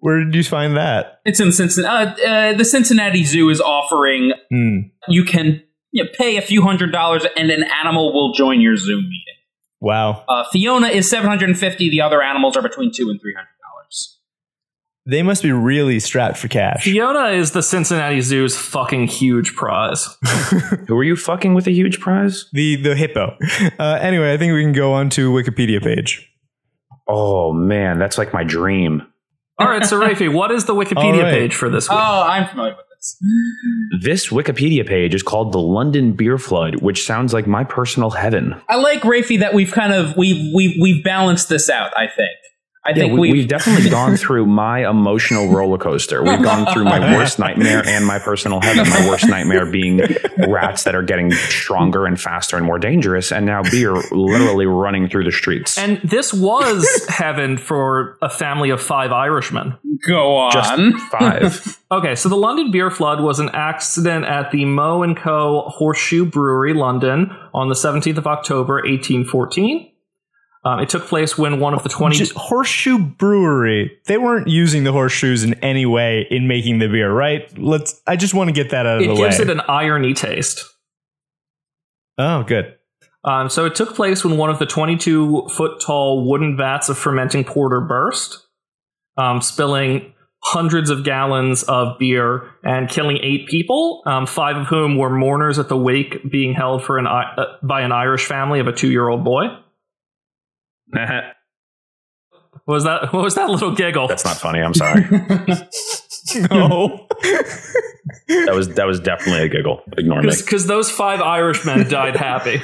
where 0.00 0.24
did 0.24 0.34
you 0.34 0.44
find 0.44 0.76
that? 0.76 1.20
It's 1.24 1.40
in 1.40 1.52
Cincinnati. 1.52 2.22
Uh, 2.22 2.26
uh, 2.28 2.52
the 2.54 2.64
Cincinnati 2.64 3.24
Zoo 3.24 3.48
is 3.50 3.60
offering. 3.60 4.32
Hmm. 4.50 4.78
You 5.08 5.24
can 5.24 5.62
you 5.92 6.04
know, 6.04 6.10
pay 6.16 6.36
a 6.36 6.42
few 6.42 6.62
hundred 6.62 6.92
dollars, 6.92 7.26
and 7.36 7.50
an 7.50 7.64
animal 7.64 8.12
will 8.14 8.32
join 8.32 8.60
your 8.60 8.76
Zoom 8.76 9.02
meeting. 9.02 9.24
Wow. 9.80 10.24
Uh, 10.28 10.44
Fiona 10.52 10.86
is 10.88 11.08
seven 11.10 11.28
hundred 11.28 11.50
and 11.50 11.58
fifty. 11.58 11.90
The 11.90 12.00
other 12.00 12.22
animals 12.22 12.56
are 12.56 12.62
between 12.62 12.92
two 12.94 13.10
and 13.10 13.20
three 13.20 13.34
hundred 13.34 13.46
dollars. 13.46 13.56
They 15.06 15.22
must 15.22 15.42
be 15.42 15.50
really 15.50 15.98
strapped 15.98 16.36
for 16.36 16.48
cash. 16.48 16.84
Fiona 16.84 17.28
is 17.30 17.52
the 17.52 17.62
Cincinnati 17.62 18.20
Zoo's 18.20 18.56
fucking 18.56 19.06
huge 19.06 19.54
prize. 19.54 20.06
Who 20.88 20.96
are 20.96 21.04
you 21.04 21.16
fucking 21.16 21.54
with 21.54 21.66
a 21.66 21.72
huge 21.72 22.00
prize? 22.00 22.46
The 22.52 22.76
the 22.76 22.94
hippo. 22.94 23.36
Uh, 23.78 23.98
anyway, 24.00 24.32
I 24.32 24.36
think 24.36 24.52
we 24.52 24.62
can 24.62 24.72
go 24.72 24.92
on 24.92 25.08
to 25.10 25.30
Wikipedia 25.32 25.82
page. 25.82 26.30
Oh 27.08 27.52
man, 27.52 27.98
that's 27.98 28.18
like 28.18 28.34
my 28.34 28.44
dream. 28.44 29.02
All 29.58 29.66
right, 29.68 29.84
so 29.84 29.98
Rafi, 30.00 30.32
what 30.32 30.50
is 30.50 30.66
the 30.66 30.74
Wikipedia 30.74 31.14
All 31.14 31.22
right. 31.22 31.34
page 31.34 31.54
for 31.54 31.68
this 31.70 31.88
week? 31.88 31.98
Oh, 32.00 32.22
I'm 32.22 32.48
familiar 32.48 32.76
with 32.76 32.86
this. 32.96 33.16
This 34.02 34.28
Wikipedia 34.28 34.86
page 34.86 35.14
is 35.14 35.22
called 35.22 35.52
the 35.52 35.58
London 35.60 36.12
Beer 36.12 36.38
Flood, 36.38 36.76
which 36.82 37.04
sounds 37.04 37.34
like 37.34 37.46
my 37.46 37.64
personal 37.64 38.10
heaven. 38.10 38.54
I 38.68 38.76
like 38.76 39.00
Rafi 39.00 39.38
that 39.40 39.52
we've 39.54 39.72
kind 39.72 39.92
of 39.92 40.16
we've 40.16 40.54
we've 40.54 40.76
we've 40.80 41.02
balanced 41.04 41.48
this 41.48 41.68
out. 41.68 41.92
I 41.96 42.06
think. 42.06 42.30
I 42.82 42.90
Yeah, 42.90 42.94
think 42.94 43.12
we, 43.14 43.20
we've, 43.20 43.32
we've 43.32 43.48
definitely 43.48 43.90
gone 43.90 44.16
through 44.16 44.46
my 44.46 44.88
emotional 44.88 45.48
roller 45.48 45.76
coaster. 45.76 46.22
We've 46.22 46.42
gone 46.42 46.72
through 46.72 46.84
my 46.84 47.14
worst 47.16 47.38
nightmare 47.38 47.82
and 47.86 48.06
my 48.06 48.18
personal 48.18 48.60
heaven. 48.62 48.88
My 48.88 49.06
worst 49.06 49.28
nightmare 49.28 49.66
being 49.70 50.00
rats 50.48 50.84
that 50.84 50.94
are 50.94 51.02
getting 51.02 51.30
stronger 51.32 52.06
and 52.06 52.18
faster 52.18 52.56
and 52.56 52.64
more 52.64 52.78
dangerous, 52.78 53.32
and 53.32 53.44
now 53.44 53.62
beer 53.62 53.94
literally 54.10 54.64
running 54.64 55.08
through 55.10 55.24
the 55.24 55.32
streets. 55.32 55.76
And 55.76 56.00
this 56.02 56.32
was 56.32 56.86
heaven 57.08 57.58
for 57.58 58.16
a 58.22 58.30
family 58.30 58.70
of 58.70 58.80
five 58.80 59.12
Irishmen. 59.12 59.76
go 60.08 60.36
on. 60.36 60.52
Just 60.52 61.02
five. 61.10 61.76
Okay, 61.92 62.14
so 62.14 62.28
the 62.28 62.36
London 62.36 62.70
beer 62.70 62.88
flood 62.88 63.20
was 63.20 63.40
an 63.40 63.50
accident 63.52 64.24
at 64.24 64.52
the 64.52 64.64
Meux 64.64 65.02
and 65.02 65.16
Co. 65.16 65.62
Horseshoe 65.66 66.24
Brewery, 66.24 66.72
London, 66.72 67.36
on 67.52 67.66
the 67.68 67.74
17th 67.74 68.16
of 68.16 68.28
October, 68.28 68.74
1814. 68.74 69.89
Um, 70.62 70.80
it 70.80 70.90
took 70.90 71.06
place 71.06 71.38
when 71.38 71.58
one 71.58 71.72
of 71.72 71.82
the 71.82 71.88
20. 71.88 72.16
Just 72.16 72.32
Horseshoe 72.34 72.98
Brewery. 72.98 73.98
They 74.04 74.18
weren't 74.18 74.48
using 74.48 74.84
the 74.84 74.92
horseshoes 74.92 75.42
in 75.42 75.54
any 75.54 75.86
way 75.86 76.26
in 76.30 76.48
making 76.48 76.80
the 76.80 76.88
beer, 76.88 77.10
right? 77.10 77.50
Let's. 77.58 78.00
I 78.06 78.16
just 78.16 78.34
want 78.34 78.48
to 78.48 78.52
get 78.52 78.70
that 78.70 78.84
out 78.84 78.98
of 78.98 79.02
it 79.02 79.06
the 79.06 79.14
way. 79.14 79.28
it 79.28 79.30
gives 79.30 79.40
it 79.40 79.48
an 79.50 79.60
irony 79.68 80.12
taste. 80.12 80.64
oh, 82.18 82.42
good. 82.42 82.74
Um, 83.24 83.48
so 83.50 83.66
it 83.66 83.74
took 83.74 83.94
place 83.94 84.24
when 84.24 84.36
one 84.38 84.50
of 84.50 84.58
the 84.58 84.66
22 84.66 85.48
foot 85.48 85.80
tall 85.80 86.28
wooden 86.28 86.56
vats 86.56 86.88
of 86.88 86.96
fermenting 86.96 87.44
porter 87.44 87.80
burst, 87.80 88.46
um, 89.16 89.42
spilling 89.42 90.14
hundreds 90.42 90.88
of 90.88 91.04
gallons 91.04 91.62
of 91.64 91.98
beer 91.98 92.50
and 92.64 92.88
killing 92.88 93.18
eight 93.22 93.46
people, 93.46 94.02
um, 94.06 94.26
five 94.26 94.56
of 94.56 94.66
whom 94.68 94.96
were 94.96 95.10
mourners 95.10 95.58
at 95.58 95.68
the 95.68 95.76
wake 95.76 96.30
being 96.30 96.54
held 96.54 96.82
for 96.82 96.96
an 96.98 97.06
uh, 97.06 97.44
by 97.62 97.82
an 97.82 97.92
Irish 97.92 98.24
family 98.24 98.58
of 98.58 98.66
a 98.66 98.72
two 98.72 98.90
year 98.90 99.08
old 99.08 99.22
boy. 99.22 99.44
That's 100.92 101.26
What 102.64 102.74
was 102.74 102.84
that? 102.84 103.12
What 103.12 103.22
was 103.24 103.34
that 103.36 103.48
little 103.50 103.74
giggle? 103.74 104.06
That's 104.08 104.24
not 104.24 104.36
funny. 104.36 104.60
I'm 104.60 104.74
sorry. 104.74 105.04
No. 106.50 107.08
That 108.28 108.54
was 108.54 108.68
that 108.74 108.86
was 108.86 109.00
definitely 109.00 109.42
a 109.42 109.48
giggle. 109.48 109.82
Ignore 109.98 110.22
me. 110.22 110.30
Because 110.36 110.66
those 110.68 110.88
five 110.90 111.20
Irishmen 111.20 111.88
died 111.88 112.14
happy. 112.14 112.62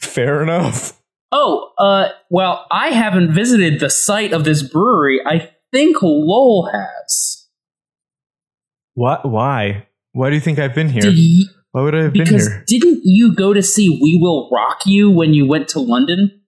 Fair 0.00 0.42
enough. 0.42 1.00
Oh, 1.32 1.72
uh, 1.78 2.08
well, 2.30 2.66
I 2.70 2.88
haven't 2.88 3.32
visited 3.32 3.80
the 3.80 3.88
site 3.90 4.32
of 4.32 4.44
this 4.44 4.62
brewery. 4.62 5.20
I 5.26 5.50
think 5.72 6.02
Lowell 6.02 6.70
has. 6.72 7.46
What? 8.94 9.28
Why? 9.28 9.86
Why 10.12 10.28
do 10.28 10.34
you 10.36 10.40
think 10.40 10.58
I've 10.58 10.74
been 10.74 10.90
here? 10.90 11.02
Did 11.02 11.14
y- 11.16 11.44
Why 11.74 11.82
would 11.82 11.94
I 11.96 12.02
have 12.04 12.12
been 12.12 12.22
because 12.22 12.46
here? 12.46 12.62
didn't 12.68 13.00
you 13.02 13.34
go 13.34 13.52
to 13.52 13.60
see 13.60 13.88
We 14.00 14.16
Will 14.22 14.48
Rock 14.52 14.82
You 14.86 15.10
when 15.10 15.34
you 15.34 15.44
went 15.44 15.66
to 15.70 15.80
London? 15.80 16.40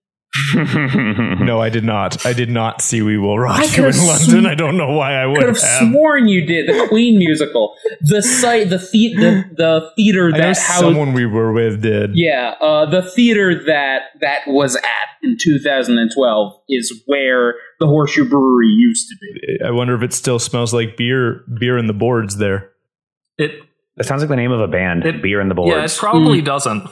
No, 0.55 1.61
I 1.61 1.69
did 1.69 1.83
not. 1.85 2.25
I 2.27 2.33
did 2.33 2.49
not 2.51 2.81
see 2.81 3.03
We 3.03 3.19
Will 3.19 3.37
Rock 3.39 3.59
I 3.59 3.65
You 3.65 3.69
in 3.87 3.93
could've 3.93 4.03
London. 4.07 4.45
sw- 4.45 4.47
I 4.47 4.55
don't 4.55 4.77
know 4.77 4.93
why 4.93 5.15
I 5.15 5.27
would 5.27 5.43
have. 5.43 5.59
have 5.59 5.91
sworn 5.91 6.29
you 6.29 6.45
did 6.47 6.69
the 6.69 6.87
Queen 6.89 7.19
musical. 7.19 7.75
The 8.03 8.23
site, 8.23 8.69
the 8.71 8.79
the, 8.79 9.15
the, 9.17 9.45
the 9.57 9.91
theater 9.97 10.29
I 10.29 10.31
know 10.31 10.39
that 10.39 10.59
housed 10.59 10.81
someone 10.81 11.13
we 11.13 11.27
were 11.27 11.53
with 11.53 11.83
did. 11.83 12.11
Yeah, 12.15 12.55
uh, 12.61 12.87
the 12.89 13.03
theater 13.03 13.65
that 13.67 14.03
that 14.21 14.41
was 14.47 14.77
at 14.77 14.83
in 15.25 15.37
2012 15.41 16.53
is 16.69 17.03
where 17.07 17.55
the 17.81 17.87
Horseshoe 17.87 18.29
Brewery 18.29 18.69
used 18.69 19.09
to 19.09 19.17
be. 19.21 19.65
I 19.67 19.71
wonder 19.73 19.95
if 19.97 20.03
it 20.03 20.13
still 20.13 20.39
smells 20.39 20.73
like 20.73 20.97
beer. 20.97 21.43
Beer 21.59 21.79
in 21.79 21.87
the 21.87 21.93
boards 21.95 22.37
there. 22.37 22.71
It 23.39 23.53
that 23.97 24.05
sounds 24.05 24.23
like 24.23 24.29
the 24.29 24.37
name 24.37 24.53
of 24.53 24.61
a 24.61 24.69
band. 24.69 25.05
It- 25.05 25.23
Beer 25.23 25.41
in 25.41 25.49
the 25.49 25.55
boards. 25.55 25.71
yeah, 25.71 25.77
it 25.79 25.81
boards. 25.83 25.99
probably 25.99 26.43
doesn't. 26.43 26.89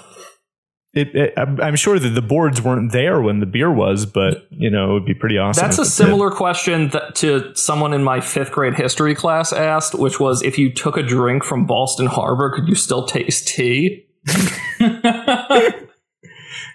It, 0.96 1.09
it, 1.12 1.34
I'm 1.36 1.61
I'm 1.61 1.74
sure 1.76 1.98
that 1.98 2.09
the 2.11 2.22
boards 2.22 2.62
weren't 2.62 2.92
there 2.92 3.20
when 3.20 3.40
the 3.40 3.46
beer 3.46 3.68
was, 3.72 4.07
but 4.07 4.46
you 4.50 4.70
know 4.70 4.90
it 4.90 4.92
would 4.92 5.05
be 5.07 5.14
pretty 5.14 5.36
awesome. 5.38 5.61
That's 5.66 5.78
a 5.78 5.82
it 5.82 5.86
did. 5.86 5.90
similar 5.90 6.30
question 6.30 6.90
that 6.90 7.16
to 7.16 7.52
someone 7.57 7.92
in 7.92 8.05
my 8.05 8.20
fifth 8.20 8.52
grade 8.52 8.74
history 8.74 9.16
class 9.16 9.52
asked, 9.52 9.96
which 9.98 10.20
was 10.20 10.40
if 10.42 10.57
you 10.57 10.72
took 10.72 10.96
a 10.96 11.02
drink 11.02 11.42
from 11.42 11.66
Boston 11.66 12.07
Harbor, 12.07 12.52
could 12.55 12.68
you 12.68 12.76
still 12.76 13.07
taste 13.07 13.48
tea? 13.48 14.07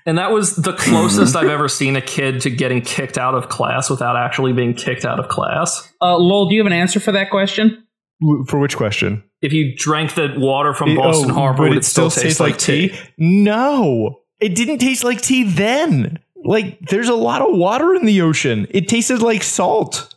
and 0.05 0.17
that 0.17 0.31
was 0.31 0.55
the 0.57 0.73
closest 0.73 1.35
I've 1.35 1.47
ever 1.49 1.67
seen 1.69 1.95
a 1.95 2.01
kid 2.01 2.41
to 2.41 2.49
getting 2.49 2.81
kicked 2.81 3.17
out 3.17 3.35
of 3.35 3.47
class 3.49 3.89
without 3.89 4.15
actually 4.17 4.53
being 4.53 4.73
kicked 4.73 5.05
out 5.05 5.19
of 5.19 5.29
class. 5.29 5.91
Uh, 6.01 6.17
Lowell, 6.17 6.49
do 6.49 6.55
you 6.55 6.61
have 6.61 6.67
an 6.67 6.73
answer 6.73 6.99
for 6.99 7.11
that 7.13 7.29
question? 7.29 7.85
W- 8.21 8.45
For 8.45 8.59
which 8.59 8.75
question? 8.77 9.23
If 9.41 9.53
you 9.53 9.73
drank 9.75 10.15
the 10.15 10.33
water 10.37 10.73
from 10.73 10.89
It- 10.89 10.97
oh, 10.97 11.03
Boston 11.03 11.31
oh, 11.31 11.33
Harbor, 11.35 11.63
would 11.63 11.69
would 11.69 11.77
it 11.79 11.85
still 11.85 12.09
taste 12.09 12.39
like 12.39 12.57
tea? 12.57 12.93
No, 13.17 14.21
it 14.39 14.55
didn't 14.55 14.79
taste 14.79 15.03
like 15.03 15.21
tea 15.21 15.43
then. 15.43 16.19
Like 16.43 16.79
there's 16.89 17.09
a 17.09 17.15
lot 17.15 17.41
of 17.41 17.55
water 17.55 17.93
in 17.95 18.05
the 18.05 18.21
ocean. 18.21 18.67
It 18.69 18.87
tasted 18.87 19.21
like 19.21 19.43
salt. 19.43 20.13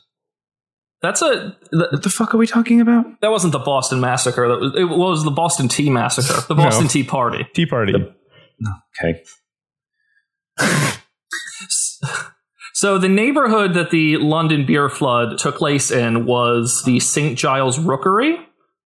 That's 1.02 1.20
a 1.20 1.56
th- 1.72 1.90
what 1.90 2.02
the 2.04 2.10
fuck 2.10 2.32
are 2.32 2.38
we 2.38 2.46
talking 2.46 2.80
about? 2.80 3.20
that 3.22 3.30
wasn't 3.32 3.52
the 3.52 3.58
Boston 3.58 4.00
Massacre. 4.00 4.46
That 4.48 4.60
was 4.60 4.72
it 4.76 4.84
was 4.84 5.24
the 5.24 5.32
Boston 5.32 5.66
Tea 5.68 5.90
Massacre, 5.90 6.40
the 6.46 6.54
No. 6.54 6.62
Boston 6.64 6.86
Tea 6.88 7.02
Party. 7.02 7.44
Tea 7.54 7.66
party. 7.66 7.92
The- 7.92 8.14
Okay. 9.02 9.22
So 12.82 12.98
the 12.98 13.08
neighborhood 13.08 13.74
that 13.74 13.92
the 13.92 14.16
London 14.16 14.66
beer 14.66 14.88
flood 14.88 15.38
took 15.38 15.58
place 15.58 15.92
in 15.92 16.26
was 16.26 16.82
the 16.84 16.98
St. 16.98 17.38
Giles 17.38 17.78
Rookery, 17.78 18.36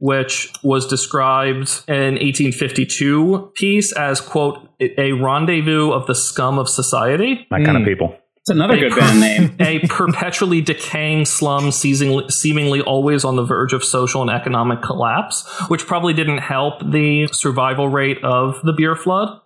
which 0.01 0.53
was 0.63 0.87
described 0.87 1.83
in 1.89 2.17
1852 2.17 3.53
piece 3.55 3.93
as 3.93 4.21
quote 4.21 4.69
a 4.79 5.13
rendezvous 5.13 5.93
of 5.93 6.07
the 6.07 6.15
scum 6.15 6.59
of 6.59 6.69
society, 6.69 7.47
My 7.51 7.65
kind 7.65 7.79
of 7.79 7.85
Mm. 7.85 7.87
people. 7.87 8.17
It's 8.37 8.51
another 8.51 8.77
good 8.77 8.95
band 8.95 9.21
name. 9.21 9.57
a 9.61 9.79
perpetually 9.89 10.61
decaying 10.61 11.25
slum 11.25 11.71
seemingly, 11.71 12.29
seemingly 12.29 12.83
always 12.83 13.25
on 13.25 13.37
the 13.37 13.45
verge 13.45 13.73
of 13.73 13.83
social 13.83 14.21
and 14.21 14.31
economic 14.31 14.83
collapse, 14.83 15.49
which 15.69 15.87
probably 15.87 16.13
didn't 16.13 16.39
help 16.39 16.75
the 16.85 17.29
survival 17.33 17.89
rate 17.89 18.23
of 18.23 18.61
the 18.63 18.75
beer 18.75 18.95
flood. 18.95 19.41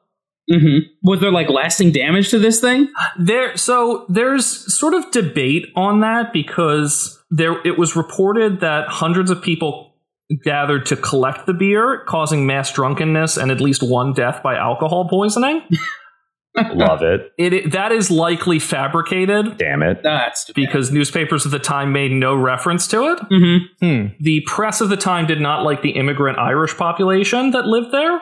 Hmm 0.51 0.79
Was 1.03 1.21
there 1.21 1.31
like 1.33 1.49
lasting 1.49 1.93
damage 1.93 2.31
to 2.31 2.39
this 2.39 2.61
thing? 2.61 2.93
There, 3.19 3.57
so 3.57 4.05
there's 4.09 4.47
sort 4.77 4.95
of 4.95 5.11
debate 5.11 5.67
on 5.77 6.01
that 6.01 6.33
because 6.33 7.23
there 7.31 7.65
it 7.67 7.79
was 7.79 7.97
reported 7.97 8.61
that 8.61 8.89
hundreds 8.89 9.31
of 9.31 9.41
people 9.41 9.95
gathered 10.45 10.87
to 10.87 10.97
collect 10.97 11.47
the 11.47 11.55
beer, 11.55 12.05
causing 12.07 12.47
mass 12.47 12.73
drunkenness 12.73 13.37
and 13.37 13.51
at 13.51 13.61
least 13.61 13.83
one 13.83 14.13
death 14.13 14.43
by 14.43 14.57
alcohol 14.57 15.09
poisoning. 15.09 15.63
Love 16.57 17.03
it. 17.03 17.33
It, 17.39 17.53
it 17.53 17.73
that 17.73 17.93
is 17.93 18.11
likely 18.11 18.59
fabricated 18.59 19.57
Damn 19.57 19.83
it. 19.85 20.03
That's 20.03 20.51
because 20.53 20.91
newspapers 20.91 21.45
of 21.45 21.53
the 21.53 21.61
time 21.61 21.93
made 21.93 22.11
no 22.11 22.35
reference 22.35 22.89
to 22.89 23.13
it. 23.13 23.21
hmm 23.31 23.57
Hmm. 23.81 24.07
The 24.21 24.43
press 24.47 24.81
of 24.81 24.89
the 24.89 24.97
time 24.97 25.27
did 25.27 25.41
not 25.41 25.63
like 25.63 25.83
the 25.83 25.91
immigrant 25.91 26.39
Irish 26.39 26.77
population 26.77 27.53
that 27.53 27.67
lived 27.67 27.93
there. 27.93 28.21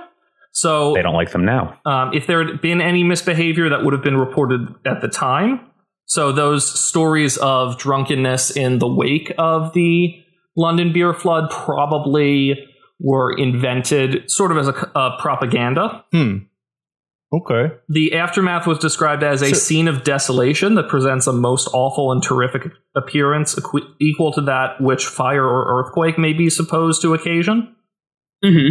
So 0.61 0.94
They 0.94 1.02
don't 1.02 1.14
like 1.14 1.30
them 1.32 1.44
now. 1.44 1.78
um, 1.86 2.12
if 2.14 2.26
there 2.26 2.44
had 2.44 2.61
been 2.61 2.80
any 2.80 3.04
misbehavior 3.04 3.68
that 3.68 3.84
would 3.84 3.92
have 3.94 4.02
been 4.02 4.16
reported 4.16 4.61
at 4.84 5.00
the 5.00 5.09
time. 5.09 5.61
So 6.06 6.32
those 6.32 6.64
stories 6.88 7.36
of 7.36 7.78
drunkenness 7.78 8.50
in 8.56 8.78
the 8.78 8.88
wake 8.88 9.32
of 9.38 9.72
the 9.74 10.14
London 10.56 10.92
beer 10.92 11.12
flood 11.14 11.50
probably 11.50 12.59
were 12.98 13.30
invented 13.38 14.28
sort 14.30 14.50
of 14.50 14.56
as 14.59 14.68
a, 14.68 14.72
a 14.96 15.16
propaganda. 15.20 16.04
Hmm. 16.12 16.38
Okay. 17.32 17.74
The 17.90 18.14
aftermath 18.14 18.66
was 18.66 18.78
described 18.78 19.22
as 19.22 19.42
a 19.42 19.48
So- 19.50 19.54
scene 19.54 19.86
of 19.86 20.02
desolation 20.02 20.74
that 20.76 20.88
presents 20.88 21.26
a 21.26 21.32
most 21.32 21.68
awful 21.74 22.11
and 22.11 22.22
terrific 22.22 22.72
appearance 22.96 23.56
equi- 23.59 23.86
equal 24.00 24.32
to 24.32 24.40
that 24.40 24.80
which 24.80 25.04
fire 25.06 25.44
or 25.46 25.78
earthquake 25.78 26.18
may 26.18 26.32
be 26.32 26.48
supposed 26.50 27.02
to 27.02 27.12
occasion. 27.14 27.74
hmm 28.42 28.68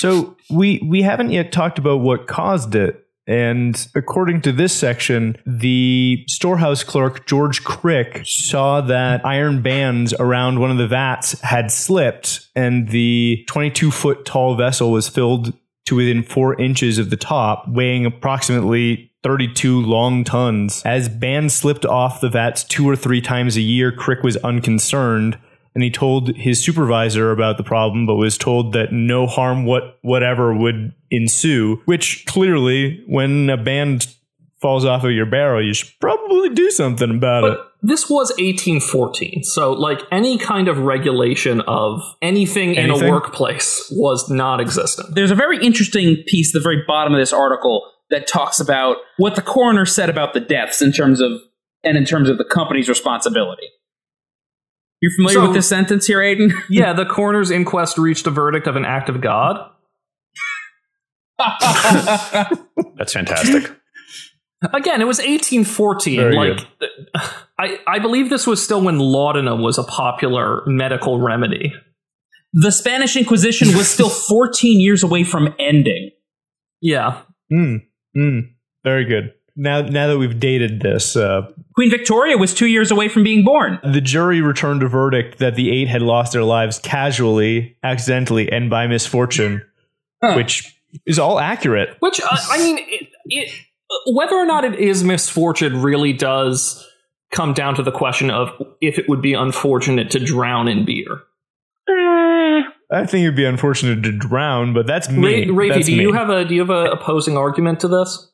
So 0.00 0.34
we 0.48 0.80
we 0.82 1.02
haven't 1.02 1.30
yet 1.30 1.52
talked 1.52 1.78
about 1.78 2.00
what 2.00 2.26
caused 2.26 2.74
it. 2.74 3.04
And 3.26 3.86
according 3.94 4.40
to 4.42 4.50
this 4.50 4.72
section, 4.72 5.36
the 5.44 6.24
storehouse 6.26 6.82
clerk, 6.82 7.26
George 7.26 7.62
Crick, 7.64 8.22
saw 8.24 8.80
that 8.80 9.24
iron 9.26 9.60
bands 9.60 10.14
around 10.14 10.58
one 10.58 10.70
of 10.70 10.78
the 10.78 10.88
vats 10.88 11.38
had 11.42 11.70
slipped, 11.70 12.48
and 12.56 12.88
the 12.88 13.44
22 13.46 13.90
foot 13.90 14.24
tall 14.24 14.56
vessel 14.56 14.90
was 14.90 15.06
filled 15.06 15.52
to 15.84 15.96
within 15.96 16.22
four 16.22 16.58
inches 16.58 16.96
of 16.96 17.10
the 17.10 17.16
top, 17.18 17.68
weighing 17.68 18.06
approximately 18.06 19.12
32 19.22 19.82
long 19.82 20.24
tons. 20.24 20.82
As 20.86 21.10
bands 21.10 21.52
slipped 21.52 21.84
off 21.84 22.22
the 22.22 22.30
vats 22.30 22.64
two 22.64 22.88
or 22.88 22.96
three 22.96 23.20
times 23.20 23.58
a 23.58 23.60
year, 23.60 23.92
Crick 23.92 24.22
was 24.22 24.38
unconcerned 24.38 25.36
and 25.74 25.84
he 25.84 25.90
told 25.90 26.34
his 26.36 26.62
supervisor 26.62 27.30
about 27.30 27.56
the 27.56 27.62
problem, 27.62 28.06
but 28.06 28.16
was 28.16 28.36
told 28.36 28.72
that 28.72 28.92
no 28.92 29.26
harm 29.26 29.64
what 29.64 29.98
whatever 30.02 30.54
would 30.54 30.92
ensue. 31.10 31.80
Which 31.84 32.24
clearly, 32.26 33.04
when 33.06 33.48
a 33.50 33.56
band 33.56 34.08
falls 34.60 34.84
off 34.84 35.04
of 35.04 35.12
your 35.12 35.26
barrel, 35.26 35.64
you 35.64 35.72
should 35.72 35.90
probably 36.00 36.50
do 36.50 36.70
something 36.70 37.10
about 37.10 37.44
it. 37.44 37.58
This 37.82 38.10
was 38.10 38.30
1814, 38.32 39.42
so 39.42 39.72
like 39.72 40.00
any 40.12 40.36
kind 40.36 40.68
of 40.68 40.78
regulation 40.78 41.62
of 41.62 42.02
anything, 42.20 42.74
in 42.74 42.90
a 42.90 43.10
workplace 43.10 43.90
was 43.96 44.28
non-existent. 44.28 45.14
There's 45.14 45.30
a 45.30 45.34
very 45.34 45.64
interesting 45.64 46.22
piece 46.26 46.54
at 46.54 46.58
the 46.58 46.62
very 46.62 46.82
bottom 46.86 47.14
of 47.14 47.20
this 47.20 47.32
article 47.32 47.90
that 48.10 48.26
talks 48.26 48.60
about 48.60 48.98
what 49.16 49.34
the 49.34 49.40
coroner 49.40 49.86
said 49.86 50.10
about 50.10 50.34
the 50.34 50.40
deaths 50.40 50.82
in 50.82 50.92
terms 50.92 51.22
of 51.22 51.40
and 51.82 51.96
in 51.96 52.04
terms 52.04 52.28
of 52.28 52.36
the 52.36 52.44
company's 52.44 52.88
responsibility. 52.88 53.66
You're 55.00 55.12
familiar 55.16 55.34
So- 55.40 55.42
with 55.46 55.54
this 55.54 55.68
sentence 55.68 56.06
here, 56.06 56.18
Aiden? 56.18 56.52
yeah, 56.70 56.92
the 56.92 57.04
coroner's 57.06 57.50
inquest 57.50 57.96
reached 57.98 58.26
a 58.26 58.30
verdict 58.30 58.66
of 58.66 58.76
an 58.76 58.84
act 58.84 59.08
of 59.08 59.20
God. 59.20 59.58
That's 62.96 63.12
fantastic. 63.12 63.72
Again, 64.74 65.00
it 65.00 65.06
was 65.06 65.18
1814. 65.18 66.16
Very 66.20 66.36
like, 66.36 66.66
I, 67.58 67.78
I 67.86 67.98
believe 67.98 68.28
this 68.28 68.46
was 68.46 68.62
still 68.62 68.82
when 68.82 68.98
laudanum 68.98 69.62
was 69.62 69.78
a 69.78 69.82
popular 69.84 70.62
medical 70.66 71.18
remedy. 71.18 71.72
the 72.52 72.70
Spanish 72.70 73.16
Inquisition 73.16 73.68
was 73.76 73.88
still 73.88 74.08
14 74.28 74.80
years 74.80 75.02
away 75.02 75.24
from 75.24 75.54
ending. 75.58 76.10
Yeah. 76.82 77.22
Mm, 77.50 77.86
mm, 78.14 78.40
very 78.84 79.06
good. 79.06 79.32
Now, 79.56 79.80
now 79.80 80.08
that 80.08 80.18
we've 80.18 80.38
dated 80.38 80.80
this, 80.82 81.16
uh, 81.16 81.42
Queen 81.74 81.90
Victoria 81.90 82.36
was 82.36 82.52
two 82.52 82.66
years 82.66 82.90
away 82.90 83.08
from 83.08 83.22
being 83.22 83.44
born. 83.44 83.78
the 83.84 84.00
jury 84.00 84.40
returned 84.40 84.82
a 84.82 84.88
verdict 84.88 85.38
that 85.38 85.54
the 85.54 85.70
eight 85.70 85.88
had 85.88 86.02
lost 86.02 86.32
their 86.32 86.44
lives 86.44 86.78
casually, 86.80 87.76
accidentally, 87.82 88.50
and 88.50 88.68
by 88.68 88.86
misfortune, 88.86 89.62
Huh. 90.22 90.34
which 90.34 90.76
is 91.06 91.18
all 91.18 91.38
accurate. 91.38 91.96
Which, 92.00 92.20
uh, 92.20 92.36
I 92.50 92.58
mean, 92.58 92.78
it, 92.80 93.08
it, 93.26 93.54
whether 94.12 94.34
or 94.36 94.44
not 94.46 94.64
it 94.64 94.74
is 94.80 95.04
misfortune 95.04 95.80
really 95.80 96.12
does 96.12 96.86
come 97.30 97.52
down 97.54 97.76
to 97.76 97.82
the 97.82 97.92
question 97.92 98.30
of 98.30 98.50
if 98.80 98.98
it 98.98 99.08
would 99.08 99.22
be 99.22 99.34
unfortunate 99.34 100.10
to 100.10 100.18
drown 100.18 100.66
in 100.68 100.84
beer. 100.84 101.22
I 102.92 103.06
think 103.06 103.22
it'd 103.22 103.36
be 103.36 103.44
unfortunate 103.44 104.02
to 104.02 104.12
drown, 104.12 104.74
but 104.74 104.86
that's 104.86 105.08
me. 105.08 105.48
Ra- 105.48 105.54
Rafi, 105.54 105.68
That's 105.74 105.86
do 105.86 105.94
you 105.94 106.12
have 106.12 106.28
a 106.28 106.44
do 106.44 106.54
you 106.54 106.60
have 106.60 106.70
a 106.70 106.90
opposing 106.90 107.36
argument 107.36 107.80
to 107.80 107.88
this? 107.88 108.29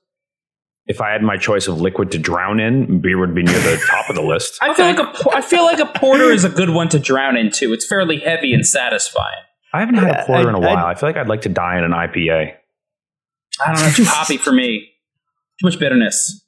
If 0.88 1.00
I 1.00 1.10
had 1.10 1.22
my 1.22 1.36
choice 1.36 1.66
of 1.66 1.80
liquid 1.80 2.12
to 2.12 2.18
drown 2.18 2.60
in, 2.60 3.00
beer 3.00 3.18
would 3.18 3.34
be 3.34 3.42
near 3.42 3.58
the 3.58 3.82
top 3.90 4.08
of 4.08 4.14
the 4.14 4.22
list. 4.22 4.58
I 4.62 4.72
feel 4.72 4.86
like 4.86 4.98
a 4.98 5.06
po- 5.06 5.32
I 5.32 5.40
feel 5.40 5.64
like 5.64 5.80
a 5.80 5.86
porter 5.98 6.30
is 6.30 6.44
a 6.44 6.48
good 6.48 6.70
one 6.70 6.88
to 6.90 6.98
drown 6.98 7.36
into. 7.36 7.72
It's 7.72 7.86
fairly 7.86 8.20
heavy 8.20 8.52
and 8.52 8.64
satisfying. 8.64 9.42
I 9.72 9.80
haven't 9.80 9.96
had 9.96 10.20
a 10.20 10.24
porter 10.24 10.48
in 10.48 10.54
a 10.54 10.60
while. 10.60 10.86
I 10.86 10.94
feel 10.94 11.08
like 11.08 11.16
I'd 11.16 11.28
like 11.28 11.42
to 11.42 11.48
die 11.48 11.76
in 11.78 11.84
an 11.84 11.90
IPA. 11.90 12.54
I 13.64 13.72
don't 13.72 13.82
know, 13.82 13.90
too 13.90 14.04
hoppy 14.04 14.36
for 14.36 14.52
me. 14.52 14.90
Too 15.60 15.66
much 15.66 15.78
bitterness. 15.78 16.42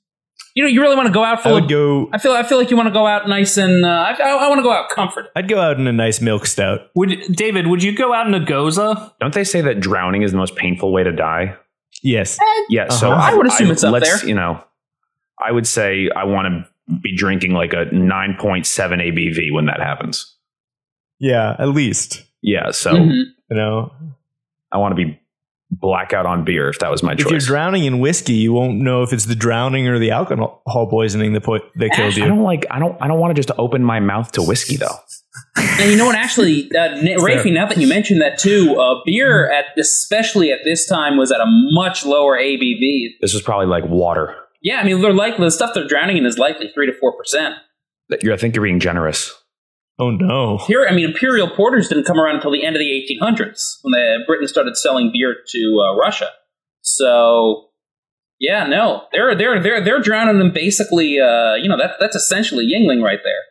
You 0.55 0.65
know, 0.65 0.71
you 0.71 0.83
really 0.83 0.97
want 0.97 1.07
to 1.07 1.13
go 1.13 1.25
out 1.25 1.41
for. 1.43 1.49
I 1.49 1.51
full 1.51 1.61
would 1.61 1.71
go. 1.71 2.11
I 2.13 2.19
feel. 2.19 2.33
I 2.33 2.43
feel 2.43 2.59
like 2.59 2.71
you 2.71 2.77
want 2.77 2.89
to 2.89 2.93
go 2.93 3.07
out 3.07 3.29
nice 3.29 3.57
and. 3.57 3.85
Uh, 3.85 3.89
I, 3.89 4.13
I, 4.23 4.29
I 4.31 4.49
want 4.49 4.59
to 4.59 4.63
go 4.63 4.73
out 4.73 4.91
comforted. 4.91 5.31
I'd 5.37 5.49
go 5.49 5.61
out 5.61 5.79
in 5.79 5.87
a 5.87 5.93
nice 5.93 6.21
milk 6.21 6.47
stout. 6.47 6.81
Would 6.95 7.33
David? 7.33 7.67
Would 7.67 7.83
you 7.83 7.95
go 7.97 8.13
out 8.13 8.27
in 8.27 8.35
a 8.35 8.41
gose? 8.41 8.77
Don't 9.21 9.35
they 9.35 9.45
say 9.45 9.61
that 9.61 9.81
drowning 9.81 10.23
is 10.23 10.33
the 10.33 10.39
most 10.39 10.57
painful 10.57 10.93
way 10.93 11.05
to 11.05 11.13
die? 11.13 11.57
Yes. 12.03 12.39
Yeah, 12.69 12.89
so 12.89 13.11
Uh-huh. 13.13 13.33
I 13.33 13.35
would 13.35 13.47
assume 13.47 13.71
it's 13.71 13.85
up 13.85 13.93
let's, 13.93 14.21
there. 14.21 14.29
You 14.29 14.35
know, 14.35 14.63
I 15.45 15.53
would 15.53 15.67
say 15.67 16.09
I 16.15 16.25
want 16.25 16.47
to 16.89 16.97
be 17.03 17.15
drinking 17.17 17.53
like 17.53 17.73
a 17.73 17.87
9.7 17.93 18.65
ABV 19.01 19.53
when 19.53 19.67
that 19.67 19.81
happens. 19.81 20.37
Yeah, 21.19 21.57
at 21.59 21.69
least. 21.69 22.23
Yeah, 22.43 22.71
so 22.71 22.93
Mhm. 22.93 23.23
You 23.51 23.57
know, 23.57 23.93
I 24.71 24.79
want 24.79 24.97
to 24.97 25.05
be 25.05 25.19
blackout 25.71 26.25
on 26.27 26.45
beer 26.45 26.69
if 26.71 26.79
that 26.79 26.91
was 26.91 27.03
my 27.03 27.15
choice. 27.15 27.27
if 27.27 27.31
you're 27.31 27.41
drowning 27.41 27.85
in 27.85 27.99
whiskey, 27.99 28.35
you 28.35 28.53
won't 28.53 28.79
know 28.79 29.03
if 29.03 29.13
it's 29.13 29.27
the 29.27 29.35
drowning 29.35 29.87
or 29.89 29.99
the 29.99 30.11
alcohol 30.11 30.63
poisoning 30.89 31.33
that 31.35 31.43
po- 31.43 31.61
that 31.77 31.91
killed 31.93 32.17
you. 32.17 32.25
I 32.25 32.29
don't 32.29 32.43
like. 32.43 32.65
I 32.71 32.79
don't. 32.79 32.97
I 33.03 33.09
don't 33.09 33.19
want 33.19 33.35
to 33.35 33.43
just 33.43 33.51
open 33.59 33.83
my 33.83 34.01
mouth 34.01 34.33
to 34.33 34.43
whiskey 34.43 34.77
though. 34.77 34.97
And 35.59 35.91
you 35.91 35.97
know 35.97 36.07
what? 36.07 36.17
Actually, 36.17 36.71
uh, 36.73 36.97
Rafi, 37.19 37.53
now 37.53 37.67
that 37.67 37.79
you 37.79 37.87
mentioned 37.87 38.21
that 38.21 38.39
too, 38.39 38.77
uh, 38.79 39.01
beer 39.05 39.51
at 39.51 39.67
especially 39.79 40.51
at 40.51 40.61
this 40.65 40.87
time 40.87 41.17
was 41.17 41.33
at 41.33 41.41
a 41.41 41.47
much 41.73 42.05
lower 42.05 42.39
ABV. 42.39 43.11
This 43.21 43.33
was 43.35 43.43
probably 43.43 43.67
like 43.67 43.85
water. 43.85 44.35
Yeah, 44.63 44.81
I 44.81 44.85
mean, 44.85 45.01
they're 45.01 45.13
likely 45.13 45.45
the 45.45 45.51
stuff 45.51 45.75
they're 45.75 45.87
drowning 45.87 46.17
in 46.17 46.27
is 46.27 46.39
likely 46.39 46.71
three 46.75 46.87
to 46.87 46.93
four 46.99 47.17
percent. 47.17 47.55
You're, 48.23 48.35
I 48.35 48.37
think 48.37 48.55
you're 48.55 48.65
being 48.65 48.81
generous. 48.81 49.35
Oh 49.99 50.11
no. 50.11 50.59
Here, 50.59 50.87
I 50.89 50.95
mean, 50.95 51.07
imperial 51.07 51.49
porters 51.49 51.89
didn't 51.89 52.05
come 52.05 52.21
around 52.21 52.37
until 52.37 52.53
the 52.53 52.65
end 52.65 52.77
of 52.77 52.81
the 52.81 52.87
1800s 52.87 53.79
when 53.83 53.93
the, 53.93 54.19
Britain 54.27 54.47
started 54.47 54.77
selling 54.77 55.11
beer 55.13 55.37
to 55.47 55.85
uh, 55.85 55.97
Russia. 55.97 56.29
So, 56.83 57.67
yeah, 58.39 58.67
no, 58.67 59.03
they're 59.13 59.35
they're 59.35 59.61
they're 59.61 59.85
they're 59.85 60.01
drowning 60.01 60.39
them 60.39 60.53
basically. 60.53 61.19
Uh, 61.19 61.55
you 61.55 61.69
know, 61.69 61.77
that 61.77 61.97
that's 61.99 62.15
essentially 62.15 62.67
Yuengling 62.67 63.03
right 63.03 63.19
there. 63.25 63.43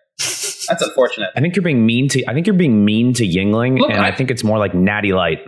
That's 0.67 0.81
unfortunate. 0.83 1.29
I 1.35 1.41
think 1.41 1.55
you're 1.55 1.63
being 1.63 1.85
mean 1.85 2.07
to. 2.09 2.23
I 2.29 2.33
think 2.33 2.47
you're 2.47 2.55
being 2.55 2.83
mean 2.85 3.13
to 3.13 3.23
Yuengling, 3.27 3.79
Look, 3.79 3.89
and 3.91 3.99
I, 4.01 4.09
I- 4.09 4.15
think 4.15 4.31
it's 4.31 4.43
more 4.43 4.57
like 4.57 4.73
Natty 4.73 5.13
Light. 5.13 5.39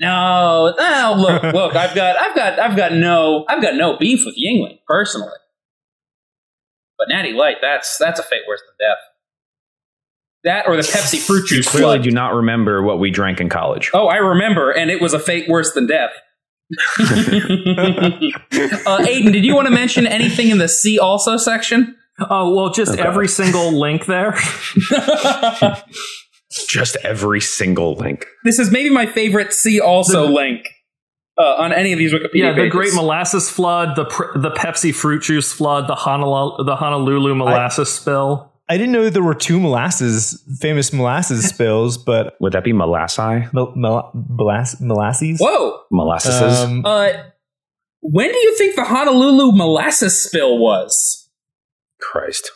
No, 0.00 0.74
oh, 0.76 1.14
look, 1.16 1.42
look, 1.54 1.76
I've 1.76 1.94
got, 1.94 2.20
I've 2.20 2.34
got, 2.34 2.58
I've 2.58 2.76
got 2.76 2.92
no, 2.94 3.44
I've 3.48 3.62
got 3.62 3.76
no 3.76 3.96
beef 3.96 4.24
with 4.26 4.34
Yuengling 4.36 4.78
personally. 4.88 5.30
But 6.98 7.08
Natty 7.08 7.32
Light, 7.32 7.56
that's 7.62 7.96
that's 7.98 8.18
a 8.18 8.22
fate 8.24 8.42
worse 8.48 8.60
than 8.60 8.88
death. 8.88 8.98
That 10.44 10.66
or 10.68 10.76
the 10.76 10.82
Pepsi 10.82 11.18
fruit 11.26 11.48
You 11.50 11.56
juice 11.58 11.68
clearly 11.68 11.96
flood. 11.98 12.02
do 12.02 12.10
not 12.10 12.34
remember 12.34 12.82
what 12.82 12.98
we 12.98 13.10
drank 13.10 13.40
in 13.40 13.48
college. 13.48 13.90
Oh, 13.94 14.06
I 14.08 14.16
remember, 14.16 14.70
and 14.70 14.90
it 14.90 15.00
was 15.00 15.14
a 15.14 15.18
fate 15.20 15.48
worse 15.48 15.72
than 15.72 15.86
death. 15.86 16.10
uh, 16.98 17.04
Aiden, 19.04 19.32
did 19.32 19.44
you 19.44 19.54
want 19.54 19.68
to 19.68 19.74
mention 19.74 20.06
anything 20.06 20.50
in 20.50 20.58
the 20.58 20.68
see 20.68 20.98
also 20.98 21.36
section? 21.36 21.96
Oh 22.20 22.54
well, 22.54 22.70
just 22.70 22.92
Okay. 22.92 23.02
every 23.02 23.28
single 23.28 23.72
link 23.72 24.06
there. 24.06 24.36
Just 26.68 26.96
every 27.02 27.40
single 27.40 27.94
link. 27.94 28.26
this 28.44 28.60
is 28.60 28.70
maybe 28.70 28.88
my 28.88 29.06
favorite 29.06 29.52
see 29.52 29.80
also 29.80 30.28
link 30.28 30.68
uh, 31.36 31.42
on 31.56 31.72
any 31.72 31.92
of 31.92 31.98
these 31.98 32.12
Wikipedia 32.12 32.28
yeah, 32.34 32.50
the 32.52 32.56
pages. 32.62 32.72
Great 32.72 32.94
Molasses 32.94 33.50
Flood, 33.50 33.96
the 33.96 34.04
the 34.36 34.50
Pepsi 34.52 34.94
fruit 34.94 35.22
juice 35.22 35.52
flood, 35.52 35.88
the 35.88 35.96
Honolulu 35.96 36.62
the 36.64 36.76
Honolulu 36.76 37.34
molasses 37.34 37.92
spill. 37.92 38.52
I 38.68 38.76
didn't 38.78 38.92
know 38.92 39.10
there 39.10 39.22
were 39.22 39.34
two 39.34 39.58
molasses, 39.58 40.40
famous 40.60 40.92
molasses 40.92 41.48
spills, 41.48 41.98
but 41.98 42.34
Would 42.40 42.52
that 42.52 42.62
be 42.62 42.72
molassi? 42.72 43.52
mol- 43.52 43.72
mol- 43.74 44.12
molas- 44.14 44.80
molasses. 44.80 45.40
Whoa! 45.40 45.80
Molasses? 45.90 46.60
Um, 46.62 46.82
Uh, 46.86 47.08
when 48.00 48.30
do 48.30 48.38
you 48.38 48.56
think 48.56 48.76
the 48.76 48.84
Honolulu 48.84 49.50
molasses 49.56 50.22
spill 50.22 50.56
was? 50.58 51.23
Christ. 52.10 52.50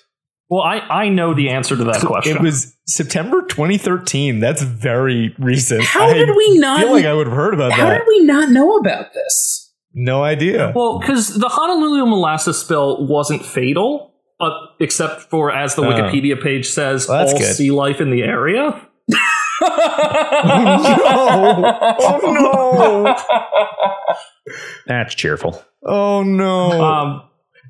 Well, 0.51 0.63
I 0.63 0.79
I 0.79 1.09
know 1.11 1.35
the 1.35 1.51
answer 1.51 1.77
to 1.77 1.85
that 1.85 2.01
question. 2.07 2.37
It 2.37 2.43
was 2.43 2.75
September 2.87 3.43
2013. 3.43 4.41
That's 4.41 4.63
very 4.63 5.35
recent. 5.39 5.83
How 5.85 6.09
I 6.09 6.15
did 6.15 6.31
we 6.35 6.59
not? 6.59 6.81
feel 6.81 6.93
like 6.93 7.05
I 7.05 7.13
would 7.15 7.27
have 7.27 7.37
heard 7.37 7.53
about 7.55 7.73
how 7.73 7.87
that. 7.87 7.93
How 7.93 7.99
did 7.99 8.07
we 8.09 8.21
not 8.25 8.51
know 8.51 8.77
about 8.77 9.13
this? 9.15 9.65
no 9.95 10.23
idea. 10.23 10.73
Well, 10.77 10.99
because 11.01 11.35
the 11.39 11.49
Honolulu 11.49 12.07
molasses 12.07 12.59
spill 12.59 13.07
wasn't 13.07 13.45
fatal, 13.45 14.15
uh, 14.39 14.51
except 14.79 15.23
for, 15.23 15.51
as 15.51 15.75
the 15.75 15.83
Oh. 15.83 15.91
Wikipedia 15.91 16.41
page 16.41 16.69
says, 16.69 17.09
Well, 17.09 17.19
that's 17.19 17.33
all 17.33 17.39
good. 17.41 17.55
sea 17.57 17.71
life 17.73 18.01
in 18.01 18.11
the 18.11 18.23
area. 18.23 18.81
No. 19.09 19.19
oh 22.01 22.21
no! 22.25 23.17
That's 24.87 25.15
cheerful. 25.15 25.63
Oh 25.85 26.23
no! 26.23 26.71
Um, 26.83 27.23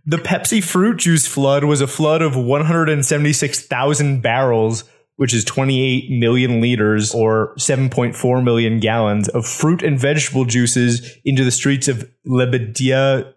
the 0.09 0.17
Pepsi 0.17 0.65
fruit 0.65 0.97
juice 0.97 1.27
flood 1.27 1.65
was 1.65 1.83
a 1.83 1.87
flood 1.87 2.23
of 2.23 2.35
176,000 2.35 4.23
barrels, 4.23 4.85
which 5.17 5.35
is 5.35 5.45
28 5.45 6.11
million 6.11 6.63
liters 6.63 7.15
or 7.15 7.55
7.4 7.57 8.43
million 8.43 8.81
gallons 8.81 9.29
of 9.29 9.47
fruit 9.47 9.83
and 9.83 10.01
vegetable 10.01 10.47
juices 10.47 11.15
into 11.27 11.45
the 11.45 11.51
streets 11.51 11.89
of 11.89 12.11
Lebedia, 12.27 13.35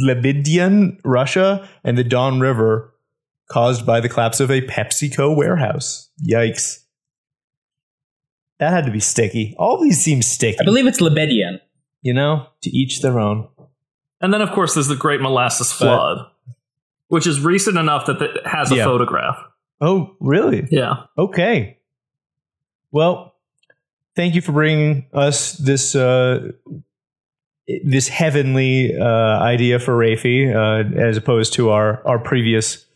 Lebedian, 0.00 1.00
Russia, 1.04 1.68
and 1.82 1.98
the 1.98 2.04
Don 2.04 2.38
River, 2.38 2.94
caused 3.50 3.84
by 3.84 3.98
the 3.98 4.08
collapse 4.08 4.38
of 4.38 4.48
a 4.48 4.60
PepsiCo 4.60 5.36
warehouse. 5.36 6.08
Yikes! 6.24 6.84
That 8.60 8.70
had 8.70 8.86
to 8.86 8.92
be 8.92 9.00
sticky. 9.00 9.56
All 9.58 9.82
these 9.82 10.00
seem 10.00 10.22
sticky. 10.22 10.58
I 10.60 10.64
believe 10.64 10.86
it's 10.86 11.00
Lebedian. 11.00 11.58
you 12.00 12.14
know, 12.14 12.46
to 12.62 12.70
each 12.70 13.00
their 13.00 13.18
own. 13.18 13.48
And 14.22 14.32
then, 14.32 14.40
of 14.40 14.50
course, 14.52 14.74
there's 14.74 14.88
the 14.88 14.96
Great 14.96 15.20
Molasses 15.20 15.70
Flood, 15.72 16.26
which 17.08 17.26
is 17.26 17.40
recent 17.40 17.76
enough 17.76 18.06
that 18.06 18.22
it 18.22 18.46
has 18.46 18.70
a 18.72 18.76
Yeah. 18.76 18.84
photograph. 18.84 19.36
Oh, 19.80 20.16
really? 20.20 20.66
Yeah. 20.70 21.04
Okay. 21.18 21.78
Well, 22.92 23.34
thank 24.16 24.34
you 24.34 24.40
for 24.40 24.52
bringing 24.52 25.06
us 25.12 25.52
this 25.54 25.94
uh, 25.94 26.52
this 27.84 28.08
heavenly 28.08 28.96
uh, 28.96 29.04
idea 29.04 29.78
for 29.78 29.96
Rafi, 29.96 30.54
uh, 30.54 30.98
as 31.00 31.16
opposed 31.16 31.52
to 31.54 31.70
our 31.70 32.06
our 32.06 32.18
previous. 32.18 32.86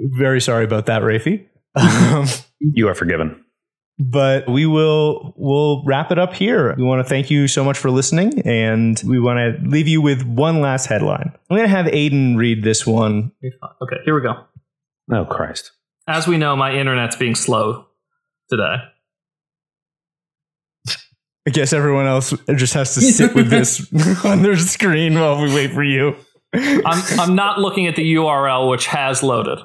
Very 0.00 0.40
sorry 0.40 0.64
about 0.64 0.86
that, 0.86 1.02
Rafi. 1.02 1.44
Um, 1.76 2.26
You 2.60 2.88
are 2.88 2.94
forgiven. 2.94 3.44
But 3.98 4.48
we 4.48 4.64
will 4.66 5.34
we'll 5.36 5.82
wrap 5.84 6.12
it 6.12 6.18
up 6.18 6.32
here. 6.32 6.74
We 6.76 6.84
want 6.84 7.00
to 7.00 7.08
thank 7.08 7.30
you 7.30 7.48
so 7.48 7.64
much 7.64 7.78
for 7.78 7.90
listening, 7.90 8.40
and 8.42 9.00
we 9.04 9.18
want 9.18 9.38
to 9.38 9.68
leave 9.68 9.88
you 9.88 10.00
with 10.00 10.24
one 10.24 10.60
last 10.60 10.86
headline. 10.86 11.32
I'm 11.50 11.56
going 11.56 11.68
to 11.68 11.74
have 11.74 11.86
Aiden 11.86 12.36
read 12.36 12.62
this 12.62 12.86
one. 12.86 13.32
Okay, 13.82 13.96
here 14.04 14.14
we 14.14 14.22
go. 14.22 14.34
Oh 15.12 15.24
Christ. 15.24 15.72
As 16.06 16.26
we 16.26 16.38
know, 16.38 16.56
my 16.56 16.74
internet's 16.74 17.16
being 17.16 17.34
slow 17.34 17.86
today. 18.48 18.76
I 21.46 21.50
guess 21.50 21.72
everyone 21.72 22.06
else 22.06 22.34
just 22.56 22.74
has 22.74 22.94
to 22.94 23.00
sit 23.00 23.34
with 23.34 23.48
this 23.48 23.86
on 24.24 24.42
their 24.42 24.56
screen 24.56 25.14
while 25.14 25.40
we 25.42 25.52
wait 25.52 25.72
for 25.72 25.82
you. 25.82 26.14
I'm 26.52 27.20
I'm 27.20 27.34
not 27.34 27.58
looking 27.58 27.86
at 27.86 27.96
the 27.96 28.14
URL 28.14 28.70
which 28.70 28.86
has 28.86 29.22
loaded. 29.22 29.58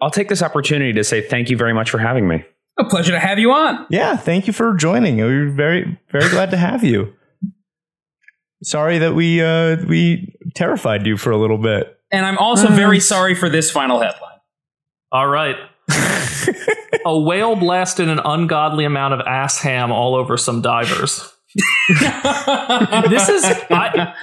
I'll 0.00 0.10
take 0.10 0.28
this 0.28 0.42
opportunity 0.42 0.92
to 0.92 1.02
say 1.02 1.22
thank 1.22 1.50
you 1.50 1.56
very 1.56 1.72
much 1.72 1.90
for 1.90 1.98
having 1.98 2.28
me. 2.28 2.44
A 2.78 2.84
pleasure 2.84 3.12
to 3.12 3.20
have 3.20 3.38
you 3.38 3.52
on. 3.52 3.86
Yeah, 3.88 4.16
thank 4.16 4.46
you 4.46 4.52
for 4.52 4.74
joining. 4.74 5.18
We're 5.18 5.50
very 5.50 5.98
very 6.10 6.28
glad 6.30 6.50
to 6.50 6.56
have 6.56 6.82
you. 6.82 7.14
Sorry 8.62 8.98
that 8.98 9.14
we 9.14 9.40
uh, 9.40 9.76
we 9.86 10.34
terrified 10.54 11.06
you 11.06 11.16
for 11.16 11.30
a 11.30 11.36
little 11.36 11.58
bit. 11.58 11.98
And 12.10 12.24
I'm 12.24 12.38
also 12.38 12.68
very 12.68 13.00
sorry 13.00 13.34
for 13.34 13.48
this 13.48 13.70
final 13.70 14.00
headline. 14.00 14.38
All 15.12 15.28
right. 15.28 15.56
A 17.06 17.18
whale 17.18 17.54
blasted 17.56 18.08
an 18.08 18.20
ungodly 18.24 18.84
amount 18.84 19.14
of 19.14 19.20
ass 19.20 19.60
ham 19.60 19.92
all 19.92 20.14
over 20.14 20.36
some 20.36 20.62
divers. 20.62 21.30
this 21.88 23.28
is 23.28 23.44
I, 23.70 24.14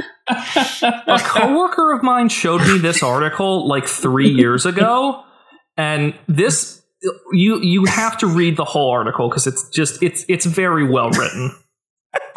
a 1.08 1.20
coworker 1.20 1.94
of 1.94 2.04
mine 2.04 2.28
showed 2.28 2.62
me 2.62 2.78
this 2.80 3.04
article 3.04 3.68
like 3.68 3.88
three 3.88 4.30
years 4.30 4.66
ago, 4.66 5.24
and 5.78 6.14
this 6.28 6.81
you 7.34 7.60
you 7.62 7.86
have 7.86 8.18
to 8.20 8.28
read 8.28 8.58
the 8.58 8.66
whole 8.66 8.92
article 8.92 9.30
because 9.30 9.48
it's 9.48 9.70
just 9.70 10.02
it's 10.04 10.26
it's 10.28 10.46
very 10.46 10.88
well 10.88 11.10
written. 11.10 11.56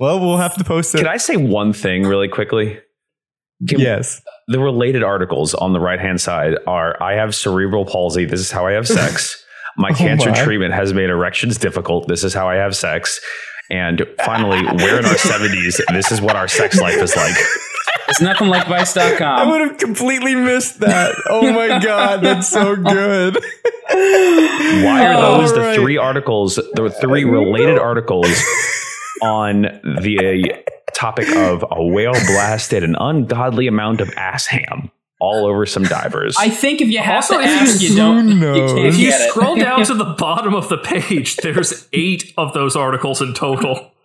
Well, 0.00 0.18
we'll 0.18 0.38
have 0.38 0.56
to 0.56 0.64
post 0.64 0.94
it. 0.94 0.98
Can 0.98 1.06
I 1.06 1.18
say 1.18 1.36
one 1.36 1.74
thing 1.74 2.04
really 2.04 2.26
quickly? 2.26 2.80
Can- 3.68 3.80
yes. 3.80 4.22
The 4.48 4.58
related 4.58 5.02
articles 5.02 5.52
on 5.52 5.74
the 5.74 5.78
right 5.78 6.00
hand 6.00 6.22
side 6.22 6.54
are 6.66 7.00
I 7.02 7.14
have 7.14 7.34
cerebral 7.34 7.84
palsy. 7.84 8.24
This 8.24 8.40
is 8.40 8.50
how 8.50 8.66
I 8.66 8.72
have 8.72 8.88
sex. 8.88 9.44
My 9.76 9.90
oh 9.90 9.94
cancer 9.94 10.30
my. 10.30 10.42
treatment 10.42 10.74
has 10.74 10.92
made 10.92 11.10
erections 11.10 11.56
difficult. 11.56 12.08
This 12.08 12.24
is 12.24 12.34
how 12.34 12.48
I 12.48 12.56
have 12.56 12.74
sex. 12.74 13.20
And 13.70 14.04
finally, 14.24 14.60
we're 14.62 14.98
in 14.98 15.04
our 15.04 15.14
70s. 15.14 15.80
This 15.92 16.10
is 16.10 16.20
what 16.20 16.34
our 16.34 16.48
sex 16.48 16.80
life 16.80 16.96
is 16.96 17.14
like. 17.14 17.36
It's 18.10 18.20
nothing 18.20 18.48
like 18.48 18.66
Vice.com. 18.68 19.22
I 19.22 19.50
would 19.50 19.60
have 19.62 19.78
completely 19.78 20.34
missed 20.34 20.80
that. 20.80 21.14
Oh 21.28 21.52
my 21.52 21.78
god, 21.82 22.22
that's 22.22 22.48
so 22.48 22.76
good. 22.76 23.38
Why 23.88 25.06
are 25.06 25.14
All 25.14 25.38
those 25.38 25.54
the 25.54 25.74
three 25.74 25.96
articles, 25.96 26.56
the 26.56 26.94
three 27.00 27.24
related 27.24 27.78
articles 27.78 28.26
on 29.22 29.62
the 29.62 30.52
uh, 30.56 30.72
topic 30.94 31.28
of 31.34 31.64
a 31.70 31.84
whale 31.86 32.12
blasted 32.12 32.82
an 32.84 32.96
ungodly 32.98 33.66
amount 33.66 34.00
of 34.00 34.10
ass 34.16 34.46
ham 34.46 34.90
all 35.20 35.46
over 35.46 35.64
some 35.66 35.82
divers? 35.84 36.36
I 36.38 36.50
think 36.50 36.80
if 36.80 36.88
you 36.88 36.98
have 36.98 37.16
Also, 37.24 37.38
to 37.38 37.42
if 37.44 37.50
you- 37.50 37.56
ask, 37.58 37.80
you 37.82 37.96
don't. 37.96 38.28
Who 38.28 38.54
You 38.54 38.66
can't 38.66 38.78
If 38.86 38.98
you 38.98 39.10
get 39.10 39.20
it. 39.20 39.30
scroll 39.30 39.56
down 39.56 39.84
to 39.84 39.94
the 39.94 40.04
bottom 40.18 40.54
of 40.54 40.68
the 40.68 40.78
page, 40.78 41.36
there's 41.36 41.88
eight 41.92 42.32
of 42.36 42.54
those 42.54 42.74
articles 42.76 43.20
in 43.22 43.34
total. 43.34 43.92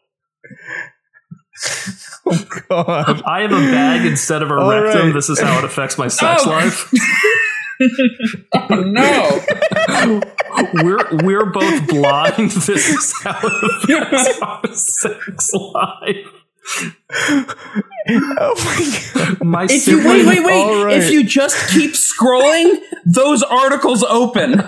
Oh, 2.31 2.45
god. 2.69 3.21
I 3.25 3.41
have 3.41 3.51
a 3.51 3.55
bag 3.55 4.05
instead 4.05 4.41
of 4.41 4.49
a 4.49 4.55
All 4.55 4.69
rectum. 4.69 5.07
right. 5.07 5.13
This 5.13 5.29
is 5.29 5.39
how 5.39 5.59
it 5.59 5.63
affects 5.65 5.97
my 5.97 6.07
sex 6.07 6.43
Oh. 6.45 6.49
life. 6.49 6.91
Oh, 8.53 8.67
no. 8.69 9.41
We're 10.81 10.97
we're 11.25 11.45
both 11.45 11.87
blind. 11.89 12.49
This 12.51 12.87
is 12.87 13.13
how 13.21 13.37
it 13.43 13.83
affects 13.83 14.39
our 14.41 14.73
sex 14.73 15.51
life. 15.53 16.31
Oh 18.07 18.55
my 18.63 18.99
god. 19.13 19.43
My 19.43 19.65
If 19.69 19.87
you 19.87 19.97
wait, 20.07 20.25
wait, 20.25 20.43
wait. 20.45 20.53
All 20.63 20.85
right. 20.85 20.97
If 21.01 21.11
you 21.11 21.25
just 21.25 21.69
keep 21.73 21.91
scrolling, 21.91 22.77
those 23.05 23.43
articles 23.43 24.03
open. 24.03 24.61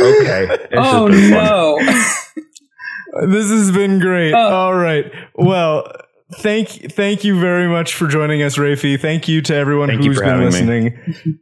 okay. 0.00 0.46
This 0.46 0.68
Oh 0.74 1.08
been 1.08 1.30
fun. 1.30 1.30
no. 1.30 1.78
This 3.26 3.50
has 3.50 3.70
been 3.72 3.98
great. 4.00 4.32
Oh. 4.34 4.38
All 4.38 4.74
right. 4.74 5.10
Well, 5.34 5.90
thank 6.36 6.68
thank 6.92 7.24
you 7.24 7.38
very 7.40 7.66
much 7.68 7.94
for 7.94 8.06
joining 8.06 8.42
us, 8.42 8.56
Rafi. 8.56 9.00
Thank 9.00 9.28
you 9.28 9.40
to 9.42 9.54
everyone 9.54 9.88
Thank 9.88 10.02
you 10.04 10.10
who's 10.10 10.18
been 10.20 10.28
having 10.28 10.40
me. 10.40 10.50
listening. 10.50 11.38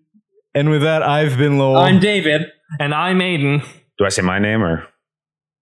and 0.55 0.71
with 0.71 0.83
that, 0.83 1.03
I've 1.03 1.37
been 1.39 1.59
Lowell. 1.59 1.79
I'm 1.79 1.99
David. 2.01 2.43
and 2.81 2.95
I'm 2.95 3.19
Aiden. 3.19 3.67
Do 3.99 4.05
I 4.05 4.09
say 4.11 4.23
my 4.23 4.39
name 4.39 4.63
or? 4.63 4.87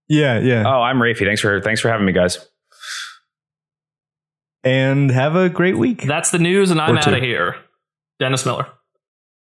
yeah, 0.09 0.39
yeah. 0.41 0.65
Oh, 0.67 0.83
I'm 0.83 0.99
Rafi. 0.99 1.25
Thanks 1.25 1.41
for 1.41 1.61
thanks 1.61 1.81
for 1.81 1.89
having 1.89 2.05
me, 2.07 2.13
guys. 2.13 2.47
and 4.63 5.11
have 5.11 5.37
a 5.37 5.49
great 5.49 5.77
week. 5.79 6.03
That's 6.03 6.31
the 6.31 6.39
news, 6.39 6.71
and 6.71 6.81
I'm 6.81 6.97
out 6.99 7.13
of 7.13 7.23
here. 7.23 7.57
Dennis 8.19 8.45
Miller. 8.47 8.67